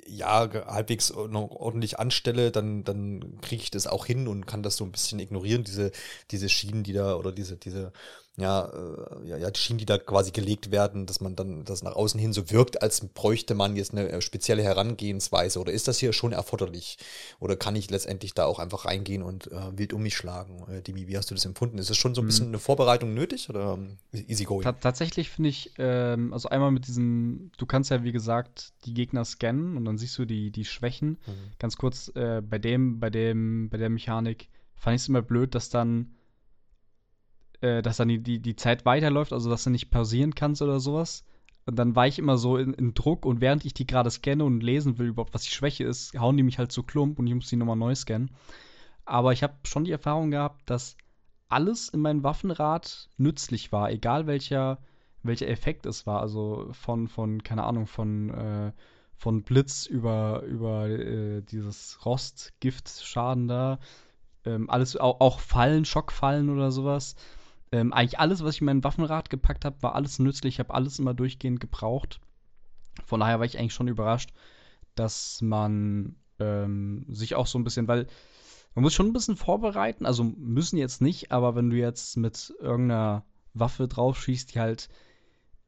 [0.07, 4.85] ja, halbwegs ordentlich anstelle, dann, dann kriege ich das auch hin und kann das so
[4.85, 5.91] ein bisschen ignorieren, diese,
[6.31, 7.91] diese Schienen, die da, oder diese, diese,
[8.39, 11.83] ja, äh, ja, ja, die Schienen, die da quasi gelegt werden, dass man dann das
[11.83, 15.59] nach außen hin so wirkt, als bräuchte man jetzt eine äh, spezielle Herangehensweise.
[15.59, 16.97] Oder ist das hier schon erforderlich?
[17.39, 20.63] Oder kann ich letztendlich da auch einfach reingehen und äh, wild um mich schlagen?
[20.69, 21.77] Äh, Dimi, wie hast du das empfunden?
[21.77, 22.53] Ist es schon so ein bisschen mhm.
[22.53, 24.63] eine Vorbereitung nötig oder ähm, easy going?
[24.63, 28.93] Ta tatsächlich finde ich, ähm, also einmal mit diesem, du kannst ja wie gesagt die
[28.93, 31.17] Gegner scannen und dann siehst du die, die Schwächen.
[31.27, 31.33] Mhm.
[31.59, 35.55] Ganz kurz, äh, bei dem, bei dem, bei der Mechanik fand ich es immer blöd,
[35.55, 36.15] dass dann
[37.61, 40.79] äh, dass dann die, die, die Zeit weiterläuft, also dass du nicht pausieren kannst oder
[40.79, 41.23] sowas.
[41.65, 44.43] Und dann war ich immer so in, in Druck und während ich die gerade scanne
[44.43, 47.27] und lesen will, überhaupt was die Schwäche ist, hauen die mich halt zu Klump und
[47.27, 48.31] ich muss die nochmal neu scannen.
[49.05, 50.97] Aber ich habe schon die Erfahrung gehabt, dass
[51.47, 54.79] alles in meinem Waffenrad nützlich war, egal welcher,
[55.23, 56.21] welcher Effekt es war.
[56.21, 58.71] Also von, von keine Ahnung, von, äh,
[59.15, 63.79] von Blitz über, über äh, dieses Rostgiftschaden da.
[64.45, 67.15] Ähm, alles, auch, auch Fallen, Schockfallen oder sowas.
[67.71, 70.55] Ähm, eigentlich alles, was ich in mein Waffenrad gepackt habe, war alles nützlich.
[70.55, 72.19] Ich habe alles immer durchgehend gebraucht.
[73.05, 74.31] Von daher war ich eigentlich schon überrascht,
[74.95, 78.07] dass man ähm, sich auch so ein bisschen, weil
[78.75, 82.53] man muss schon ein bisschen vorbereiten, also müssen jetzt nicht, aber wenn du jetzt mit
[82.59, 84.89] irgendeiner Waffe drauf schießt, die halt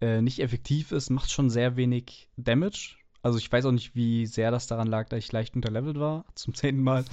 [0.01, 2.95] äh, nicht effektiv ist, macht schon sehr wenig Damage.
[3.23, 6.25] Also ich weiß auch nicht, wie sehr das daran lag, dass ich leicht unterlevelt war,
[6.35, 7.05] zum zehnten Mal.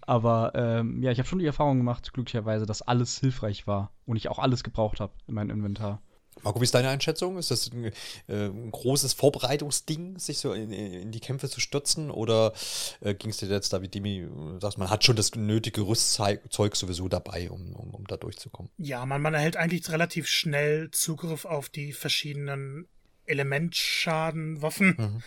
[0.00, 4.16] Aber ähm, ja, ich habe schon die Erfahrung gemacht, glücklicherweise, dass alles hilfreich war und
[4.16, 6.00] ich auch alles gebraucht habe in meinem Inventar.
[6.42, 7.38] Marco, wie ist deine Einschätzung?
[7.38, 7.84] Ist das ein,
[8.28, 12.10] äh, ein großes Vorbereitungsding, sich so in, in, die Kämpfe zu stürzen?
[12.10, 12.52] Oder
[13.00, 14.28] äh, ging es dir jetzt da, wie Demi
[14.60, 18.70] sagt, man hat schon das nötige Rüstzeug sowieso dabei, um, um, um da durchzukommen?
[18.76, 22.86] Ja, man, man erhält eigentlich relativ schnell Zugriff auf die verschiedenen
[23.24, 24.94] Elementschadenwaffen.
[24.98, 25.22] Mhm.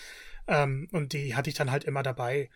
[0.49, 2.49] Ähm, und die hatte ich dann halt immer dabei.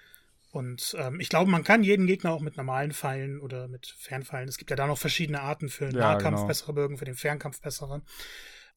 [0.51, 4.49] Und ähm, ich glaube, man kann jeden Gegner auch mit normalen Pfeilen oder mit Fernpfeilen.
[4.49, 6.47] Es gibt ja da noch verschiedene Arten für den ja, Nahkampf genau.
[6.47, 8.01] bessere Bögen, für den Fernkampf bessere.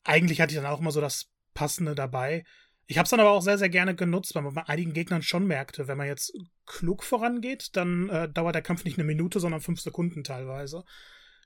[0.05, 2.45] Eigentlich hatte ich dann auch immer so das Passende dabei.
[2.87, 5.23] Ich habe es dann aber auch sehr, sehr gerne genutzt, weil man bei einigen Gegnern
[5.23, 6.33] schon merkte, wenn man jetzt
[6.67, 10.85] klug vorangeht, dann äh, dauert der Kampf nicht eine Minute, sondern fünf Sekunden teilweise.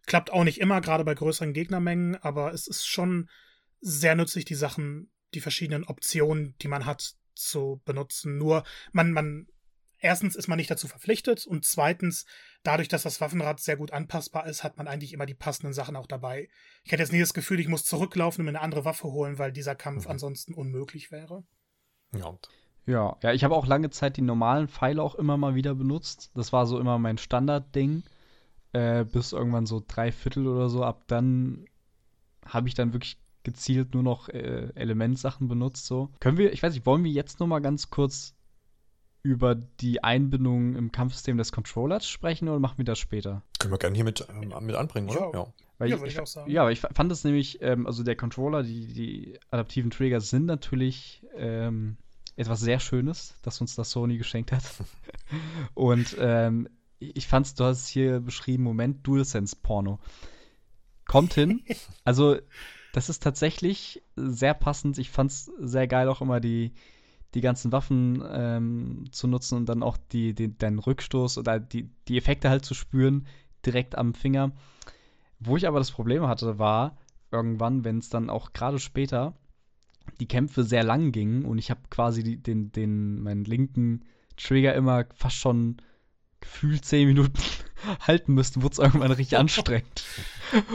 [0.06, 3.28] Klappt auch nicht immer, gerade bei größeren Gegnermengen, aber es ist schon
[3.80, 8.38] sehr nützlich, die Sachen, die verschiedenen Optionen, die man hat, zu benutzen.
[8.38, 9.46] Nur man, man,
[9.98, 12.26] erstens ist man nicht dazu verpflichtet und zweitens,
[12.62, 15.96] dadurch, dass das Waffenrad sehr gut anpassbar ist, hat man eigentlich immer die passenden Sachen
[15.96, 16.48] auch dabei.
[16.84, 19.38] Ich hätte jetzt nie das Gefühl, ich muss zurücklaufen und mir eine andere Waffe holen,
[19.38, 20.12] weil dieser Kampf mhm.
[20.12, 21.44] ansonsten unmöglich wäre.
[22.14, 22.38] Ja.
[22.86, 26.32] Ja, ja, ich habe auch lange Zeit die normalen Pfeile auch immer mal wieder benutzt.
[26.34, 28.02] Das war so immer mein Standardding.
[28.72, 30.84] Äh, bis irgendwann so drei Viertel oder so.
[30.84, 31.66] Ab dann
[32.44, 35.86] habe ich dann wirklich gezielt nur noch äh, Elementsachen benutzt.
[35.86, 36.10] So.
[36.20, 38.34] Können wir, ich weiß nicht, wollen wir jetzt noch mal ganz kurz
[39.22, 43.42] über die Einbindung im Kampfsystem des Controllers sprechen oder machen wir das später?
[43.58, 45.20] Können wir gerne hier mit, ähm, mit anbringen, oder?
[45.20, 45.32] Ja.
[45.32, 45.46] ja.
[45.78, 46.50] Weil ja, ich, ich, auch sagen.
[46.50, 50.44] Ja, aber ich fand es nämlich, ähm, also der Controller, die, die adaptiven Trigger sind
[50.44, 51.96] natürlich ähm,
[52.36, 54.62] etwas sehr Schönes, dass uns das Sony geschenkt hat.
[55.74, 56.68] Und ähm,
[56.98, 59.98] ich fand's, du hast es hier beschrieben, Moment, DualSense-Porno.
[61.06, 61.62] Kommt hin.
[62.04, 62.36] Also
[62.92, 64.98] das ist tatsächlich sehr passend.
[64.98, 66.72] Ich fand es sehr geil, auch immer die,
[67.34, 71.90] die ganzen Waffen ähm, zu nutzen und dann auch die, die, den Rückstoß oder die,
[72.08, 73.26] die Effekte halt zu spüren,
[73.64, 74.52] direkt am Finger.
[75.38, 76.96] Wo ich aber das Problem hatte, war,
[77.30, 79.34] irgendwann, wenn es dann auch gerade später
[80.18, 84.04] die Kämpfe sehr lang gingen und ich habe quasi die, den, den, meinen linken
[84.36, 85.76] Trigger immer fast schon
[86.40, 87.38] gefühlt zehn Minuten
[88.00, 90.04] halten müsste, wurde es irgendwann richtig anstrengend.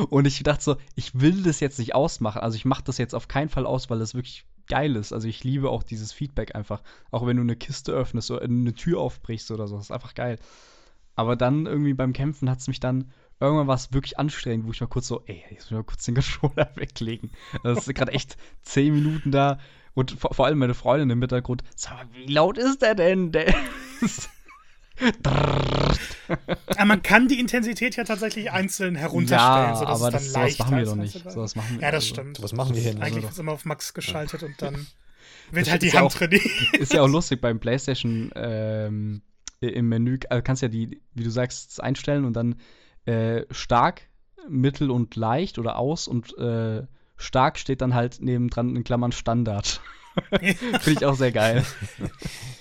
[0.10, 2.42] Und ich dachte so, ich will das jetzt nicht ausmachen.
[2.42, 5.14] Also ich mache das jetzt auf keinen Fall aus, weil das wirklich geil ist.
[5.14, 6.82] Also ich liebe auch dieses Feedback einfach.
[7.12, 9.76] Auch wenn du eine Kiste öffnest oder eine Tür aufbrichst oder so.
[9.76, 10.40] Das ist einfach geil.
[11.16, 14.72] Aber dann irgendwie beim Kämpfen hat es mich dann irgendwann war es wirklich anstrengend, wo
[14.72, 17.32] ich mal kurz so, ey, jetzt muss ich mal kurz den Controller weglegen.
[17.64, 19.60] Das ist gerade echt zehn Minuten da.
[19.94, 23.32] Und vor, vor, allem meine Freundin im Hintergrund, sag mal, wie laut ist der denn?
[23.32, 23.48] Der
[24.02, 24.30] ist
[26.68, 30.34] aber man kann die Intensität ja tatsächlich einzeln herunterstellen, ja, sodass aber es dann das,
[30.34, 31.32] leicht sowas machen wir doch nicht.
[31.32, 32.16] Sowas machen wir ja, das also.
[32.16, 32.42] stimmt.
[32.44, 32.92] Was machen wir hier?
[33.02, 34.48] Eigentlich Also ist immer auf Max geschaltet ja.
[34.48, 34.88] und dann
[35.52, 36.44] wird Das halt die ja Hand auch- trainiert.
[36.80, 39.22] Ist ja auch lustig beim PlayStation ähm,
[39.62, 42.56] im Menü, also kannst ja die, wie du sagst, einstellen und dann
[43.06, 44.02] äh, stark,
[44.50, 46.84] mittel und leicht oder aus und äh,
[47.18, 49.82] stark steht dann halt nebendran in Klammern Standard.
[50.40, 51.66] Finde ich auch sehr geil.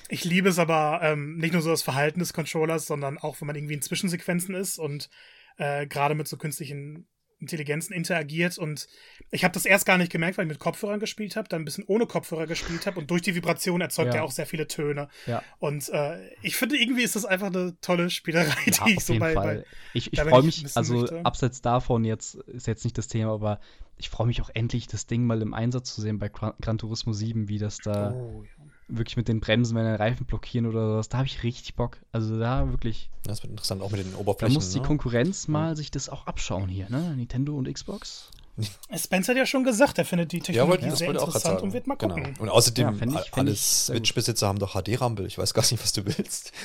[0.09, 3.47] Ich liebe es aber ähm, nicht nur so das Verhalten des Controllers, sondern auch, wenn
[3.47, 5.09] man irgendwie in Zwischensequenzen ist und
[5.57, 7.07] äh, gerade mit so künstlichen
[7.41, 8.59] Intelligenzen interagiert.
[8.59, 8.87] Und
[9.30, 11.64] ich habe das erst gar nicht gemerkt, weil ich mit Kopfhörern gespielt habe, dann ein
[11.64, 14.20] bisschen ohne Kopfhörer gespielt habe und durch die Vibration erzeugt Ja.
[14.20, 15.09] er auch sehr viele Töne.
[15.26, 15.43] Ja.
[15.59, 19.03] Und äh, ich finde, irgendwie ist das einfach eine tolle Spielerei, Ja, die ich auf
[19.05, 19.57] so jeden bei, Fall.
[19.59, 21.24] bei ich ich freue ich mich, also möchte.
[21.24, 23.61] abseits davon jetzt ist jetzt nicht das Thema, aber
[23.97, 26.78] ich freue mich auch endlich, das Ding mal im Einsatz zu sehen bei Gran, Gran
[26.78, 28.51] Turismo 7, wie das da Oh, ja.
[28.89, 31.99] Wirklich mit den Bremsen, wenn der Reifen blockieren oder sowas, da habe ich richtig Bock.
[32.12, 34.55] Also da wirklich, Das wird interessant, auch mit den da Oberflächen.
[34.55, 34.87] muss die ne?
[34.87, 37.14] Konkurrenz mal sich das auch abschauen hier, ne?
[37.16, 38.30] Nintendo und Xbox.
[38.97, 41.87] Spencer hat ja schon gesagt, er findet die Ja, Technologie das sehr interessant und wird
[41.89, 42.14] mal genau.
[42.14, 42.35] gucken.
[42.39, 43.55] Und außerdem, Ja, ich- alle.
[43.57, 45.26] Switch-Besitzer haben doch HD-Rumble.
[45.26, 46.53] Ich weiß gar nicht, was du willst.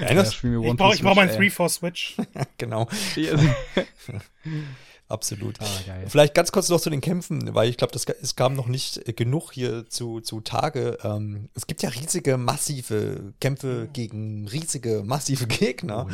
[0.00, 2.16] Ja, Erinnerst wir Ich brauche brauch meinen Switch, 3 for Switch.
[2.56, 3.28] Genau, ey.
[5.12, 5.60] Absolut.
[5.60, 6.04] ah, geil.
[6.08, 9.12] Vielleicht ganz kurz noch zu den Kämpfen, weil ich glaube, es kam noch nicht äh,
[9.12, 10.98] genug hier zu, zu Tage.
[11.04, 16.12] Ähm, es gibt ja riesige, massive Kämpfe gegen riesige, massive Gegner, Oh,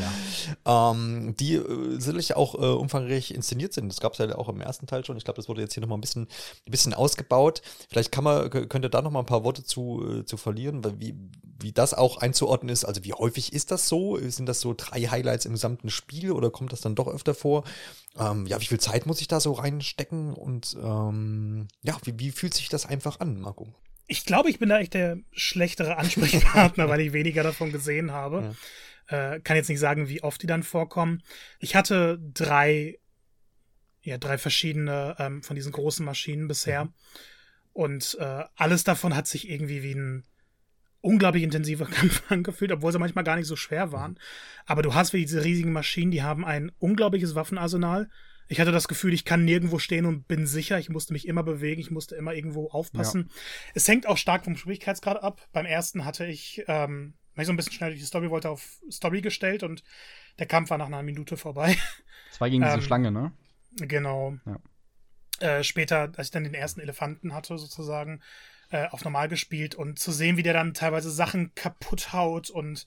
[0.66, 0.90] ja.
[0.92, 3.88] ähm, die äh, sicherlich auch äh, umfangreich inszeniert sind.
[3.88, 5.16] Das gab es ja auch im ersten Teil schon.
[5.16, 6.22] Ich glaube, das wurde jetzt hier nochmal ein bisschen,
[6.66, 7.62] ein bisschen ausgebaut.
[7.88, 10.84] Vielleicht kann man, k- könnt ihr da nochmal ein paar Worte zu, äh, zu verlieren,
[10.84, 11.14] weil wie,
[11.60, 12.84] wie das auch einzuordnen ist.
[12.84, 14.18] Also wie häufig ist das so?
[14.28, 17.64] Sind das so drei Highlights im gesamten Spiel oder kommt das dann doch öfter vor?
[18.18, 20.34] Ähm, ja, wie viel Zeit muss ich da so reinstecken?
[20.34, 23.68] Und ähm, ja, wie, wie fühlt sich das einfach an, Marco?
[24.06, 28.54] Ich glaube, ich bin da echt der schlechtere Ansprechpartner, weil ich weniger davon gesehen habe.
[29.08, 31.22] Äh, kann jetzt nicht sagen, wie oft die dann vorkommen.
[31.58, 32.98] Ich hatte drei,
[34.02, 36.88] ja, drei verschiedene ähm, von diesen großen Maschinen bisher.
[37.72, 40.24] Und äh, alles davon hat sich irgendwie wie ein
[41.00, 44.18] unglaublich intensiver Kampf angefühlt, obwohl sie manchmal gar nicht so schwer waren.
[44.66, 48.08] Aber du hast wie diese riesigen Maschinen, die haben ein unglaubliches Waffenarsenal.
[48.50, 50.78] Ich hatte das Gefühl, ich kann nirgendwo stehen und bin sicher.
[50.78, 53.30] Ich musste mich immer bewegen, ich musste immer irgendwo aufpassen.
[53.74, 55.46] Es hängt auch stark vom Schwierigkeitsgrad ab.
[55.52, 58.48] Beim ersten hatte ich, ähm, weil ich so ein bisschen schnell durch die Story wollte,
[58.48, 59.82] auf Story gestellt und
[60.38, 61.76] der Kampf war nach einer Minute vorbei.
[62.30, 63.32] Zwei gegen diese Ähm, Schlange, ne?
[63.76, 64.38] Genau.
[64.46, 64.58] Ja.
[65.40, 68.22] Äh, später, als ich dann den ersten Elefanten hatte, sozusagen,
[68.70, 72.86] äh, auf normal gespielt und zu sehen, wie der dann teilweise Sachen kaputt haut und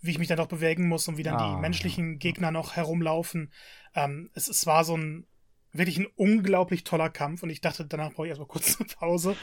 [0.00, 2.76] wie ich mich dann doch bewegen muss und wie dann Ah, die menschlichen Gegner noch
[2.76, 3.52] herumlaufen.
[3.94, 5.26] Ähm, es, es war so ein
[5.72, 9.36] wirklich ein unglaublich toller Kampf und ich dachte, danach brauche ich erstmal kurz eine Pause.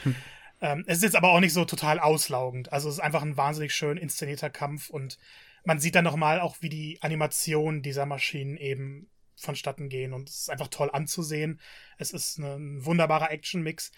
[0.60, 2.72] ähm, es ist jetzt aber auch nicht so total auslaugend.
[2.72, 5.18] Also es ist einfach ein wahnsinnig schön inszenierter Kampf und
[5.64, 10.40] man sieht dann nochmal auch, wie die Animationen dieser Maschinen eben vonstatten gehen und es
[10.40, 11.60] ist einfach toll anzusehen.
[11.96, 13.92] Es ist ein wunderbarer Action-Mix,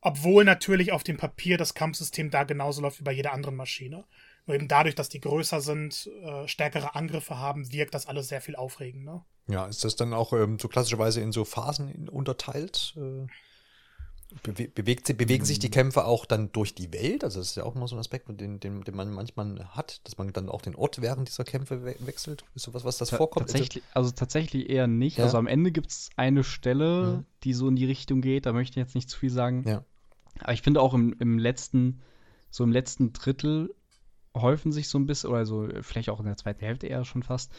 [0.00, 4.04] obwohl natürlich auf dem Papier das Kampfsystem da genauso läuft wie bei jeder anderen Maschine.
[4.46, 8.40] Nur eben dadurch, dass die größer sind, äh, stärkere Angriffe haben, wirkt das alles sehr
[8.40, 9.26] viel aufregender.
[9.46, 12.94] Ja, ist das dann auch ähm, so klassischerweise in so Phasen unterteilt?
[12.96, 13.26] Äh,
[14.42, 17.24] bewe bewegt, bewegen sich die Kämpfe auch dann durch die Welt?
[17.24, 20.00] Also das ist ja auch immer so ein Aspekt, den, den, den man manchmal hat,
[20.06, 22.44] dass man dann auch den Ort während dieser Kämpfe we wechselt.
[22.54, 23.48] Ist sowas, was das Ta- vorkommt?
[23.48, 25.18] Tatsächlich, also tatsächlich eher nicht.
[25.18, 25.24] Ja.
[25.24, 27.24] Also am Ende gibt es eine Stelle, Mhm.
[27.44, 28.44] die so in die Richtung geht.
[28.46, 29.64] Da möchte ich jetzt nicht zu viel sagen.
[29.66, 29.84] Ja.
[30.40, 32.00] Aber ich finde auch im, im letzten,
[32.50, 33.74] so im letzten Drittel
[34.36, 37.22] häufen sich so ein bisschen, oder so vielleicht auch in der zweiten Hälfte eher schon
[37.22, 37.50] fast,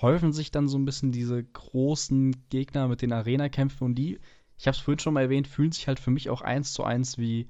[0.00, 4.18] häufen sich dann so ein bisschen diese großen Gegner mit den Arena-Kämpfen und die,
[4.58, 6.84] ich habe es vorhin schon mal erwähnt, fühlen sich halt für mich auch eins zu
[6.84, 7.48] eins wie,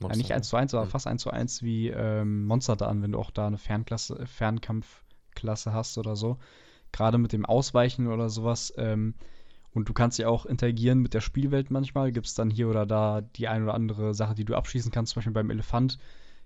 [0.00, 0.90] ja, nicht eins zu eins, aber Mhm.
[0.90, 4.18] fast eins zu eins wie ähm, Monster da an, wenn du auch da eine Fernklasse,
[4.20, 6.38] äh, Fernkampfklasse hast oder so.
[6.92, 8.72] Gerade mit dem Ausweichen oder sowas.
[8.76, 9.14] Ähm,
[9.72, 12.10] und du kannst ja auch interagieren mit der Spielwelt manchmal.
[12.12, 15.12] Gibt es dann hier oder da die ein oder andere Sache, die du abschließen kannst.
[15.12, 15.98] Zum Beispiel beim Elefant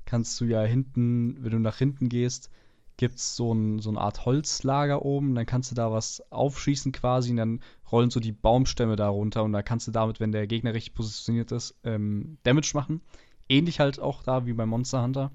[0.04, 2.50] kannst du ja hinten, wenn du nach hinten gehst,
[2.96, 6.92] gibt es so, ein, so eine Art Holzlager oben, dann kannst du da was aufschießen
[6.92, 10.32] quasi und dann rollen so die Baumstämme da runter und da kannst du damit, wenn
[10.32, 13.00] der Gegner richtig positioniert ist, ähm, Damage machen.
[13.48, 15.32] Ähnlich halt auch da wie bei Monster Hunter.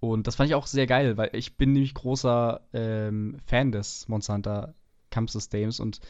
[0.00, 4.08] Und das fand ich auch sehr geil, weil ich bin nämlich großer ähm, Fan des
[4.08, 4.74] Monster Hunter
[5.10, 6.00] Kampfsystems und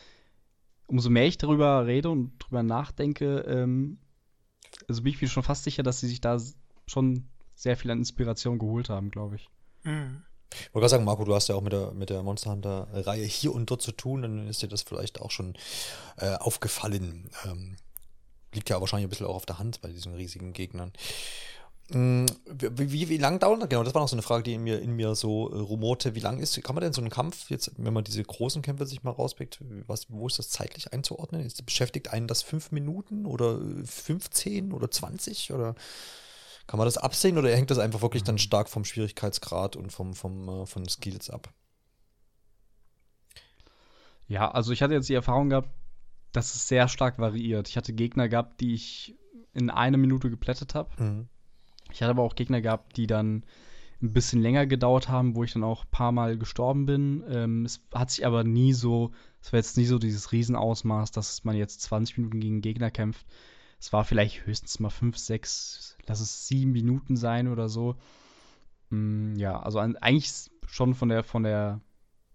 [0.87, 3.99] umso mehr ich darüber rede und darüber nachdenke, ähm,
[4.89, 6.39] also bin ich mir schon fast sicher, dass sie sich da
[6.87, 9.51] schon sehr viel an Inspiration geholt haben, glaube ich.
[10.53, 13.25] Ich wollte gerade sagen, Marco, du hast ja auch mit der, mit der Monster Hunter-Reihe
[13.25, 15.55] hier und dort zu tun, dann ist dir das vielleicht auch schon
[16.17, 17.31] äh, aufgefallen.
[17.45, 17.77] Ähm,
[18.53, 20.93] liegt ja wahrscheinlich ein bisschen auch auf der Hand bei diesen riesigen Gegnern.
[21.91, 23.69] Mm, wie, wie, wie lang dauert das?
[23.69, 26.15] Genau, das war noch so eine Frage, die in mir, in mir so äh, rumorte.
[26.15, 28.87] Wie lang ist, kann man denn so einen Kampf, jetzt, wenn man diese großen Kämpfe
[28.87, 31.45] sich mal rauspickt, was, wo ist das zeitlich einzuordnen?
[31.45, 35.75] Ist, beschäftigt einen das fünf Minuten oder 15 oder 20 oder
[36.71, 40.15] kann man das absehen oder hängt das einfach wirklich dann stark vom Schwierigkeitsgrad und vom,
[40.15, 41.53] vom, äh, von Skills ab?
[44.29, 45.71] Ja, also ich hatte jetzt die Erfahrung gehabt,
[46.31, 47.69] dass es sehr stark variiert.
[47.69, 49.17] Ich hatte Gegner gehabt, die ich
[49.53, 50.91] in einer Minute geplättet habe.
[51.03, 51.29] Mhm.
[51.93, 53.45] Ich hatte aber auch Gegner gehabt, die dann
[54.01, 57.25] ein bisschen länger gedauert haben, wo ich dann auch ein paar Mal gestorben bin.
[57.29, 59.11] Ähm, es hat sich aber nie so,
[59.43, 63.27] es war jetzt nie so dieses Riesenausmaß, dass man jetzt 20 Minuten gegen Gegner kämpft.
[63.81, 67.97] Es war vielleicht höchstens mal 5, 6, lass es 7 Minuten sein oder so.
[68.91, 70.31] Mm, ja, also an, eigentlich
[70.67, 71.81] schon von der, von der,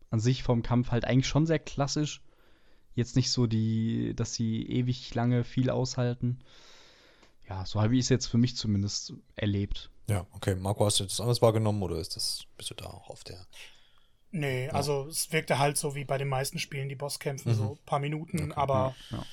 [0.09, 2.23] an sich vom Kampf halt eigentlich schon sehr klassisch.
[2.95, 6.39] Jetzt nicht so die, dass sie ewig lange viel aushalten.
[7.47, 9.91] Ja, so habe ich es jetzt für mich zumindest erlebt.
[10.09, 10.55] Ja, okay.
[10.55, 13.45] Marco, hast du das anders wahrgenommen oder ist das, bist du da auch auf der.
[14.31, 14.71] Nee, ja.
[14.71, 17.53] also es wirkte halt so wie bei den meisten Spielen, die Bosskämpfe, mhm.
[17.53, 19.25] so ein paar Minuten, okay, aber ja, ja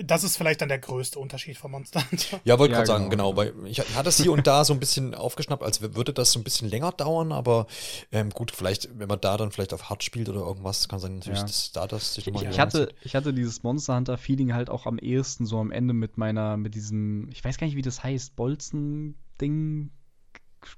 [0.00, 2.40] das ist vielleicht dann der größte Unterschied von Monster Hunter.
[2.44, 3.32] Ja, wollte ja, gerade sagen, genau.
[3.34, 6.32] genau weil ich hatte es hier und da so ein bisschen aufgeschnappt, als würde das
[6.32, 7.66] so ein bisschen länger dauern, aber
[8.10, 11.16] ähm, gut, vielleicht, wenn man da dann vielleicht auf Hard spielt oder irgendwas, kann sein
[11.16, 11.46] natürlich, ja.
[11.46, 12.44] dass da das sich nochmal.
[12.44, 15.70] Ich, ich hatte, ich hatte dieses Monster Hunter Feeling halt auch am ehesten so am
[15.70, 19.90] Ende mit meiner, mit diesem, ich weiß gar nicht, wie das heißt, Bolzen-Ding.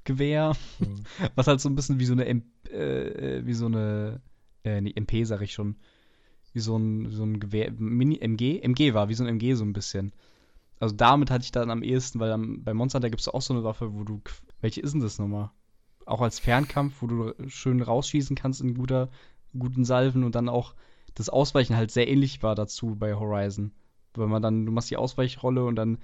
[0.05, 1.05] Gewehr, hm.
[1.35, 4.23] was halt so ein bisschen wie so eine, M äh, wie so eine,
[4.65, 5.77] äh, nee, MP sag ich schon,
[6.55, 9.65] wie so ein, so ein Gewehr, Mini MG, MG war, wie so ein MG so
[9.65, 10.13] ein bisschen.
[10.81, 13.43] Also damit hatte ich dann am ehesten, weil am, bei Monster Hunter gibt es auch
[13.43, 14.23] so eine Waffe, wo du,
[14.61, 15.51] welche ist denn das nochmal?
[16.07, 19.11] Auch als Fernkampf, wo du schön rausschießen kannst in guter,
[19.59, 20.75] guten Salven und dann auch
[21.15, 23.73] das Ausweichen halt sehr ähnlich war dazu bei Horizon.
[24.15, 25.99] Weil man dann, du machst die Ausweichrolle und dann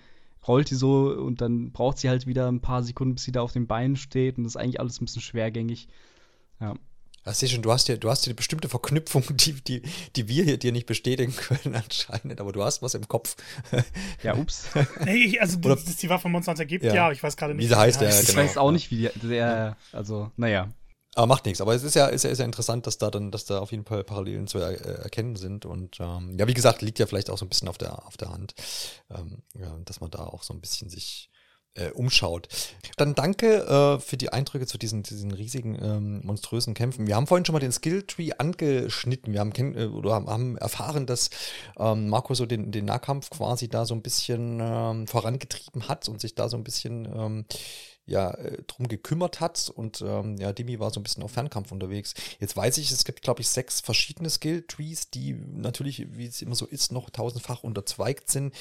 [0.47, 3.43] rollt die so und dann braucht sie halt wieder ein paar Sekunden, bis sie da
[3.43, 5.89] auf den Beinen steht und das ist eigentlich alles ein bisschen schwergängig.
[6.61, 6.75] Ja.
[7.23, 9.83] Das sehe schon, du hast ja, du hast ja eine bestimmte Verknüpfung, die, die,
[10.17, 13.37] die wir hier dir nicht bestätigen können anscheinend, aber du hast was im Kopf.
[14.23, 14.69] Ja, ups.
[14.99, 16.95] hey, also Oder, dass die Waffe Monster Hunter gibt, ja.
[16.95, 17.65] ja, ich weiß gerade nicht.
[17.65, 18.21] Wie sie heißt, ja, genau.
[18.21, 20.69] Ich weiß auch nicht, wie die, der, also, naja.
[21.15, 21.61] Aber macht nichts.
[21.61, 23.73] Aber es ist ja, ist ja, ist ja interessant, dass da dann, dass da auf
[23.73, 25.67] jeden Fall Parallelen zu er, äh, erkennen sind.
[25.67, 28.17] Und ähm, ja, wie gesagt, liegt ja vielleicht auch so ein bisschen auf der, auf
[28.17, 28.55] der Hand,
[29.11, 31.31] ähm, ja, dass man da auch so ein bisschen sich
[31.75, 32.49] äh, umschaut.
[32.97, 37.07] Dann danke äh, für die Eindrücke zu diesen, diesen riesigen, ähm, monströsen Kämpfen.
[37.07, 39.33] Wir haben vorhin schon mal den Skilltree angeschnitten.
[39.33, 41.31] Wir haben, äh, oder haben erfahren, dass
[41.79, 46.21] ähm, Marco so den, den Nahkampf quasi da so ein bisschen ähm, vorangetrieben hat und
[46.21, 47.45] sich da so ein bisschen ähm,
[48.11, 51.73] ja äh, drum gekümmert hat und ähm, ja, Demi war so ein bisschen auf Fernkampf
[51.73, 52.15] unterwegs.
[52.41, 56.57] Jetzt weiß ich, es gibt, glaube ich, sechs verschiedene Skill-Trees, die natürlich, wie es immer
[56.57, 58.55] so ist, noch tausendfach unterzweigt sind.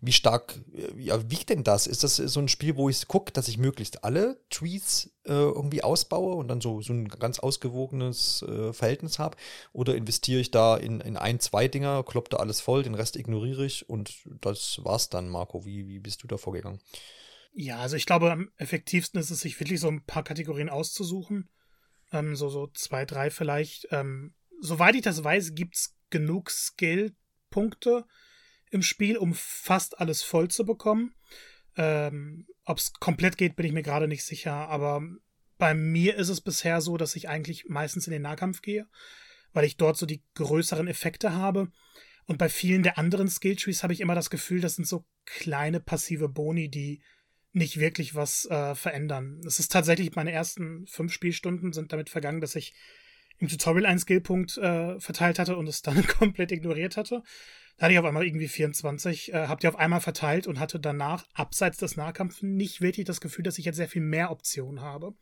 [0.00, 1.86] Wie stark äh, ja, wiegt denn das?
[1.86, 5.84] Ist das so ein Spiel, wo ich gucke, dass ich möglichst alle Trees äh, irgendwie
[5.84, 9.36] ausbaue und dann so, so ein ganz ausgewogenes äh, Verhältnis habe?
[9.74, 13.16] Oder investiere ich da in, in ein, zwei Dinger, klopp da alles voll, den Rest
[13.16, 15.66] ignoriere ich und das war's dann, Marco.
[15.66, 16.80] Wie, wie bist du da vorgegangen?
[17.56, 21.48] Ja, also ich glaube, am effektivsten ist es, sich wirklich so ein paar Kategorien auszusuchen.
[22.12, 23.86] Ähm, so, so zwei, drei vielleicht.
[23.92, 28.06] Ähm, soweit ich das weiß, gibt's genug Skill-Punkte
[28.70, 31.14] im Spiel, um fast alles voll zu bekommen.
[31.76, 35.02] Ähm, Ob es komplett geht, bin ich mir gerade nicht sicher, aber
[35.56, 38.88] bei mir ist es bisher so, dass ich eigentlich meistens in den Nahkampf gehe,
[39.52, 41.70] weil ich dort so die größeren Effekte habe.
[42.26, 45.78] Und bei vielen der anderen Skilltrees habe ich immer das Gefühl, das sind so kleine
[45.78, 47.00] passive Boni, die
[47.54, 49.40] nicht wirklich was äh, verändern.
[49.46, 52.74] Es ist tatsächlich, meine ersten fünf Spielstunden sind damit vergangen, dass ich
[53.38, 57.22] im Tutorial einen Skillpunkt äh, verteilt hatte und es dann komplett ignoriert hatte.
[57.76, 60.78] Da hatte ich auf einmal irgendwie 24, äh, hab die auf einmal verteilt und hatte
[60.78, 64.80] danach, abseits des Nahkampfs, nicht wirklich das Gefühl, dass ich jetzt sehr viel mehr Optionen
[64.80, 65.14] habe.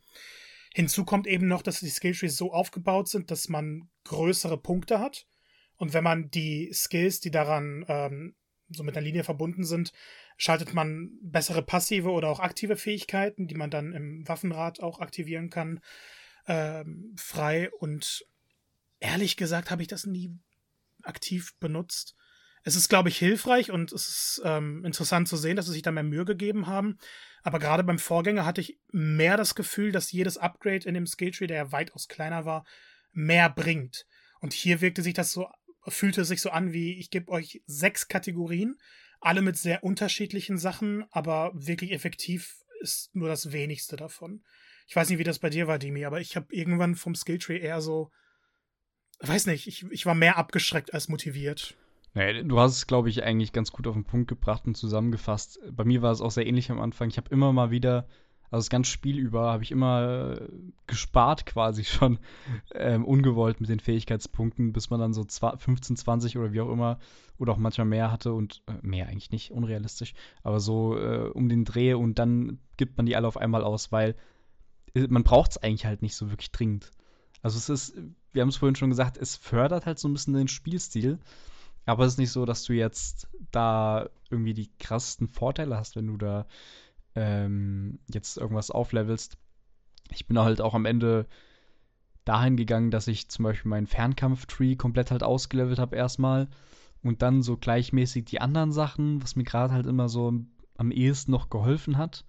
[0.73, 5.27] Hinzu kommt eben noch, dass die Skilltrees so aufgebaut sind, dass man größere Punkte hat.
[5.75, 8.35] Und wenn man die Skills, die daran ähm,
[8.73, 9.93] so mit einer Linie verbunden sind,
[10.37, 15.49] schaltet man bessere passive oder auch aktive Fähigkeiten, die man dann im Waffenrad auch aktivieren
[15.49, 15.79] kann.
[16.47, 18.25] ähm, frei und
[18.99, 20.31] ehrlich gesagt habe ich das nie
[21.03, 22.15] aktiv benutzt.
[22.63, 25.81] Es ist, glaube ich, hilfreich und es ist ähm, interessant zu sehen, dass sie sich
[25.81, 26.97] da mehr Mühe gegeben haben.
[27.43, 31.47] Aber gerade beim Vorgänger hatte ich mehr das Gefühl, dass jedes Upgrade in dem Skilltree,
[31.47, 32.65] der ja weitaus kleiner war,
[33.11, 34.05] mehr bringt.
[34.39, 35.49] Und hier wirkte sich das so,
[35.87, 38.77] fühlte es sich so an, wie ich gebe euch sechs Kategorien,
[39.19, 44.43] alle mit sehr unterschiedlichen Sachen, aber wirklich effektiv ist nur das wenigste davon.
[44.87, 47.59] Ich weiß nicht, wie das bei dir war, Dimi, aber ich habe irgendwann vom Skilltree
[47.59, 48.11] eher so,
[49.19, 51.77] weiß nicht, ich, ich war mehr abgeschreckt als motiviert.
[52.13, 55.59] Nee, du hast es, glaube ich, eigentlich ganz gut auf den Punkt gebracht und zusammengefasst.
[55.71, 57.09] Bei mir war es auch sehr ähnlich am Anfang.
[57.09, 58.07] Ich habe immer mal wieder,
[58.53, 60.47] also das ganze Spiel über, habe ich immer äh,
[60.85, 62.19] gespart quasi schon,
[62.75, 66.99] ähm, ungewollt mit den Fähigkeitspunkten, bis man dann so 15, 20 oder wie auch immer,
[67.39, 70.13] oder auch manchmal mehr hatte und äh, mehr eigentlich nicht, unrealistisch,
[70.43, 73.91] aber so äh, um den Dreh und dann gibt man die alle auf einmal aus,
[73.91, 74.15] weil
[74.93, 76.91] äh, man braucht es eigentlich halt nicht so wirklich dringend.
[77.41, 77.97] Also es ist,
[78.33, 81.17] wir haben es vorhin schon gesagt, es fördert halt so ein bisschen den Spielstil.
[81.85, 86.07] Aber es ist nicht so, dass du jetzt da irgendwie die krassesten Vorteile hast, wenn
[86.07, 86.45] du da
[87.15, 89.37] ähm, jetzt irgendwas auflevelst.
[90.11, 91.27] Ich bin halt auch am Ende
[92.25, 96.47] dahin gegangen, dass ich zum Beispiel meinen Fernkampf-Tree komplett halt ausgelevelt habe erstmal
[97.03, 100.33] und dann so gleichmäßig die anderen Sachen, was mir gerade halt immer so
[100.77, 102.25] am ehesten noch geholfen hat.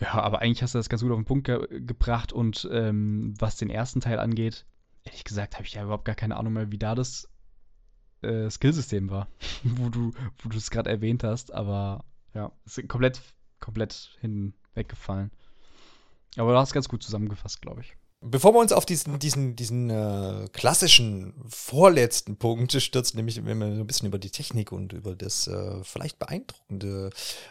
[0.00, 3.34] Ja, aber eigentlich hast du das ganz gut auf den Punkt ge gebracht und ähm,
[3.38, 4.66] was den ersten Teil angeht,
[5.04, 7.28] ehrlich gesagt habe ich ja überhaupt gar keine Ahnung mehr, wie da das
[8.22, 9.28] äh, Skillsystem war,
[9.62, 12.04] wo du wo du es gerade erwähnt hast, aber
[12.34, 13.20] ja, ist komplett
[13.60, 15.30] komplett hinweggefallen.
[16.36, 17.96] Aber du hast ganz gut zusammengefasst, glaube ich.
[18.22, 23.66] Bevor wir uns auf diesen, diesen, diesen äh, klassischen vorletzten Punkt stürzen, nämlich wenn wir
[23.66, 27.08] ein bisschen über die Technik und über das äh, vielleicht beeindruckende,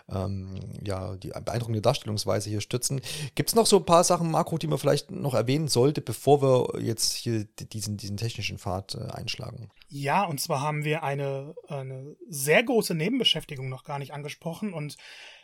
[0.10, 3.02] ähm, ja, die beeindruckende Darstellungsweise hier stürzen,
[3.34, 6.44] gibt es noch so ein paar Sachen, Makro, die man vielleicht noch erwähnen sollte, bevor
[6.44, 9.72] wir jetzt hier diesen, diesen technischen Pfad äh, einschlagen?
[9.88, 14.98] Ja, und zwar haben wir eine, eine sehr große Nebenbeschäftigung noch gar nicht angesprochen und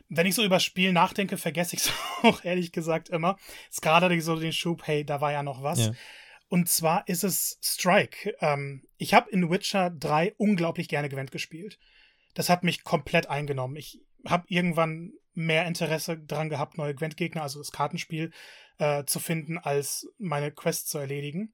[0.10, 3.38] wenn ich so über Spiel nachdenke, vergesse ich es auch ehrlich gesagt immer.
[3.72, 5.80] Es gerade so den Schub, hey, da war ja noch was.
[5.80, 5.91] Ja.
[6.48, 8.36] Und zwar ist es Strike.
[8.40, 11.80] Ähm, ich habe in Witcher 3 unglaublich gerne Gwent gespielt.
[12.34, 13.76] Das hat mich komplett eingenommen.
[13.77, 18.32] Ich habe irgendwann mehr Interesse dran gehabt, neue Gwent-Gegner, also das Kartenspiel,
[18.77, 21.53] äh, zu finden, als meine Quest zu erledigen.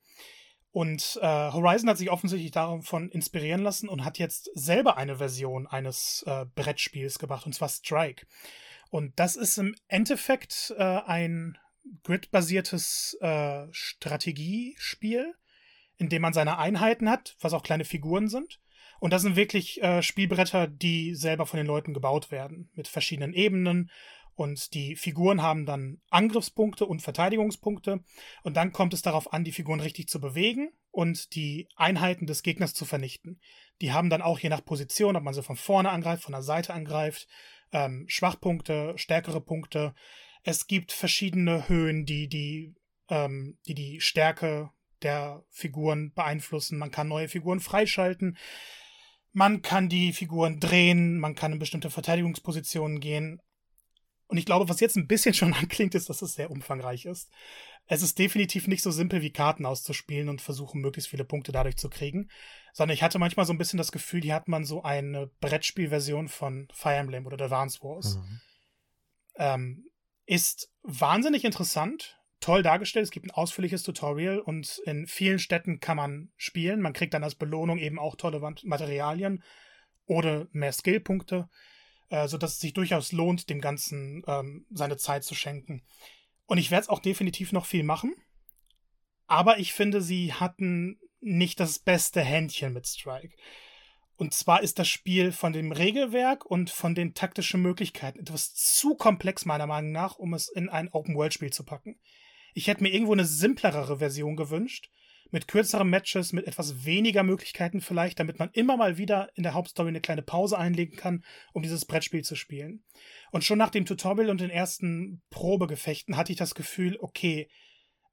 [0.72, 5.68] Und äh, Horizon hat sich offensichtlich davon inspirieren lassen und hat jetzt selber eine Version
[5.68, 8.26] eines äh, Brettspiels gebracht, und zwar Strike.
[8.90, 11.58] Und das ist im Endeffekt äh, ein
[12.04, 15.34] grid-basiertes äh, Strategiespiel,
[15.98, 18.60] in dem man seine Einheiten hat, was auch kleine Figuren sind.
[19.00, 23.34] Und das sind wirklich äh, Spielbretter, die selber von den Leuten gebaut werden, mit verschiedenen
[23.34, 23.90] Ebenen
[24.42, 28.04] und die Figuren haben dann Angriffspunkte und Verteidigungspunkte.
[28.42, 32.42] Und dann kommt es darauf an, die Figuren richtig zu bewegen und die Einheiten des
[32.42, 33.40] Gegners zu vernichten.
[33.82, 36.42] Die haben dann auch je nach Position, ob man sie von vorne angreift, von der
[36.42, 37.28] Seite angreift,
[37.72, 39.94] ähm, Schwachpunkte, stärkere Punkte.
[40.42, 42.74] Es gibt verschiedene Höhen, die die,
[43.10, 44.72] ähm, die, die Stärke
[45.04, 46.80] der Figuren beeinflussen.
[46.80, 48.40] Man kann neue Figuren freischalten.
[49.34, 53.40] Man kann die Figuren drehen, man kann in bestimmte Verteidigungspositionen gehen.
[54.32, 57.30] Und ich glaube, was jetzt ein bisschen schon anklingt, ist, dass es sehr umfangreich ist.
[57.88, 61.76] Es ist definitiv nicht so simpel wie Karten auszuspielen und versuchen, möglichst viele Punkte dadurch
[61.76, 62.30] zu kriegen,
[62.72, 66.30] sondern ich hatte manchmal so ein bisschen das Gefühl, hier hat man so eine Brettspielversion
[66.30, 68.16] von Fire Emblem oder Advance Wars.
[68.16, 68.42] Mhm.
[69.36, 69.86] Ähm,
[70.26, 73.04] ist wahnsinnig interessant, toll dargestellt.
[73.04, 76.80] Es gibt ein ausführliches Tutorial und in vielen Städten kann man spielen.
[76.80, 79.44] Man kriegt dann als Belohnung eben auch tolle Materialien
[80.06, 81.50] oder mehr Skillpunkte
[82.12, 85.82] äh, sodass es sich durchaus lohnt, dem Ganzen ähm, seine Zeit zu schenken.
[86.46, 88.14] Und ich werde es auch definitiv noch viel machen.
[89.28, 93.34] Aber ich finde, sie hatten nicht das beste Händchen mit Strike.
[94.18, 98.96] Und zwar ist das Spiel von dem Regelwerk und von den taktischen Möglichkeiten etwas zu
[98.96, 101.98] komplex, meiner Meinung nach, um es in ein Open-World-Spiel zu packen.
[102.54, 104.92] Ich hätte mir irgendwo eine simplere Version gewünscht,
[105.32, 109.54] mit kürzeren Matches, mit etwas weniger Möglichkeiten vielleicht, damit man immer mal wieder in der
[109.54, 112.84] Hauptstory eine kleine Pause einlegen kann, um dieses Brettspiel zu spielen.
[113.32, 117.50] Und schon nach dem Tutorial und den ersten Probegefechten hatte ich das Gefühl, okay,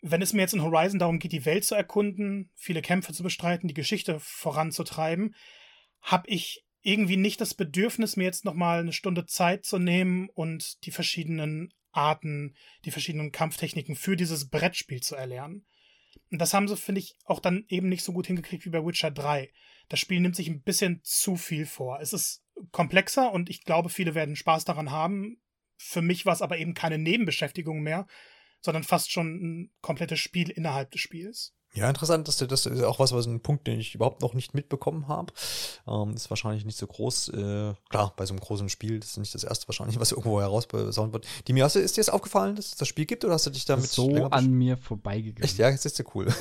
[0.01, 3.25] wenn es mir jetzt in Horizon darum geht, die Welt zu erkunden, viele Kämpfe zu
[3.25, 5.35] bestreiten, die Geschichte voranzutreiben,
[6.01, 10.85] habe ich irgendwie nicht das Bedürfnis, mir jetzt nochmal eine Stunde Zeit zu nehmen und
[10.87, 12.55] die verschiedenen Arten,
[12.85, 15.67] die verschiedenen Kampftechniken für dieses Brettspiel zu erlernen.
[16.31, 18.85] Und das haben sie, finde ich, auch dann eben nicht so gut hingekriegt wie bei
[18.85, 19.51] Witcher 3.
[19.89, 22.01] Das Spiel nimmt sich ein bisschen zu viel vor.
[22.01, 25.41] Es ist komplexer und ich glaube, viele werden Spaß daran haben.
[25.79, 28.07] Für mich war es aber eben keine Nebenbeschäftigung mehr,
[28.61, 31.55] sondern fast schon ein komplettes Spiel innerhalb des Spiels.
[31.75, 34.55] Ja, interessant, dass das ist auch was, was ein Punkt, den ich überhaupt noch nicht
[34.55, 35.33] mitbekommen habe.
[35.87, 37.29] Ähm, ist wahrscheinlich nicht so groß.
[37.29, 40.41] Äh, klar, bei so einem großen Spiel, das ist nicht das erste wahrscheinlich, was irgendwo
[40.41, 41.27] herausbesauen wird.
[41.47, 43.67] Die mir, ist dir das aufgefallen, dass es das Spiel gibt oder hast du dich
[43.67, 45.45] damit so an mir vorbeigegangen?
[45.45, 46.29] Echt, ja, jetzt ist ja cool.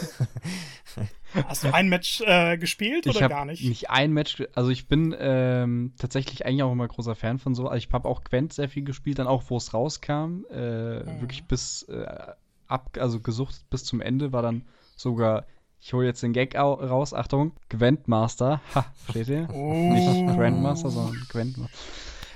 [1.34, 3.64] Hast du ein Match äh, gespielt ich oder gar nicht?
[3.64, 7.68] Nicht ein Match, also ich bin ähm, tatsächlich eigentlich auch immer großer Fan von so.
[7.68, 10.46] Also ich habe auch Gwent sehr viel gespielt, dann auch, wo es rauskam.
[10.50, 11.22] Äh, mhm.
[11.22, 12.06] Wirklich bis äh,
[12.68, 14.64] ab, also gesucht bis zum Ende war dann
[14.98, 15.46] sogar,
[15.80, 18.62] ich hole jetzt den Gag raus, Achtung, Gwentmaster.
[18.76, 19.48] Ha, steht ihr?
[19.54, 19.94] Oh.
[19.94, 21.78] Nicht Grandmaster, sondern Gwentmaster.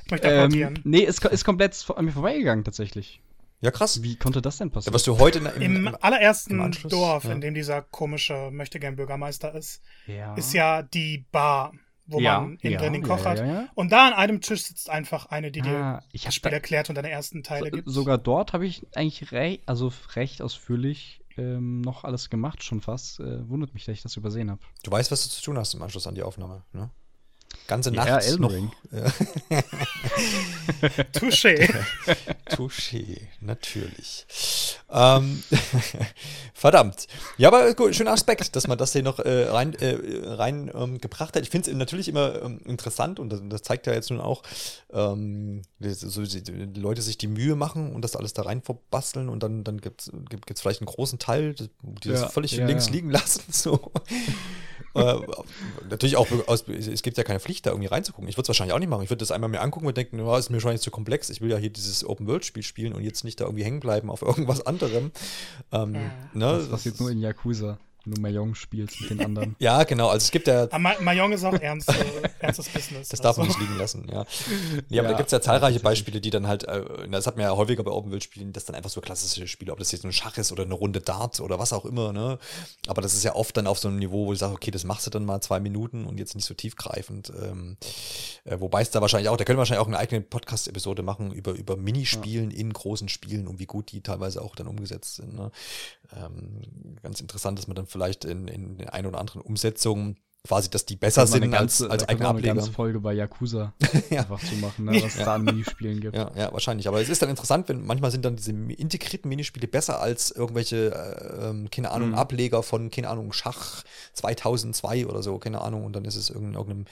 [0.09, 3.21] Möchte ähm, nee, ist, ist komplett an mir vorbeigegangen tatsächlich.
[3.61, 4.01] Ja, krass.
[4.01, 4.91] Wie konnte das denn passieren?
[4.91, 7.31] Ja, was du heute im, im, im allerersten im Dorf, ja.
[7.31, 10.33] in dem dieser komische Möchtegern-Bürgermeister ist, ja.
[10.33, 11.71] ist ja die Bar,
[12.07, 13.41] wo ja, man innen drin den Koch hat.
[13.75, 16.89] Und da an einem Tisch sitzt einfach eine, die ah, dir das Spiel da, erklärt
[16.89, 17.89] und deine ersten Teile so, gibt.
[17.89, 23.19] Sogar dort habe ich eigentlich re also recht ausführlich ähm, noch alles gemacht, schon fast.
[23.19, 24.61] Äh, wundert mich, dass ich das übersehen habe.
[24.83, 26.89] Du weißt, was du zu tun hast im Anschluss an die Aufnahme, ne?
[27.67, 28.51] Ganze Nacht ja, Elden noch.
[28.51, 28.71] Ring.
[31.13, 31.69] Touché.
[32.49, 34.25] Touché, natürlich.
[34.89, 35.41] Ähm,
[36.53, 37.07] verdammt.
[37.37, 40.99] Ja, aber gut, schöner Aspekt, dass man das hier noch äh, rein, äh, rein ähm,
[40.99, 41.43] gebracht hat.
[41.43, 44.43] Ich finde es natürlich immer ähm, interessant und das, das, zeigt ja jetzt nun auch,
[44.91, 49.29] ähm, so, die, die, Leute sich die Mühe machen und das alles da rein verbasteln
[49.29, 52.65] und dann, dann gibt es gibt, vielleicht einen großen Teil, die das ja, völlig ja,
[52.65, 52.91] links ja.
[52.91, 53.43] liegen lassen.
[53.49, 53.91] So.
[54.95, 55.15] äh,
[55.89, 58.29] natürlich auch, aus, es gibt ja keine Pflicht, da irgendwie reinzugucken.
[58.29, 59.03] Ich würde es wahrscheinlich auch nicht machen.
[59.03, 61.29] Ich würde das einmal mir angucken und denken, oh, ist mir wahrscheinlich zu komplex.
[61.29, 64.21] Ich will ja hier dieses Open-World-Spiel spielen und jetzt nicht da irgendwie hängen bleiben auf
[64.21, 65.11] irgendwas anderem.
[65.71, 66.01] Ähm, ja.
[66.33, 66.57] ne?
[66.59, 69.55] Das passiert nur in Yakuza wenn du Mayong spielst mit den anderen.
[69.59, 70.09] ja, genau.
[70.09, 70.63] Also es gibt ja.
[70.63, 71.93] Aber Mayong ist auch ernst, äh,
[72.39, 73.09] ernstes Business.
[73.09, 73.59] Das darf man also.
[73.59, 74.25] nicht liegen lassen, ja.
[74.89, 77.37] Nee, aber ja, da gibt es ja zahlreiche Beispiele, die dann halt, äh, das hat
[77.37, 79.91] man ja häufiger bei Open World Spielen, das dann einfach so klassische Spiele, ob das
[79.91, 82.39] jetzt ein Schach ist oder eine Runde Dart oder was auch immer, ne?
[82.87, 84.83] Aber das ist ja oft dann auf so einem Niveau, wo ich sage, okay, das
[84.83, 87.31] machst du dann mal zwei Minuten und jetzt nicht so tiefgreifend.
[87.41, 87.77] Ähm,
[88.45, 91.31] äh, wobei es da wahrscheinlich auch, da können wir wahrscheinlich auch eine eigene Podcast-Episode machen
[91.31, 92.57] über, über Minispielen ja.
[92.57, 95.35] in großen Spielen und wie gut die teilweise auch dann umgesetzt sind.
[95.35, 95.51] Ne?
[96.15, 100.69] Ähm, ganz interessant, dass man dann vielleicht in, in den ein oder anderen Umsetzungen quasi,
[100.69, 102.51] dass die besser sind ganze, als, als eigene Ableger.
[102.51, 103.73] Eine ganze Folge bei Yakuza
[104.09, 104.21] ja.
[104.21, 105.25] einfach zu machen, ne, was ja.
[105.25, 106.15] da an Minispielen gibt.
[106.15, 106.87] Ja, ja, wahrscheinlich.
[106.87, 110.93] Aber es ist dann interessant, wenn manchmal sind dann diese integrierten Minispiele besser als irgendwelche,
[110.93, 112.15] äh, ähm, keine Ahnung, mhm.
[112.15, 115.85] Ableger von, keine Ahnung, Schach 2002 oder so, keine Ahnung.
[115.85, 116.85] Und dann ist es in irgendeinem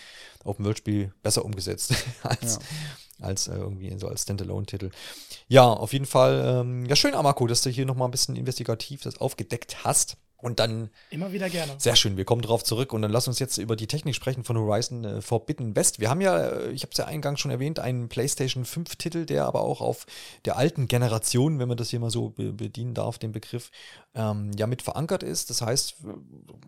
[0.43, 2.59] Open-World-Spiel besser umgesetzt als,
[3.19, 3.25] ja.
[3.25, 4.91] als äh, irgendwie so als Standalone-Titel.
[5.47, 9.01] Ja, auf jeden Fall, ähm, ja, schön, Amako, dass du hier nochmal ein bisschen investigativ
[9.01, 10.17] das aufgedeckt hast.
[10.41, 10.89] Und dann.
[11.09, 11.73] Immer wieder gerne.
[11.77, 14.43] Sehr schön, wir kommen drauf zurück und dann lass uns jetzt über die Technik sprechen
[14.43, 15.99] von Horizon äh, Forbidden West.
[15.99, 19.45] Wir haben ja, äh, ich habe es ja eingangs schon erwähnt, einen PlayStation 5-Titel, der
[19.45, 20.05] aber auch auf
[20.45, 23.69] der alten Generation, wenn man das hier mal so be bedienen darf, den Begriff,
[24.15, 25.49] ähm, ja mit verankert ist.
[25.49, 25.95] Das heißt,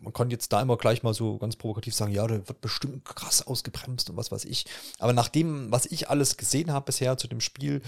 [0.02, 3.06] man kann jetzt da immer gleich mal so ganz provokativ sagen, ja, der wird bestimmt
[3.06, 4.66] krass ausgebremst und was weiß ich.
[5.00, 7.82] Aber nach dem, was ich alles gesehen habe bisher zu dem Spiel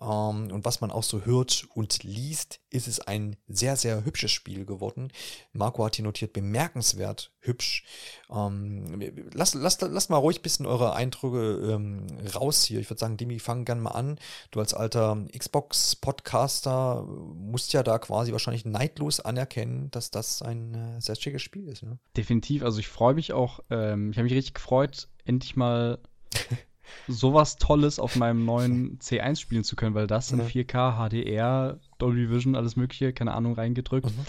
[0.00, 4.32] ähm, und was man auch so hört und liest, ist es ein sehr, sehr hübsches
[4.32, 5.12] Spiel geworden.
[5.52, 7.84] Marco hat hier notiert, bemerkenswert hübsch.
[8.30, 9.00] Ähm,
[9.32, 12.80] lasst, lasst, lasst mal ruhig ein bisschen eure Eindrücke ähm, raus hier.
[12.80, 14.18] Ich würde sagen, Demi, fang gerne mal an.
[14.50, 17.04] Du als alter Xbox-Podcaster
[17.34, 21.82] musst ja da quasi wahrscheinlich neidlos anerkennen, dass das ein äh, sehr schickes Spiel ist.
[21.82, 21.98] Ne?
[22.16, 22.62] Definitiv.
[22.62, 25.98] Also ich freue mich auch, ähm, ich habe mich richtig gefreut, endlich mal
[27.08, 32.30] sowas Tolles auf meinem neuen C1 spielen zu können, weil das in 4K, HDR, Dolby
[32.30, 34.06] Vision, alles mögliche, keine Ahnung, reingedrückt.
[34.06, 34.26] Mhm.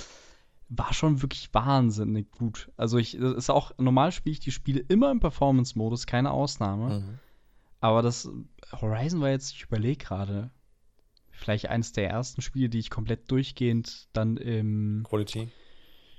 [0.69, 2.69] War schon wirklich wahnsinnig gut.
[2.76, 6.99] Also ich, das ist auch, normal spiele ich die Spiele immer im Performance-Modus, keine Ausnahme.
[6.99, 7.19] Mhm.
[7.80, 8.30] Aber das
[8.73, 10.49] Horizon war jetzt, ich überlege gerade,
[11.31, 15.49] vielleicht eines der ersten Spiele, die ich komplett durchgehend dann im Quality,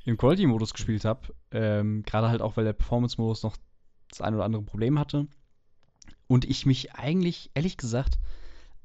[0.05, 1.35] im Quality-Modus gespielt habe.
[1.51, 3.57] Ähm, gerade halt auch, weil der Performance-Modus noch
[4.09, 5.27] das ein oder andere Problem hatte.
[6.27, 8.19] Und ich mich eigentlich, ehrlich gesagt,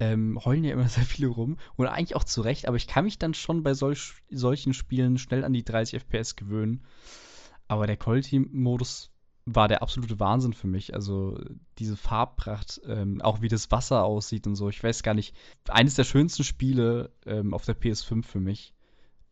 [0.04, 3.06] ähm, heulen ja immer sehr viele rum und eigentlich auch zu Recht, aber ich kann
[3.06, 6.84] mich dann schon bei solch, solchen Spielen schnell an die 30 FPS gewöhnen.
[7.68, 9.12] Aber der Quality-Modus
[9.46, 10.94] war der absolute Wahnsinn für mich.
[10.94, 11.40] Also
[11.80, 14.70] diese Farbpracht, ähm, auch wie das Wasser aussieht und so.
[14.70, 15.36] Ich weiß gar nicht.
[15.68, 18.74] Eines der schönsten Spiele ähm, auf der PS5 für mich.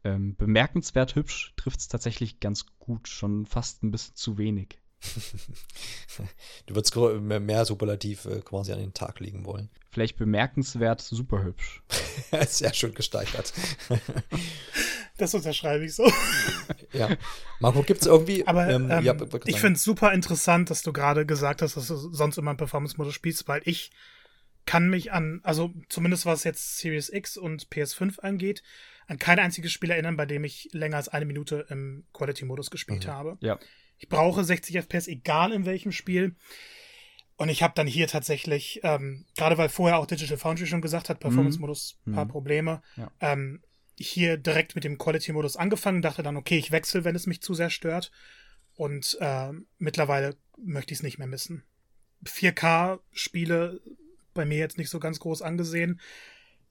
[0.04, 4.81] Ähm, bemerkenswert hübsch trifft es tatsächlich ganz gut, schon fast ein bisschen zu wenig.
[6.68, 9.70] du würdest mehr Superlativ äh, quasi an den Tag legen wollen.
[9.92, 11.82] Vielleicht bemerkenswert super hübsch.
[12.48, 13.52] Sehr schön gesteigert.
[15.18, 16.10] das unterschreibe ich so.
[16.94, 17.10] ja.
[17.60, 18.48] Marco, gibt es irgendwie.
[18.48, 19.16] Aber ähm, ähm, ja,
[19.46, 22.58] ich finde es super interessant, dass du gerade gesagt hast, dass du sonst immer im
[22.58, 23.92] Performance-Modus spielst, weil ich
[24.66, 28.64] kann mich an, also zumindest was jetzt Series X und PS5 angeht,
[29.08, 33.08] an kein einziges Spiel erinnern, bei dem ich länger als eine Minute im Quality-Modus gespielt
[33.08, 33.12] mhm.
[33.12, 33.38] habe.
[33.42, 33.60] Ja.
[34.02, 36.36] Ich brauche 60 FPS, egal in welchem Spiel.
[37.38, 41.08] Und ich habe dann hier tatsächlich, ähm, gerade weil vorher auch Digital Foundry schon gesagt
[41.08, 42.14] hat, Performance-Modus, mhm.
[42.14, 43.12] paar Probleme, ja.
[43.20, 43.62] ähm,
[43.96, 47.54] hier direkt mit dem Quality-Modus angefangen, dachte dann, okay, ich wechsle, wenn es mich zu
[47.54, 48.12] sehr stört.
[48.74, 51.64] Und äh, mittlerweile möchte ich es nicht mehr missen.
[52.26, 53.82] 4K-Spiele
[54.34, 56.02] bei mir jetzt nicht so ganz groß angesehen.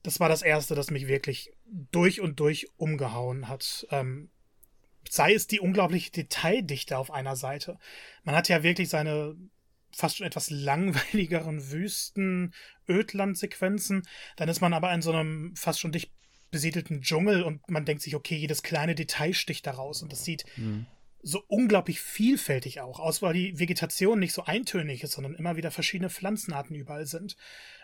[0.02, 1.52] Das war das erste, das mich wirklich
[1.92, 3.86] durch und durch umgehauen hat.
[3.92, 4.30] Ähm,
[5.08, 7.78] sei es die unglaubliche Detaildichte auf einer Seite.
[8.22, 9.36] Man hat ja wirklich seine
[9.92, 12.54] fast schon etwas langweiligeren Wüsten,
[12.88, 14.02] Ödland-Sequenzen.
[14.36, 16.12] Dann ist man aber in so einem fast schon dicht
[16.50, 20.44] besiedelten Dschungel und man denkt sich, okay, jedes kleine Detail sticht daraus und das sieht
[20.56, 20.86] mhm.
[21.22, 25.70] so unglaublich vielfältig auch aus, weil die Vegetation nicht so eintönig ist, sondern immer wieder
[25.70, 27.36] verschiedene Pflanzenarten überall sind.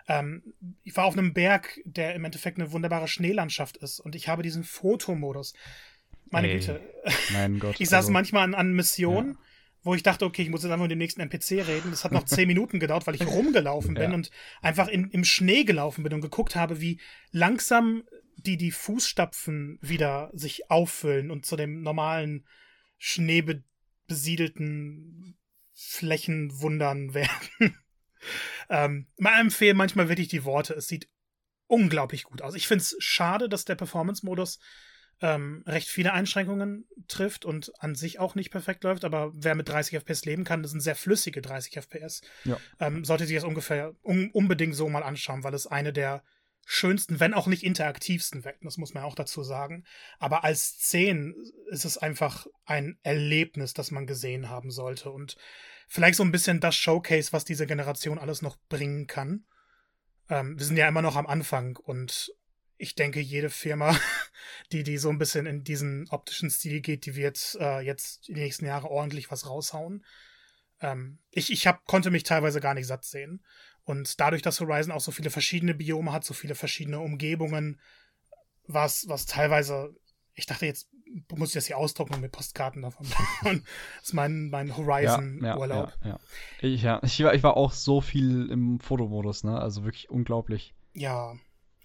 [0.08, 0.42] Ähm,
[0.82, 4.42] ich war auf einem Berg, der im Endeffekt eine wunderbare Schneelandschaft ist und ich habe
[4.42, 5.54] diesen Fotomodus.
[6.30, 6.80] Meine Güte.
[7.32, 7.76] Mein Gott.
[7.78, 9.32] ich saß also, manchmal an, an Missionen.
[9.32, 9.38] Ja
[9.86, 11.92] wo ich dachte, okay, ich muss jetzt einfach mit dem nächsten NPC reden.
[11.92, 14.14] Das hat noch zehn Minuten gedauert, weil ich rumgelaufen bin ja.
[14.14, 17.00] und einfach in, im Schnee gelaufen bin und geguckt habe, wie
[17.30, 18.02] langsam
[18.36, 22.44] die die Fußstapfen wieder sich auffüllen und zu dem normalen
[22.98, 25.38] schneebesiedelten
[25.72, 27.78] Flächenwundern werden.
[28.68, 30.74] ähm, mal empfehlen manchmal wirklich die Worte.
[30.74, 31.08] Es sieht
[31.68, 32.56] unglaublich gut aus.
[32.56, 34.58] Ich finde es schade, dass der Performance-Modus
[35.22, 39.68] ähm, recht viele Einschränkungen trifft und an sich auch nicht perfekt läuft, aber wer mit
[39.68, 42.20] 30 FPS leben kann, das sind sehr flüssige 30 FPS.
[42.44, 42.58] Ja.
[42.80, 46.22] Ähm, sollte sich das ungefähr un unbedingt so mal anschauen, weil es eine der
[46.66, 49.84] schönsten, wenn auch nicht interaktivsten Welten, das muss man auch dazu sagen.
[50.18, 51.34] Aber als Szenen
[51.70, 55.36] ist es einfach ein Erlebnis, das man gesehen haben sollte und
[55.86, 59.46] vielleicht so ein bisschen das Showcase, was diese Generation alles noch bringen kann.
[60.28, 62.32] Ähm, wir sind ja immer noch am Anfang und
[62.78, 63.98] ich denke, jede Firma,
[64.72, 68.34] die, die so ein bisschen in diesen optischen Stil geht, die wird äh, jetzt die
[68.34, 70.04] nächsten Jahre ordentlich was raushauen.
[70.80, 73.44] Ähm, ich ich hab, konnte mich teilweise gar nicht satt sehen.
[73.84, 77.80] Und dadurch, dass Horizon auch so viele verschiedene Biome hat, so viele verschiedene Umgebungen,
[78.66, 79.94] was, was teilweise,
[80.34, 80.88] ich dachte jetzt,
[81.32, 83.06] muss ich das hier ausdrucken mit Postkarten davon.
[83.42, 83.60] das
[84.02, 85.92] ist mein, mein Horizon-Urlaub.
[86.02, 86.20] Ja, ja, ja,
[86.60, 87.00] Ich, ja.
[87.04, 89.58] Ich, war, ich war auch so viel im Fotomodus, ne?
[89.58, 90.74] Also wirklich unglaublich.
[90.92, 91.36] Ja.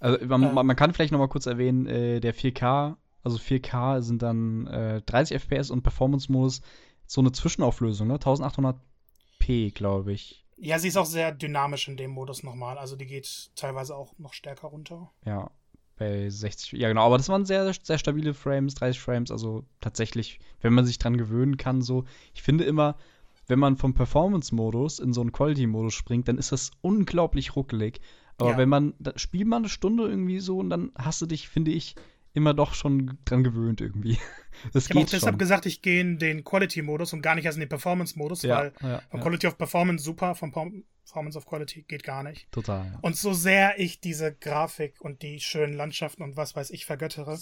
[0.02, 4.02] Also man, ähm, man kann vielleicht noch mal kurz erwähnen, äh, der 4K, also 4K
[4.02, 6.62] sind dann äh, 30 FPS und Performance-Modus
[7.06, 8.18] so eine Zwischenauflösung, ne?
[8.18, 10.44] 1800p, glaube ich.
[10.58, 12.78] Ja, sie ist auch sehr dynamisch in dem Modus nochmal.
[12.78, 15.12] Also die geht teilweise auch noch stärker runter.
[15.26, 15.52] Ja,
[15.98, 16.80] bei 60.
[16.80, 17.06] Ja, genau.
[17.06, 19.32] Aber das waren sehr, sehr stabile Frames, 30 Frames.
[19.32, 22.06] Also tatsächlich, wenn man sich dran gewöhnen kann, so.
[22.34, 22.96] Ich finde immer,
[23.48, 28.00] wenn man vom Performance-Modus in so einen Quality-Modus springt, dann ist das unglaublich ruckelig.
[28.38, 28.58] Aber ja.
[28.58, 31.72] wenn man, da spielt man eine Stunde irgendwie so und dann hast du dich, finde
[31.72, 31.96] ich,
[32.34, 34.18] immer doch schon dran gewöhnt irgendwie.
[34.74, 37.56] Das ich habe auch deshalb gesagt, ich gehe in den Quality-Modus und gar nicht erst
[37.56, 39.26] in den Performance-Modus, ja, weil ja, von ja.
[39.26, 42.52] Quality of Performance super, von Performance of Quality geht gar nicht.
[42.52, 43.00] Total.
[43.02, 47.40] Und so sehr ich diese Grafik und die schönen Landschaften und was weiß ich vergöttere,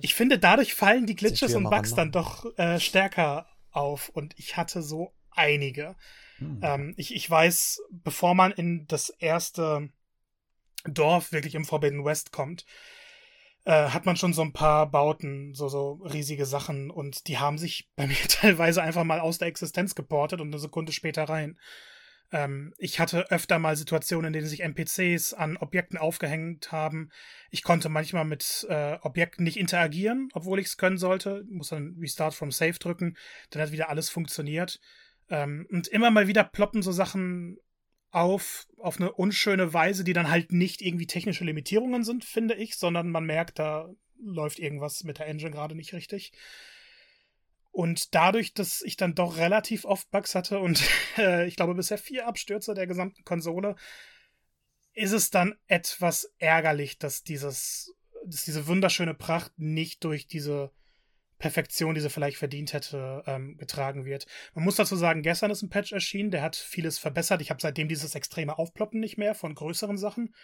[0.00, 4.56] ich finde, dadurch fallen die Glitches und Bugs dann doch äh, stärker auf und ich
[4.56, 5.94] hatte so einige.
[6.38, 6.60] Hm.
[6.62, 9.90] Ähm, ich, ich weiß, bevor man in das erste
[10.84, 12.64] Dorf wirklich im Forbidden West kommt,
[13.64, 17.58] äh, hat man schon so ein paar Bauten, so, so riesige Sachen und die haben
[17.58, 21.58] sich bei mir teilweise einfach mal aus der Existenz geportet und eine Sekunde später rein.
[22.32, 27.10] Ähm, ich hatte öfter mal Situationen, in denen sich NPCs an Objekten aufgehängt haben.
[27.50, 31.44] Ich konnte manchmal mit äh, Objekten nicht interagieren, obwohl ich es können sollte.
[31.48, 33.16] Muss dann Restart from Save drücken,
[33.50, 34.80] dann hat wieder alles funktioniert.
[35.28, 37.58] Ähm, und immer mal wieder ploppen so Sachen
[38.10, 42.76] auf, auf eine unschöne Weise, die dann halt nicht irgendwie technische Limitierungen sind, finde ich,
[42.76, 46.32] sondern man merkt, da läuft irgendwas mit der Engine gerade nicht richtig.
[47.70, 50.82] Und dadurch, dass ich dann doch relativ oft Bugs hatte und
[51.18, 53.76] äh, ich glaube bisher vier Abstürze der gesamten Konsole,
[54.94, 60.72] ist es dann etwas ärgerlich, dass dieses, dass diese wunderschöne Pracht nicht durch diese
[61.38, 64.26] Perfektion, die sie vielleicht verdient hätte, ähm, getragen wird.
[64.54, 67.40] Man muss dazu sagen, gestern ist ein Patch erschienen, der hat vieles verbessert.
[67.42, 70.34] Ich habe seitdem dieses extreme Aufploppen nicht mehr von größeren Sachen.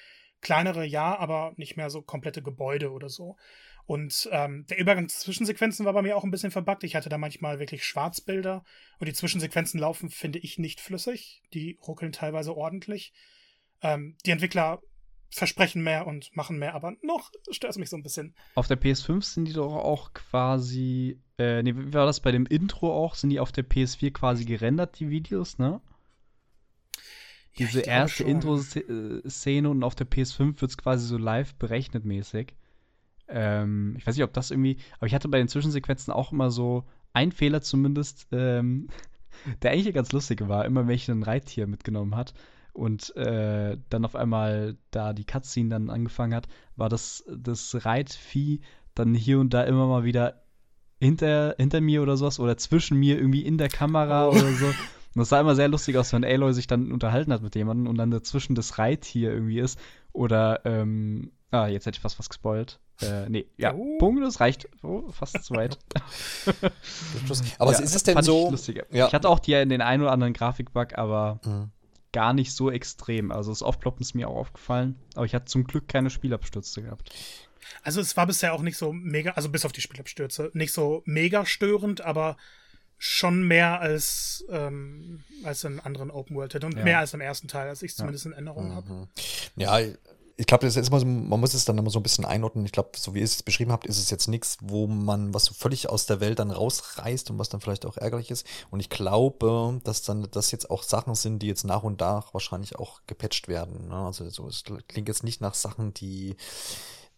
[0.40, 3.36] Kleinere ja, aber nicht mehr so komplette Gebäude oder so.
[3.84, 6.84] Und ähm, der Übergang Zwischensequenzen war bei mir auch ein bisschen verbuggt.
[6.84, 8.64] Ich hatte da manchmal wirklich Schwarzbilder
[8.98, 11.42] und die Zwischensequenzen laufen, finde ich, nicht flüssig.
[11.52, 13.12] Die ruckeln teilweise ordentlich.
[13.82, 14.80] Ähm, die Entwickler
[15.32, 18.34] versprechen mehr und machen mehr, aber noch stört es mich so ein bisschen.
[18.54, 22.44] Auf der PS5 sind die doch auch quasi, äh, nee, wie war das bei dem
[22.46, 23.14] Intro auch?
[23.14, 25.80] Sind die auf der PS4 quasi gerendert, die Videos, ne?
[27.58, 32.54] Diese ja, erste Intro-Szene und auf der PS5 wird es quasi so live berechnet mäßig.
[33.28, 36.50] Ähm, ich weiß nicht, ob das irgendwie, aber ich hatte bei den Zwischensequenzen auch immer
[36.50, 38.88] so einen Fehler zumindest, ähm,
[39.62, 42.34] der eigentlich ganz lustig war, immer wenn ich ein Reittier mitgenommen hat
[42.72, 48.60] und äh, dann auf einmal da die Cutscene dann angefangen hat, war das, das Reitvieh
[48.94, 50.42] dann hier und da immer mal wieder
[51.00, 54.30] hinter, hinter mir oder sowas oder zwischen mir irgendwie in der Kamera oh.
[54.30, 54.66] oder so.
[54.66, 57.86] Und das sah immer sehr lustig aus, wenn Aloy sich dann unterhalten hat mit jemandem
[57.86, 59.78] und dann dazwischen das Reittier irgendwie ist.
[60.12, 62.80] Oder, ähm, ah, jetzt hätte ich fast was gespoilt.
[63.02, 63.98] Äh, nee, ja, oh.
[63.98, 65.78] Punkt, das reicht oh, fast zu weit.
[67.58, 68.52] aber ja, ist es denn so?
[68.54, 69.06] Ich, ja.
[69.06, 71.70] ich hatte auch die, den einen oder anderen Grafikbug, aber mhm.
[72.12, 73.32] Gar nicht so extrem.
[73.32, 77.10] Also das Aufploppen ist mir auch aufgefallen, aber ich hatte zum Glück keine Spielabstürze gehabt.
[77.82, 81.02] Also es war bisher auch nicht so mega, also bis auf die Spielabstürze, nicht so
[81.06, 82.36] mega störend, aber
[82.98, 86.84] schon mehr als, ähm, als in anderen Open World und ja.
[86.84, 88.74] mehr als im ersten Teil, als ich zumindest in Erinnerung mhm.
[88.74, 89.08] habe.
[89.56, 89.80] Ja,
[90.42, 92.66] ich glaube, das ist immer so, man muss es dann immer so ein bisschen einordnen.
[92.66, 95.44] Ich glaube, so wie ihr es beschrieben habt, ist es jetzt nichts, wo man was
[95.44, 98.44] so völlig aus der Welt dann rausreißt und was dann vielleicht auch ärgerlich ist.
[98.72, 102.34] Und ich glaube, dass dann das jetzt auch Sachen sind, die jetzt nach und nach
[102.34, 103.86] wahrscheinlich auch gepatcht werden.
[103.86, 103.94] Ne?
[103.94, 106.34] Also so, es klingt jetzt nicht nach Sachen, die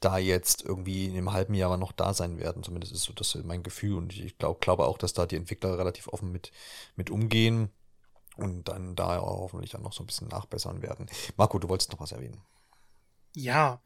[0.00, 2.62] da jetzt irgendwie in einem halben Jahr noch da sein werden.
[2.62, 3.96] Zumindest ist so das mein Gefühl.
[3.96, 6.52] Und ich glaub, glaube auch, dass da die Entwickler relativ offen mit,
[6.94, 7.70] mit umgehen
[8.36, 11.06] und dann da hoffentlich auch noch so ein bisschen nachbessern werden.
[11.38, 12.42] Marco, du wolltest noch was erwähnen.
[13.34, 13.82] Ja,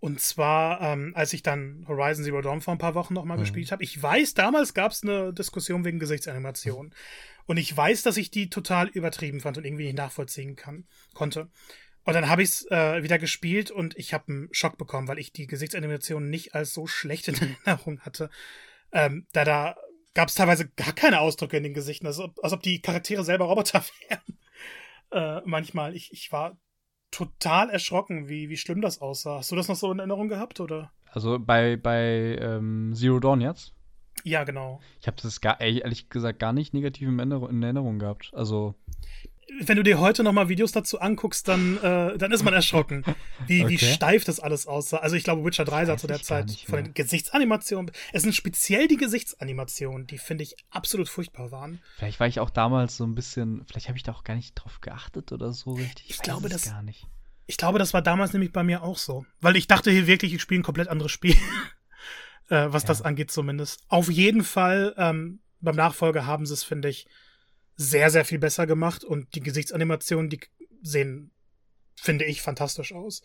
[0.00, 3.42] und zwar, ähm, als ich dann Horizon Zero Dawn vor ein paar Wochen nochmal mhm.
[3.42, 3.82] gespielt habe.
[3.82, 6.94] Ich weiß, damals gab es eine Diskussion wegen Gesichtsanimation.
[7.46, 11.48] Und ich weiß, dass ich die total übertrieben fand und irgendwie nicht nachvollziehen kann, konnte.
[12.04, 15.18] Und dann habe ich es äh, wieder gespielt und ich habe einen Schock bekommen, weil
[15.18, 18.30] ich die Gesichtsanimation nicht als so schlecht in Erinnerung hatte.
[18.92, 19.76] Ähm, da da
[20.14, 23.24] gab es teilweise gar keine Ausdrücke in den Gesichten, als ob, als ob die Charaktere
[23.24, 24.38] selber Roboter wären.
[25.10, 25.96] Äh, manchmal.
[25.96, 26.56] Ich, ich war
[27.10, 29.38] total erschrocken, wie, wie schlimm das aussah.
[29.38, 30.92] Hast du das noch so in Erinnerung gehabt, oder?
[31.10, 33.72] Also bei, bei ähm, Zero Dawn jetzt?
[34.24, 34.80] Ja, genau.
[35.00, 37.18] Ich habe das gar, ehrlich gesagt gar nicht negativ in
[37.62, 38.30] Erinnerung gehabt.
[38.34, 38.74] Also.
[39.60, 43.04] Wenn du dir heute noch mal Videos dazu anguckst, dann, äh, dann ist man erschrocken,
[43.46, 43.70] wie, okay.
[43.70, 44.98] wie steif das alles aussah.
[44.98, 47.92] Also ich glaube, Witcher 3 sah zu der Zeit von den Gesichtsanimationen.
[48.12, 51.80] Es sind speziell die Gesichtsanimationen, die finde ich absolut furchtbar waren.
[51.96, 54.54] Vielleicht war ich auch damals so ein bisschen, vielleicht habe ich da auch gar nicht
[54.54, 56.06] drauf geachtet oder so richtig.
[56.06, 57.06] Ich, ich glaube das gar nicht.
[57.46, 59.24] Ich glaube, das war damals nämlich bei mir auch so.
[59.40, 61.36] Weil ich dachte hier wirklich, ich spiele ein komplett anderes Spiel.
[62.48, 62.88] äh, was ja.
[62.88, 63.84] das angeht zumindest.
[63.88, 67.06] Auf jeden Fall, ähm, beim Nachfolger haben sie es, finde ich,
[67.76, 70.40] sehr, sehr viel besser gemacht und die Gesichtsanimationen, die
[70.82, 71.30] sehen,
[71.96, 73.22] finde ich, fantastisch aus.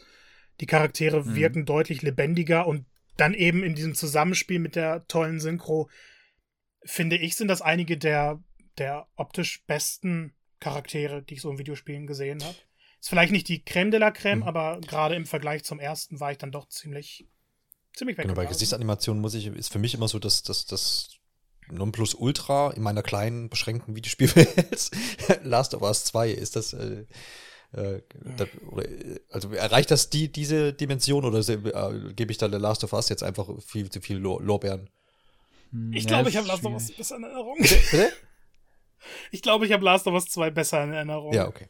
[0.59, 1.35] Die Charaktere mhm.
[1.35, 2.85] wirken deutlich lebendiger und
[3.17, 5.89] dann eben in diesem Zusammenspiel mit der tollen Synchro,
[6.83, 8.43] finde ich, sind das einige der,
[8.77, 12.55] der optisch besten Charaktere, die ich so in Videospielen gesehen habe.
[12.99, 14.43] Ist vielleicht nicht die Creme de la Creme, mhm.
[14.47, 17.27] aber gerade im Vergleich zum ersten war ich dann doch ziemlich,
[17.93, 18.25] ziemlich weg.
[18.25, 21.20] Genau, bei Gesichtsanimation muss ich, ist für mich immer so, dass das, das
[21.71, 24.91] Nonplusultra in meiner kleinen, beschränkten Videospielwelt.
[25.43, 27.05] Last of Us 2 ist das, äh,
[27.73, 28.01] äh,
[28.37, 28.85] da, oder,
[29.29, 33.09] also erreicht das die, diese Dimension oder äh, gebe ich da The Last of Us
[33.09, 34.89] jetzt einfach viel zu viel Lorbeeren?
[35.71, 37.57] Hm, ich glaube, ich habe Last of Us besser in Erinnerung.
[37.59, 38.11] Bitte?
[39.31, 41.33] Ich glaube, ich habe Last of Us 2 besser in Erinnerung.
[41.33, 41.67] Ja, okay.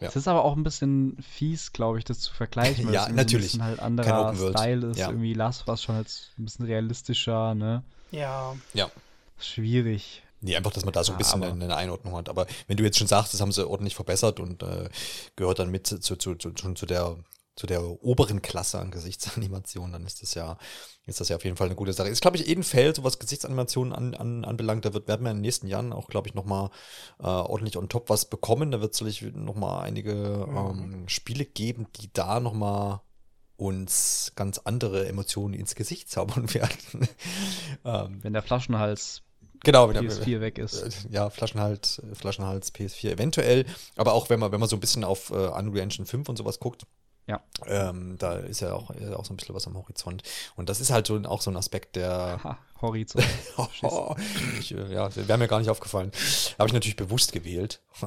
[0.00, 0.08] Ja.
[0.08, 2.86] Es ist aber auch ein bisschen fies, glaube ich, das zu vergleichen.
[2.86, 3.54] Weil ja, es natürlich.
[3.54, 4.98] Ein bisschen halt anderer Style ist.
[4.98, 5.08] Ja.
[5.08, 7.82] Irgendwie Last of Us schon als ein bisschen realistischer, ne?
[8.10, 8.54] Ja.
[8.74, 8.90] Ja.
[9.38, 10.22] Schwierig.
[10.40, 12.28] Nee, einfach, dass man da so ein bisschen eine, eine Einordnung hat.
[12.28, 14.88] Aber wenn du jetzt schon sagst, das haben sie ordentlich verbessert und äh,
[15.34, 17.16] gehört dann mit zu, zu, zu, zu der
[17.56, 20.58] zu der oberen Klasse an Gesichtsanimation, dann ist das ja,
[21.06, 22.10] ist das ja auf jeden Fall eine gute Sache.
[22.10, 25.24] Ist, glaube ich, eh ein Feld, so was Gesichtsanimationen an, an, anbelangt, da wird, werden
[25.24, 26.68] wir in den nächsten Jahren auch, glaube ich, nochmal
[27.18, 28.70] äh, ordentlich on top was bekommen.
[28.70, 30.56] Da wird es sicherlich nochmal einige mhm.
[30.56, 33.00] ähm, Spiele geben, die da nochmal
[33.56, 37.08] uns ganz andere Emotionen ins Gesicht zaubern werden.
[37.86, 39.22] ähm, Wenn der Flaschenhals
[39.62, 40.82] Genau, wenn PS4 weg ist.
[40.82, 43.66] Äh, ja, Flaschenhals, Flaschenhals, PS4 eventuell.
[43.96, 46.36] Aber auch wenn man, wenn man so ein bisschen auf äh, Unreal Engine 5 und
[46.36, 46.86] sowas guckt,
[47.28, 47.40] ja.
[47.66, 50.22] Ähm, da ist ja auch, ist auch so ein bisschen was am Horizont.
[50.54, 52.10] Und das ist halt so, auch so ein Aspekt, der.
[52.12, 53.24] Aha, Horizont.
[53.82, 54.14] oh,
[54.60, 56.12] ich, äh, ja, wäre mir gar nicht aufgefallen.
[56.58, 57.80] Habe ich natürlich bewusst gewählt.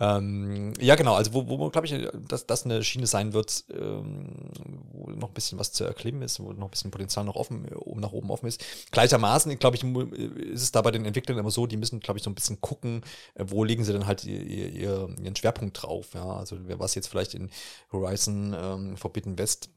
[0.00, 4.50] ähm, ja, genau, also wo, wo glaube ich, dass das eine Schiene sein wird, ähm,
[4.92, 7.66] wo noch ein bisschen was zu erklimmen ist, wo noch ein bisschen Potenzial noch offen,
[7.74, 8.64] oben nach oben offen ist.
[8.90, 12.24] Gleichermaßen, glaube ich, ist es da bei den Entwicklern immer so, die müssen, glaube ich,
[12.24, 13.02] so ein bisschen gucken,
[13.34, 16.08] äh, wo legen sie denn halt ihr, ihr, ihren Schwerpunkt drauf.
[16.14, 17.50] Ja, also was jetzt vielleicht in
[17.92, 19.70] Horizon ähm, Forbidden West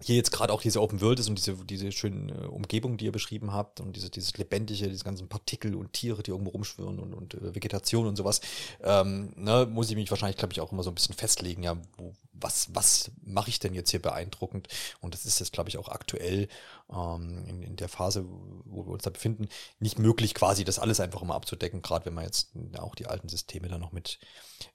[0.00, 3.06] hier jetzt gerade auch diese Open World ist und diese, diese schöne äh, Umgebung, die
[3.06, 6.98] ihr beschrieben habt und diese, dieses lebendige, diese ganzen Partikel und Tiere, die irgendwo rumschwirren
[7.00, 8.40] und, und äh, Vegetation und sowas,
[8.82, 11.76] ähm, ne, muss ich mich wahrscheinlich, glaube ich, auch immer so ein bisschen festlegen, ja,
[11.96, 14.68] wo, was, was mache ich denn jetzt hier beeindruckend?
[15.00, 16.48] Und das ist jetzt, glaube ich, auch aktuell
[16.92, 18.24] ähm, in, in der Phase,
[18.64, 19.48] wo wir uns da befinden,
[19.78, 23.28] nicht möglich, quasi das alles einfach immer abzudecken, gerade wenn man jetzt auch die alten
[23.28, 24.18] Systeme dann noch mit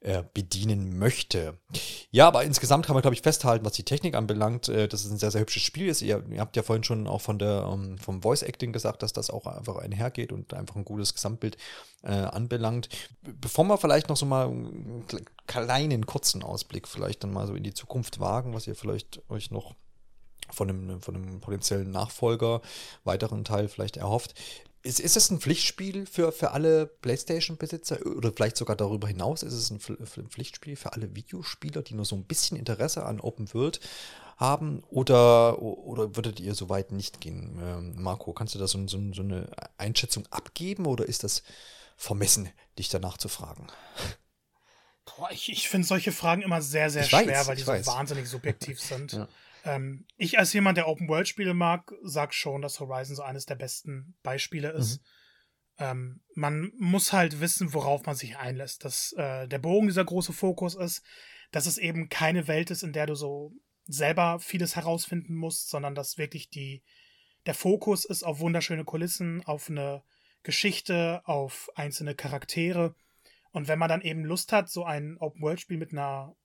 [0.02, 1.58] äh, bedienen möchte.
[2.12, 5.12] Ja, aber insgesamt kann man, glaube ich, festhalten, was die Technik anbelangt, äh, dass es
[5.12, 6.02] ein sehr, sehr hübsches Spiel ist.
[6.02, 9.14] Ihr, ihr habt ja vorhin schon auch von der, ähm, vom Voice Acting gesagt, dass
[9.14, 11.58] das auch einfach einhergeht und einfach ein gutes Gesamtbild
[12.04, 12.90] äh, anbelangt.
[13.22, 15.06] Bevor wir vielleicht noch so mal einen
[15.48, 19.52] kleinen, kurzen Ausblick vielleicht dann mal so in die Zukunft wagen, was ihr vielleicht euch
[19.52, 19.76] noch
[20.50, 22.62] von einem, von einem potenziellen Nachfolger,
[23.04, 24.36] weiteren Teil vielleicht erhofft.
[24.86, 29.42] Ist, ist es ein Pflichtspiel für, für alle PlayStation-Besitzer oder vielleicht sogar darüber hinaus?
[29.42, 33.54] Ist es ein, Pflichtspiel für alle Videospieler, die nur so ein bisschen Interesse an Open
[33.54, 33.80] World
[34.36, 34.84] haben?
[34.90, 37.58] Oder, oder würdet ihr so weit nicht gehen?
[37.64, 39.48] Ähm, Marco, kannst du da so, so, so eine
[39.78, 41.44] Einschätzung abgeben oder ist das
[41.96, 43.68] vermessen, dich danach zu fragen?
[45.06, 47.72] Boah, ich, ich finde solche Fragen immer sehr, sehr ich schwer, weiß, weil die so
[47.72, 47.88] weiß.
[47.88, 49.14] wahnsinnig subjektiv sind.
[49.14, 49.28] ja.
[49.66, 54.16] ähm, ich als jemand, der Open-World-Spiele mag, sag schon, dass Horizon so eines der besten
[54.24, 55.02] Beispiele ist.
[55.02, 55.06] Mhm.
[55.80, 58.86] Ähm, man muss halt wissen, worauf man sich einlässt.
[58.86, 61.04] Dass äh, der Bogen dieser große Fokus ist,
[61.52, 63.54] dass es eben keine Welt ist, in der du so
[63.86, 66.84] selber vieles herausfinden musst, sondern dass wirklich die,
[67.46, 70.04] der Fokus ist auf wunderschöne Kulissen, auf eine
[70.44, 72.96] Geschichte, auf einzelne Charaktere.
[73.52, 76.36] Und wenn man dann eben Lust hat, so ein Open-World-Spiel mit einer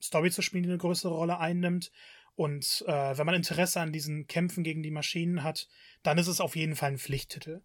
[0.00, 1.90] Story zu spielen, die eine größere Rolle einnimmt,
[2.36, 5.68] und äh, wenn man Interesse an diesen Kämpfen gegen die Maschinen hat,
[6.02, 7.62] dann ist es auf jeden Fall ein Pflichttitel.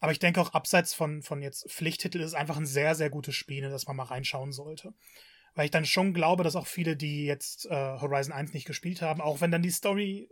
[0.00, 3.10] Aber ich denke auch abseits von, von jetzt Pflichttitel ist es einfach ein sehr, sehr
[3.10, 4.94] gutes Spiel, in das man mal reinschauen sollte.
[5.54, 9.02] Weil ich dann schon glaube, dass auch viele, die jetzt äh, Horizon 1 nicht gespielt
[9.02, 10.28] haben, auch wenn dann die Story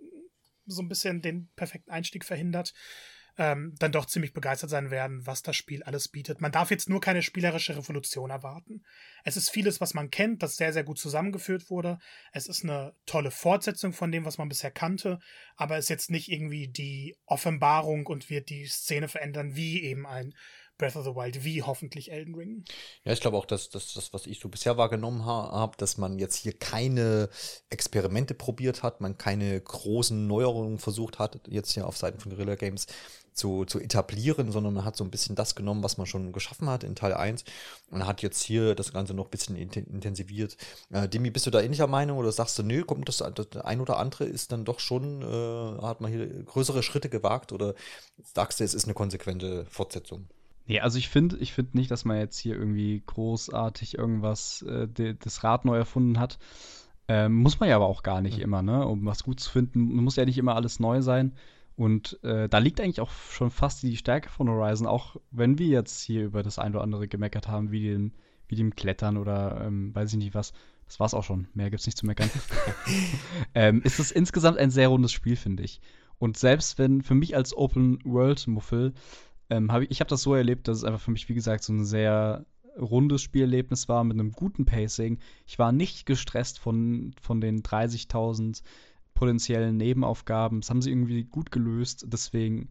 [0.66, 2.72] so ein bisschen den perfekten Einstieg verhindert,
[3.38, 6.40] ähm, dann doch ziemlich begeistert sein werden, was das Spiel alles bietet.
[6.40, 8.84] Man darf jetzt nur keine spielerische Revolution erwarten.
[9.24, 11.98] Es ist vieles, was man kennt, das sehr, sehr gut zusammengeführt wurde.
[12.32, 15.18] Es ist eine tolle Fortsetzung von dem, was man bisher kannte,
[15.56, 20.06] aber es ist jetzt nicht irgendwie die Offenbarung und wird die Szene verändern, wie eben
[20.06, 20.34] ein
[20.82, 22.64] Breath of the Wild wie hoffentlich Elden Ring.
[23.04, 26.18] Ja, ich glaube auch, dass, das, was ich so bisher wahrgenommen ha habe, dass man
[26.18, 27.28] jetzt hier keine
[27.70, 32.56] Experimente probiert hat, man keine großen Neuerungen versucht hat, jetzt hier auf Seiten von Guerrilla
[32.56, 32.86] Games
[33.32, 36.68] zu, zu etablieren, sondern man hat so ein bisschen das genommen, was man schon geschaffen
[36.68, 37.44] hat in Teil 1
[37.90, 40.56] und hat jetzt hier das Ganze noch ein bisschen intensiviert.
[40.90, 43.80] Äh, Demi, bist du da ähnlicher Meinung oder sagst du, nö, kommt das, das ein
[43.80, 47.74] oder andere ist dann doch schon, äh, hat man hier größere Schritte gewagt oder
[48.22, 50.28] sagst du, es ist eine konsequente Fortsetzung?
[50.66, 54.86] Nee, also ich finde ich find nicht, dass man jetzt hier irgendwie großartig irgendwas, äh,
[54.86, 56.38] de, das Rad neu erfunden hat.
[57.08, 58.44] Ähm, muss man ja aber auch gar nicht mhm.
[58.44, 58.86] immer, ne?
[58.86, 61.34] Um was gut zu finden, muss ja nicht immer alles neu sein.
[61.76, 65.68] Und äh, da liegt eigentlich auch schon fast die Stärke von Horizon, auch wenn wir
[65.68, 68.12] jetzt hier über das ein oder andere gemeckert haben, wie dem,
[68.48, 70.52] wie dem Klettern oder ähm, weiß ich nicht was.
[70.86, 71.48] Das war's auch schon.
[71.54, 72.30] Mehr gibt's nicht zu meckern.
[73.54, 75.80] ähm, ist es insgesamt ein sehr rundes Spiel, finde ich.
[76.18, 78.92] Und selbst wenn für mich als Open-World-Muffel,
[79.48, 81.64] ähm, hab ich, ich habe das so erlebt, dass es einfach für mich, wie gesagt,
[81.64, 82.44] so ein sehr
[82.78, 85.18] rundes Spielerlebnis war mit einem guten Pacing.
[85.46, 88.62] Ich war nicht gestresst von, von den 30.000
[89.22, 90.62] potenziellen Nebenaufgaben.
[90.62, 92.06] Das haben sie irgendwie gut gelöst.
[92.08, 92.70] Deswegen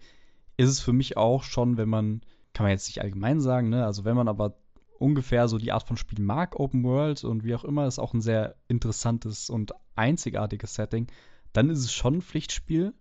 [0.57, 2.19] ist es für mich auch schon, wenn man,
[2.52, 3.86] kann man jetzt nicht allgemein sagen, ne?
[3.86, 4.57] Also wenn man aber
[4.99, 8.14] ungefähr so die Art von Spiel mag, Open World und wie auch immer, ist auch
[8.14, 11.07] ein sehr interessantes und einzigartiges Setting,
[11.53, 12.94] dann ist es schon ein Pflichtspiel,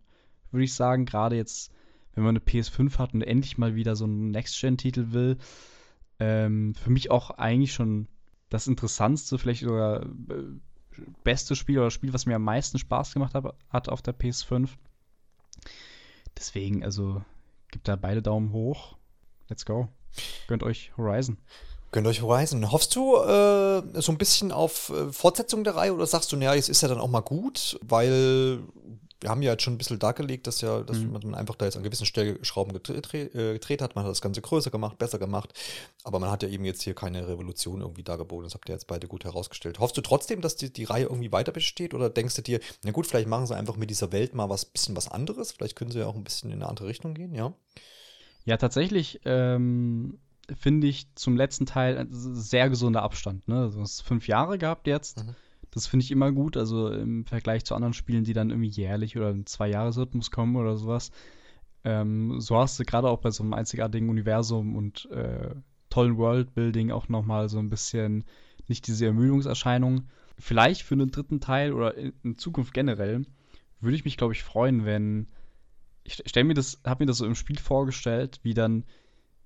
[0.52, 1.05] würde ich sagen.
[1.05, 1.72] Gerade jetzt,
[2.14, 5.39] wenn man eine PS5 hat und endlich mal wieder so einen Next-Gen-Titel will.
[6.20, 8.06] Ähm, für mich auch eigentlich schon
[8.48, 10.06] das Interessantste, vielleicht sogar
[11.24, 14.68] beste Spiel oder Spiel, was mir am meisten Spaß gemacht hat, hat auf der PS5.
[16.36, 17.22] Deswegen, also,
[17.70, 18.96] gibt da beide Daumen hoch.
[19.48, 19.88] Let's go.
[20.46, 21.38] Gönnt euch Horizon.
[21.92, 22.70] Gönnt euch Horizon.
[22.70, 26.54] Hoffst du äh, so ein bisschen auf äh, Fortsetzung der Reihe oder sagst du, naja,
[26.54, 28.60] jetzt ist ja dann auch mal gut, weil
[29.20, 31.12] wir haben ja jetzt schon ein bisschen dargelegt, dass ja, dass mhm.
[31.12, 33.94] man einfach da jetzt an gewissen Stellschrauben gedreht, äh, gedreht hat.
[33.94, 35.52] Man hat das Ganze größer gemacht, besser gemacht.
[36.05, 38.44] Aber man hat ja eben jetzt hier keine Revolution irgendwie dargeboten.
[38.44, 39.78] Das habt ihr jetzt beide gut herausgestellt.
[39.78, 41.92] Hoffst du trotzdem, dass die, die Reihe irgendwie weiter besteht?
[41.92, 44.64] Oder denkst du dir, na gut, vielleicht machen sie einfach mit dieser Welt mal was
[44.64, 45.52] bisschen was anderes?
[45.52, 47.52] Vielleicht können sie ja auch ein bisschen in eine andere Richtung gehen, ja?
[48.47, 50.18] Ja, tatsächlich ähm,
[50.59, 53.47] finde ich zum letzten Teil sehr gesunder Abstand.
[53.48, 53.60] Ne?
[53.60, 55.24] Also, es fünf Jahre gehabt jetzt.
[55.24, 55.36] Mhm
[55.70, 56.56] das finde ich immer gut.
[56.56, 60.56] Also im Vergleich zu anderen Spielen, die dann irgendwie jährlich oder in zwei Jahresrhythmus kommen
[60.56, 61.10] oder sowas.
[61.84, 65.55] Ähm, so hast du gerade auch bei so einem einzigartigen Universum und äh,
[65.88, 68.24] tollen Worldbuilding auch nochmal so ein bisschen
[68.68, 70.09] nicht diese Ermüdungserscheinung.
[70.38, 73.24] Vielleicht für einen dritten Teil oder in Zukunft generell
[73.80, 75.26] würde ich mich, glaube ich, freuen, wenn
[76.05, 78.84] ich stelle mir das, habe mir das so im Spiel vorgestellt, wie dann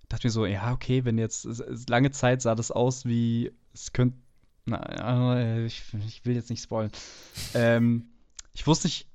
[0.09, 1.47] dachte mir so, ja, okay, wenn jetzt
[1.89, 4.17] lange Zeit sah das aus wie, es könnte
[4.67, 6.91] Na, äh, ich, ich will jetzt nicht spoilen.
[7.55, 8.07] ähm,
[8.53, 9.07] ich wusste nicht,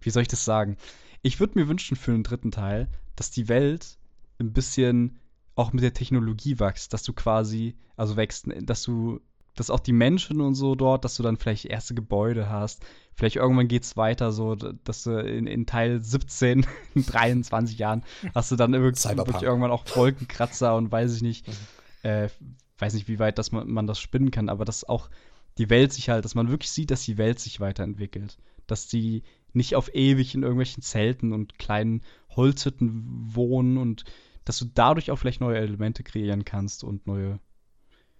[0.00, 0.76] wie soll ich das sagen?
[1.22, 3.98] Ich würde mir wünschen für den dritten Teil, dass die Welt
[4.38, 5.18] ein bisschen
[5.54, 9.20] auch mit der Technologie wächst, dass du quasi, also wächst, dass du,
[9.56, 12.84] dass auch die Menschen und so dort, dass du dann vielleicht erste Gebäude hast.
[13.14, 16.64] Vielleicht irgendwann geht es weiter, so, dass du in, in Teil 17,
[16.94, 18.04] in 23 Jahren,
[18.34, 21.54] hast du dann wirklich irgendwann auch Wolkenkratzer und weiß ich nicht, mhm.
[22.08, 22.28] äh,
[22.78, 25.10] weiß nicht, wie weit das man, man das spinnen kann, aber dass auch
[25.58, 28.38] die Welt sich halt, dass man wirklich sieht, dass die Welt sich weiterentwickelt.
[28.66, 29.22] Dass die
[29.52, 32.02] nicht auf ewig in irgendwelchen Zelten und kleinen
[32.36, 34.04] Holzhütten wohnen und
[34.44, 37.40] dass du dadurch auch vielleicht neue Elemente kreieren kannst und neue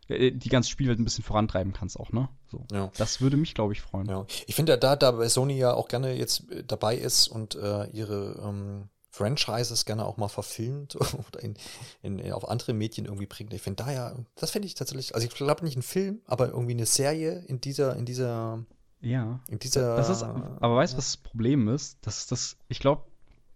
[0.09, 2.29] äh, die ganze Spielwelt ein bisschen vorantreiben kannst auch, ne?
[2.51, 2.67] So.
[2.73, 2.91] Ja.
[2.97, 4.09] Das würde mich, glaube ich, freuen.
[4.09, 4.27] Ja.
[4.47, 7.89] Ich finde, da, da bei Sony ja auch gerne jetzt äh, dabei ist und äh,
[7.91, 11.55] ihre ähm, Franchises gerne auch mal verfilmt oder in,
[12.03, 13.53] in, in, auf andere Medien irgendwie bringt.
[13.53, 16.73] Ich finde daher, das finde ich tatsächlich, also ich glaube nicht ein Film, aber irgendwie
[16.73, 18.65] eine Serie in dieser, in dieser,
[19.01, 19.41] ja.
[19.49, 19.97] In dieser.
[19.97, 21.99] Das ist, aber weißt du, was das Problem ist?
[22.03, 23.05] Das ist das, ich glaube,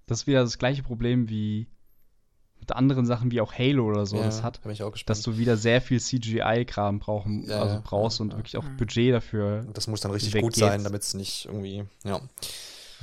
[0.07, 1.67] das ist wieder das gleiche Problem wie
[2.61, 4.61] mit anderen Sachen wie auch Halo oder so ja, das hat,
[5.07, 9.13] dass du wieder sehr viel CGI-Kram brauchen, ja, also brauchst ja, und wirklich auch Budget
[9.13, 9.67] dafür.
[9.73, 12.21] Das muss dann richtig gut sein, damit es nicht irgendwie, ja.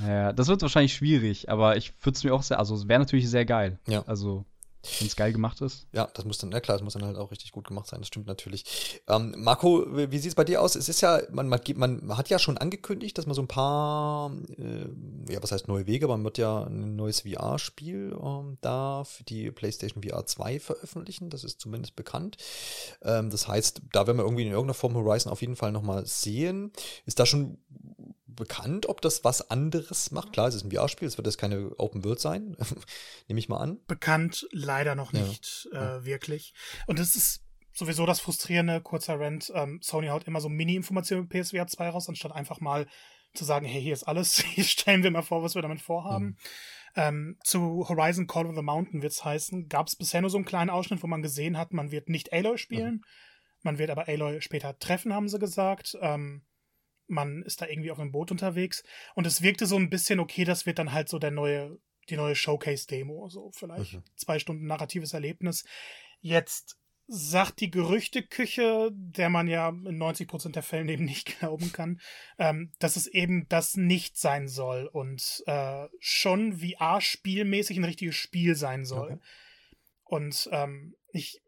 [0.06, 3.00] Ja, das wird wahrscheinlich schwierig, aber ich würde es mir auch sehr, also es wäre
[3.00, 3.78] natürlich sehr geil.
[3.86, 4.02] Ja.
[4.06, 4.44] Also
[4.98, 5.86] wenn es geil gemacht ist.
[5.92, 8.00] Ja, das muss dann, ja klar, das muss dann halt auch richtig gut gemacht sein,
[8.00, 9.02] das stimmt natürlich.
[9.08, 10.74] Ähm, Marco, wie sieht es bei dir aus?
[10.74, 14.32] Es ist ja, man, man, man hat ja schon angekündigt, dass man so ein paar,
[14.56, 19.24] äh, ja, was heißt neue Wege, man wird ja ein neues VR-Spiel ähm, da für
[19.24, 22.38] die PlayStation VR 2 veröffentlichen, das ist zumindest bekannt.
[23.02, 26.06] Ähm, das heißt, da werden wir irgendwie in irgendeiner Form Horizon auf jeden Fall nochmal
[26.06, 26.72] sehen.
[27.04, 27.58] Ist da schon
[28.40, 30.32] bekannt, ob das was anderes macht?
[30.32, 32.56] Klar, es ist ein VR-Spiel, es wird jetzt keine Open World sein,
[33.28, 33.78] nehme ich mal an.
[33.86, 35.98] Bekannt leider noch nicht ja.
[35.98, 36.52] äh, wirklich.
[36.86, 39.52] Und es ist sowieso das frustrierende, kurzer Rant.
[39.54, 42.86] Ähm, Sony haut immer so Mini-Informationen mit PSVR 2 raus, anstatt einfach mal
[43.34, 46.26] zu sagen, hey, hier ist alles, hier stellen wir mal vor, was wir damit vorhaben.
[46.26, 46.36] Mhm.
[46.96, 50.38] Ähm, zu Horizon Call of the Mountain wird es heißen, gab es bisher nur so
[50.38, 53.04] einen kleinen Ausschnitt, wo man gesehen hat, man wird nicht Aloy spielen, mhm.
[53.62, 55.96] man wird aber Aloy später treffen, haben sie gesagt.
[56.00, 56.42] Ähm,
[57.10, 58.82] man ist da irgendwie auf einem Boot unterwegs
[59.14, 61.78] und es wirkte so ein bisschen okay, das wird dann halt so der neue,
[62.08, 64.04] die neue Showcase-Demo, so vielleicht mhm.
[64.16, 65.64] zwei Stunden narratives Erlebnis.
[66.20, 66.78] Jetzt
[67.12, 72.00] sagt die Gerüchteküche, der man ja in 90% der Fällen eben nicht glauben kann,
[72.38, 78.54] ähm, dass es eben das nicht sein soll und äh, schon VR-spielmäßig ein richtiges Spiel
[78.54, 79.14] sein soll.
[79.14, 79.20] Okay.
[80.04, 81.42] Und ähm, ich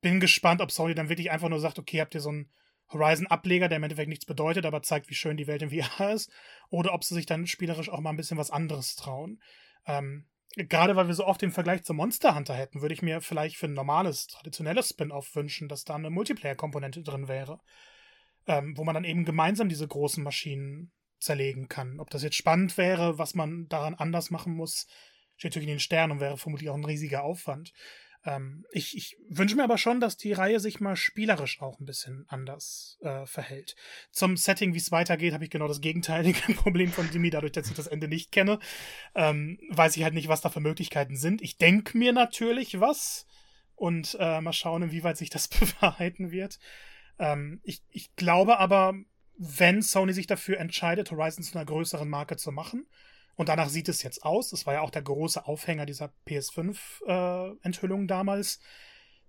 [0.00, 2.50] bin gespannt, ob Sony dann wirklich einfach nur sagt, okay, habt ihr so ein
[2.92, 6.30] Horizon-Ableger, der im Endeffekt nichts bedeutet, aber zeigt, wie schön die Welt in VR ist,
[6.70, 9.40] oder ob sie sich dann spielerisch auch mal ein bisschen was anderes trauen.
[9.86, 13.20] Ähm, gerade weil wir so oft den Vergleich zum Monster Hunter hätten, würde ich mir
[13.20, 17.60] vielleicht für ein normales, traditionelles Spin-off wünschen, dass da eine Multiplayer-Komponente drin wäre,
[18.46, 22.00] ähm, wo man dann eben gemeinsam diese großen Maschinen zerlegen kann.
[22.00, 24.86] Ob das jetzt spannend wäre, was man daran anders machen muss,
[25.36, 27.72] steht natürlich in den Sternen und wäre vermutlich auch ein riesiger Aufwand.
[28.24, 31.86] Ähm, ich ich wünsche mir aber schon, dass die Reihe sich mal spielerisch auch ein
[31.86, 33.74] bisschen anders äh, verhält.
[34.10, 37.68] Zum Setting, wie es weitergeht, habe ich genau das gegenteilige Problem von Dimi, dadurch, dass
[37.68, 38.58] ich das Ende nicht kenne.
[39.14, 41.42] Ähm, weiß ich halt nicht, was da für Möglichkeiten sind.
[41.42, 43.26] Ich denke mir natürlich was
[43.74, 46.58] und äh, mal schauen, inwieweit sich das bewahrheiten wird.
[47.18, 48.94] Ähm, ich, ich glaube aber,
[49.36, 52.86] wenn Sony sich dafür entscheidet, Horizon zu einer größeren Marke zu machen,
[53.36, 54.52] und danach sieht es jetzt aus.
[54.52, 58.60] Es war ja auch der große Aufhänger dieser PS5-Enthüllung äh, damals.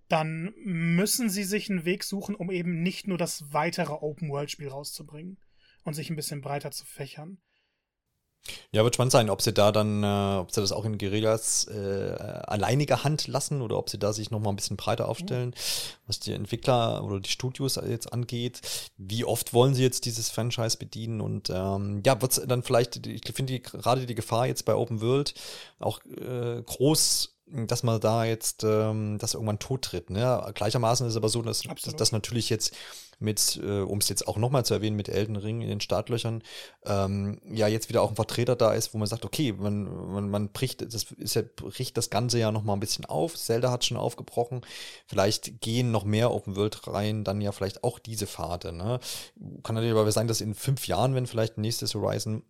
[0.08, 5.38] Dann müssen sie sich einen Weg suchen, um eben nicht nur das weitere Open-World-Spiel rauszubringen
[5.82, 7.38] und sich ein bisschen breiter zu fächern.
[8.72, 11.66] Ja, wird spannend sein, ob sie da dann, äh, ob sie das auch in Guerillas
[11.68, 12.14] äh,
[12.46, 15.54] alleiniger Hand lassen oder ob sie da sich nochmal ein bisschen breiter aufstellen,
[16.06, 18.60] was die Entwickler oder die Studios jetzt angeht.
[18.98, 23.06] Wie oft wollen sie jetzt dieses Franchise bedienen und ähm, ja, wird es dann vielleicht,
[23.06, 25.34] ich finde gerade die Gefahr jetzt bei Open World
[25.78, 30.10] auch äh, groß dass man da jetzt ähm, das irgendwann tot tritt.
[30.10, 30.50] Ne?
[30.54, 32.74] Gleichermaßen ist es aber so, dass, dass, dass natürlich jetzt
[33.20, 36.42] mit, äh, um es jetzt auch nochmal zu erwähnen, mit Elden Ring in den Startlöchern,
[36.84, 40.30] ähm, ja jetzt wieder auch ein Vertreter da ist, wo man sagt, okay, man, man,
[40.30, 43.36] man bricht, das ist ja, bricht das Ganze ja nochmal ein bisschen auf.
[43.36, 44.62] Zelda hat schon aufgebrochen.
[45.06, 48.72] Vielleicht gehen noch mehr Open World rein, dann ja vielleicht auch diese Pfade.
[48.72, 49.00] Ne?
[49.62, 52.42] Kann natürlich aber sein, dass in fünf Jahren, wenn vielleicht nächstes Horizon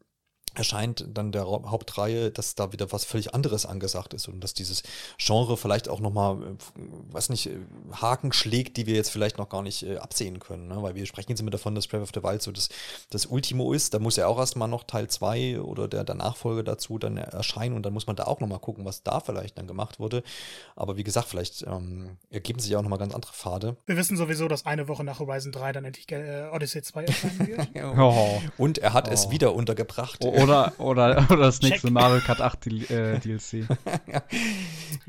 [0.55, 4.83] erscheint dann der Hauptreihe, dass da wieder was völlig anderes angesagt ist und dass dieses
[5.19, 7.59] Genre vielleicht auch nochmal, äh, weiß nicht, äh,
[7.93, 10.69] Haken schlägt, die wir jetzt vielleicht noch gar nicht äh, absehen können.
[10.69, 10.83] Ne?
[10.83, 12.69] Weil wir sprechen jetzt immer davon, dass Breath of the Wild so das,
[13.11, 13.95] das Ultimo ist.
[13.95, 17.75] Da muss ja auch erstmal noch Teil 2 oder der, der Nachfolger dazu dann erscheinen
[17.75, 20.23] und dann muss man da auch nochmal gucken, was da vielleicht dann gemacht wurde.
[20.77, 23.77] Aber wie gesagt, vielleicht ähm, ergeben sich auch nochmal ganz andere Pfade.
[23.87, 27.47] Wir wissen sowieso, dass eine Woche nach Horizon 3 dann endlich äh, Odyssey 2 erscheinen
[27.47, 27.69] wird.
[27.99, 28.41] oh.
[28.59, 29.13] Und er hat oh.
[29.13, 30.25] es wieder untergebracht.
[30.25, 31.95] Oh, oder, oder, oder das nächste Check.
[31.95, 33.67] Mario Kart 8 äh, DLC.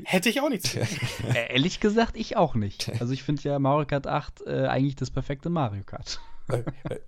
[0.04, 0.76] Hätte ich auch nicht.
[0.76, 2.90] Äh, ehrlich gesagt, ich auch nicht.
[3.06, 6.20] Also ich finde ja Mario Kart 8 äh, eigentlich das perfekte Mario Kart.
[6.48, 6.58] Äh,
[6.88, 6.98] äh,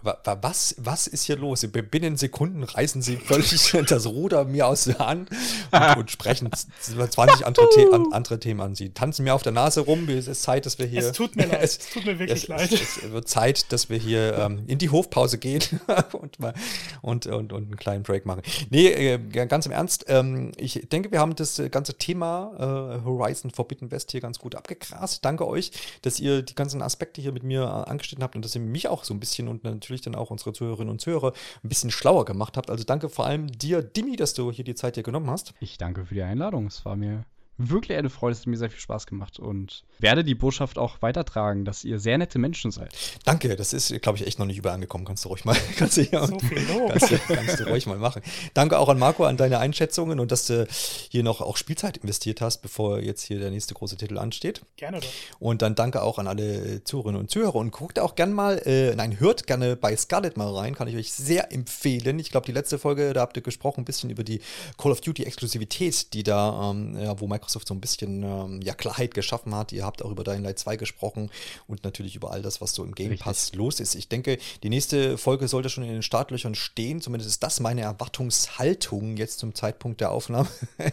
[0.40, 1.66] was, was ist hier los?
[1.68, 5.30] Binnen Sekunden reißen sie völlig das Ruder mir aus der Hand
[5.70, 8.74] und, und sprechen 20 andere, The andere, Themen an.
[8.74, 10.08] Sie tanzen mir auf der Nase rum.
[10.08, 11.00] Es ist Zeit, dass wir hier.
[11.00, 11.62] Es tut mir leid.
[11.62, 12.72] Es, es tut mir wirklich es, leid.
[12.72, 15.62] Es, es, wird Zeit, dass wir hier ähm, in die Hofpause gehen
[16.12, 16.54] und, mal,
[17.02, 18.42] und, und, und einen kleinen Break machen.
[18.70, 20.06] Nee, äh, ganz im Ernst.
[20.08, 24.56] Ähm, ich denke, wir haben das ganze Thema äh, Horizon Forbidden West hier ganz gut
[24.56, 25.24] abgegrast.
[25.24, 25.70] Danke euch,
[26.02, 28.88] dass ihr die ganzen Aspekte hier mit mir äh, angeschnitten habt und dass ihr mich
[28.88, 31.32] auch so ein bisschen bisschen und natürlich dann auch unsere Zuhörerinnen und Zuhörer
[31.62, 32.70] ein bisschen schlauer gemacht habt.
[32.70, 35.54] Also danke vor allem dir, Dimi, dass du hier die Zeit dir genommen hast.
[35.60, 36.66] Ich danke für die Einladung.
[36.66, 37.24] Es war mir
[37.58, 38.32] wirklich eine Freude.
[38.32, 41.98] Es hat mir sehr viel Spaß gemacht und werde die Botschaft auch weitertragen, dass ihr
[41.98, 42.94] sehr nette Menschen seid.
[43.24, 45.04] Danke, das ist, glaube ich, echt noch nicht überall angekommen.
[45.04, 46.36] Kannst du ruhig mal, kannst du, hier, so
[46.88, 48.22] kannst, du, kannst du ruhig mal machen.
[48.54, 50.66] Danke auch an Marco, an deine Einschätzungen und dass du
[51.10, 54.62] hier noch auch Spielzeit investiert hast, bevor jetzt hier der nächste große Titel ansteht.
[54.76, 55.08] Gerne doch.
[55.40, 58.94] Und dann danke auch an alle Zuhörerinnen und Zuhörer und guckt auch gerne mal, äh,
[58.94, 62.18] nein, hört gerne bei Scarlet mal rein, kann ich euch sehr empfehlen.
[62.20, 64.40] Ich glaube, die letzte Folge, da habt ihr gesprochen, ein bisschen über die
[64.76, 68.74] Call of Duty Exklusivität, die da, ähm, ja, wo Microsoft so ein bisschen ähm, ja,
[68.74, 69.72] Klarheit geschaffen hat.
[69.72, 71.30] Ihr habt auch über Dying Light 2 gesprochen
[71.66, 73.58] und natürlich über all das, was so im Game Pass Richtig.
[73.58, 73.94] los ist.
[73.94, 77.00] Ich denke, die nächste Folge sollte schon in den Startlöchern stehen.
[77.00, 80.48] Zumindest ist das meine Erwartungshaltung jetzt zum Zeitpunkt der Aufnahme.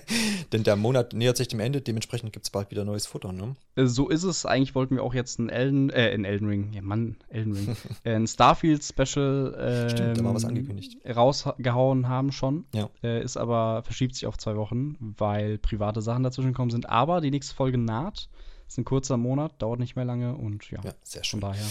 [0.51, 3.31] Denn der Monat nähert sich dem Ende, dementsprechend gibt es bald wieder neues Futter.
[3.31, 3.55] Ne?
[3.75, 4.45] Äh, so ist es.
[4.45, 7.77] Eigentlich wollten wir auch jetzt ein Elden, äh, ein Elden Ring, ja Mann, Elden Ring,
[8.03, 10.97] äh, ein Starfield Special äh, Stimmt, da war was angekündigt.
[11.07, 12.65] rausgehauen haben schon.
[12.73, 12.89] Ja.
[13.03, 16.89] Äh, ist aber, verschiebt sich auf zwei Wochen, weil private Sachen dazwischen gekommen sind.
[16.89, 18.29] Aber die nächste Folge naht.
[18.67, 21.39] Ist ein kurzer Monat, dauert nicht mehr lange und ja, ja sehr schön.
[21.39, 21.65] Von daher.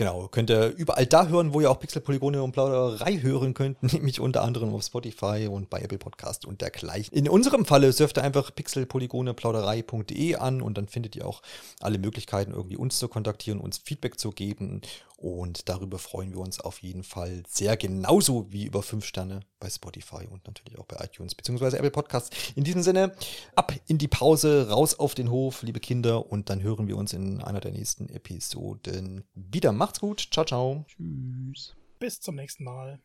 [0.00, 3.82] Genau, könnt ihr überall da hören, wo ihr auch Pixel, Polygone und Plauderei hören könnt,
[3.92, 7.14] nämlich unter anderem auf Spotify und bei Apple Podcast und dergleichen.
[7.14, 11.42] In unserem Falle surft ihr einfach pixelpolygoneplauderei.de an und dann findet ihr auch
[11.80, 14.80] alle Möglichkeiten, irgendwie uns zu kontaktieren, uns Feedback zu geben
[15.20, 19.68] und darüber freuen wir uns auf jeden Fall sehr, genauso wie über fünf Sterne bei
[19.68, 21.76] Spotify und natürlich auch bei iTunes bzw.
[21.76, 22.34] Apple Podcasts.
[22.56, 23.12] In diesem Sinne,
[23.54, 27.12] ab in die Pause, raus auf den Hof, liebe Kinder, und dann hören wir uns
[27.12, 29.72] in einer der nächsten Episoden wieder.
[29.90, 30.28] Macht's gut.
[30.30, 30.84] Ciao, ciao.
[30.86, 31.74] Tschüss.
[31.98, 33.00] Bis zum nächsten Mal.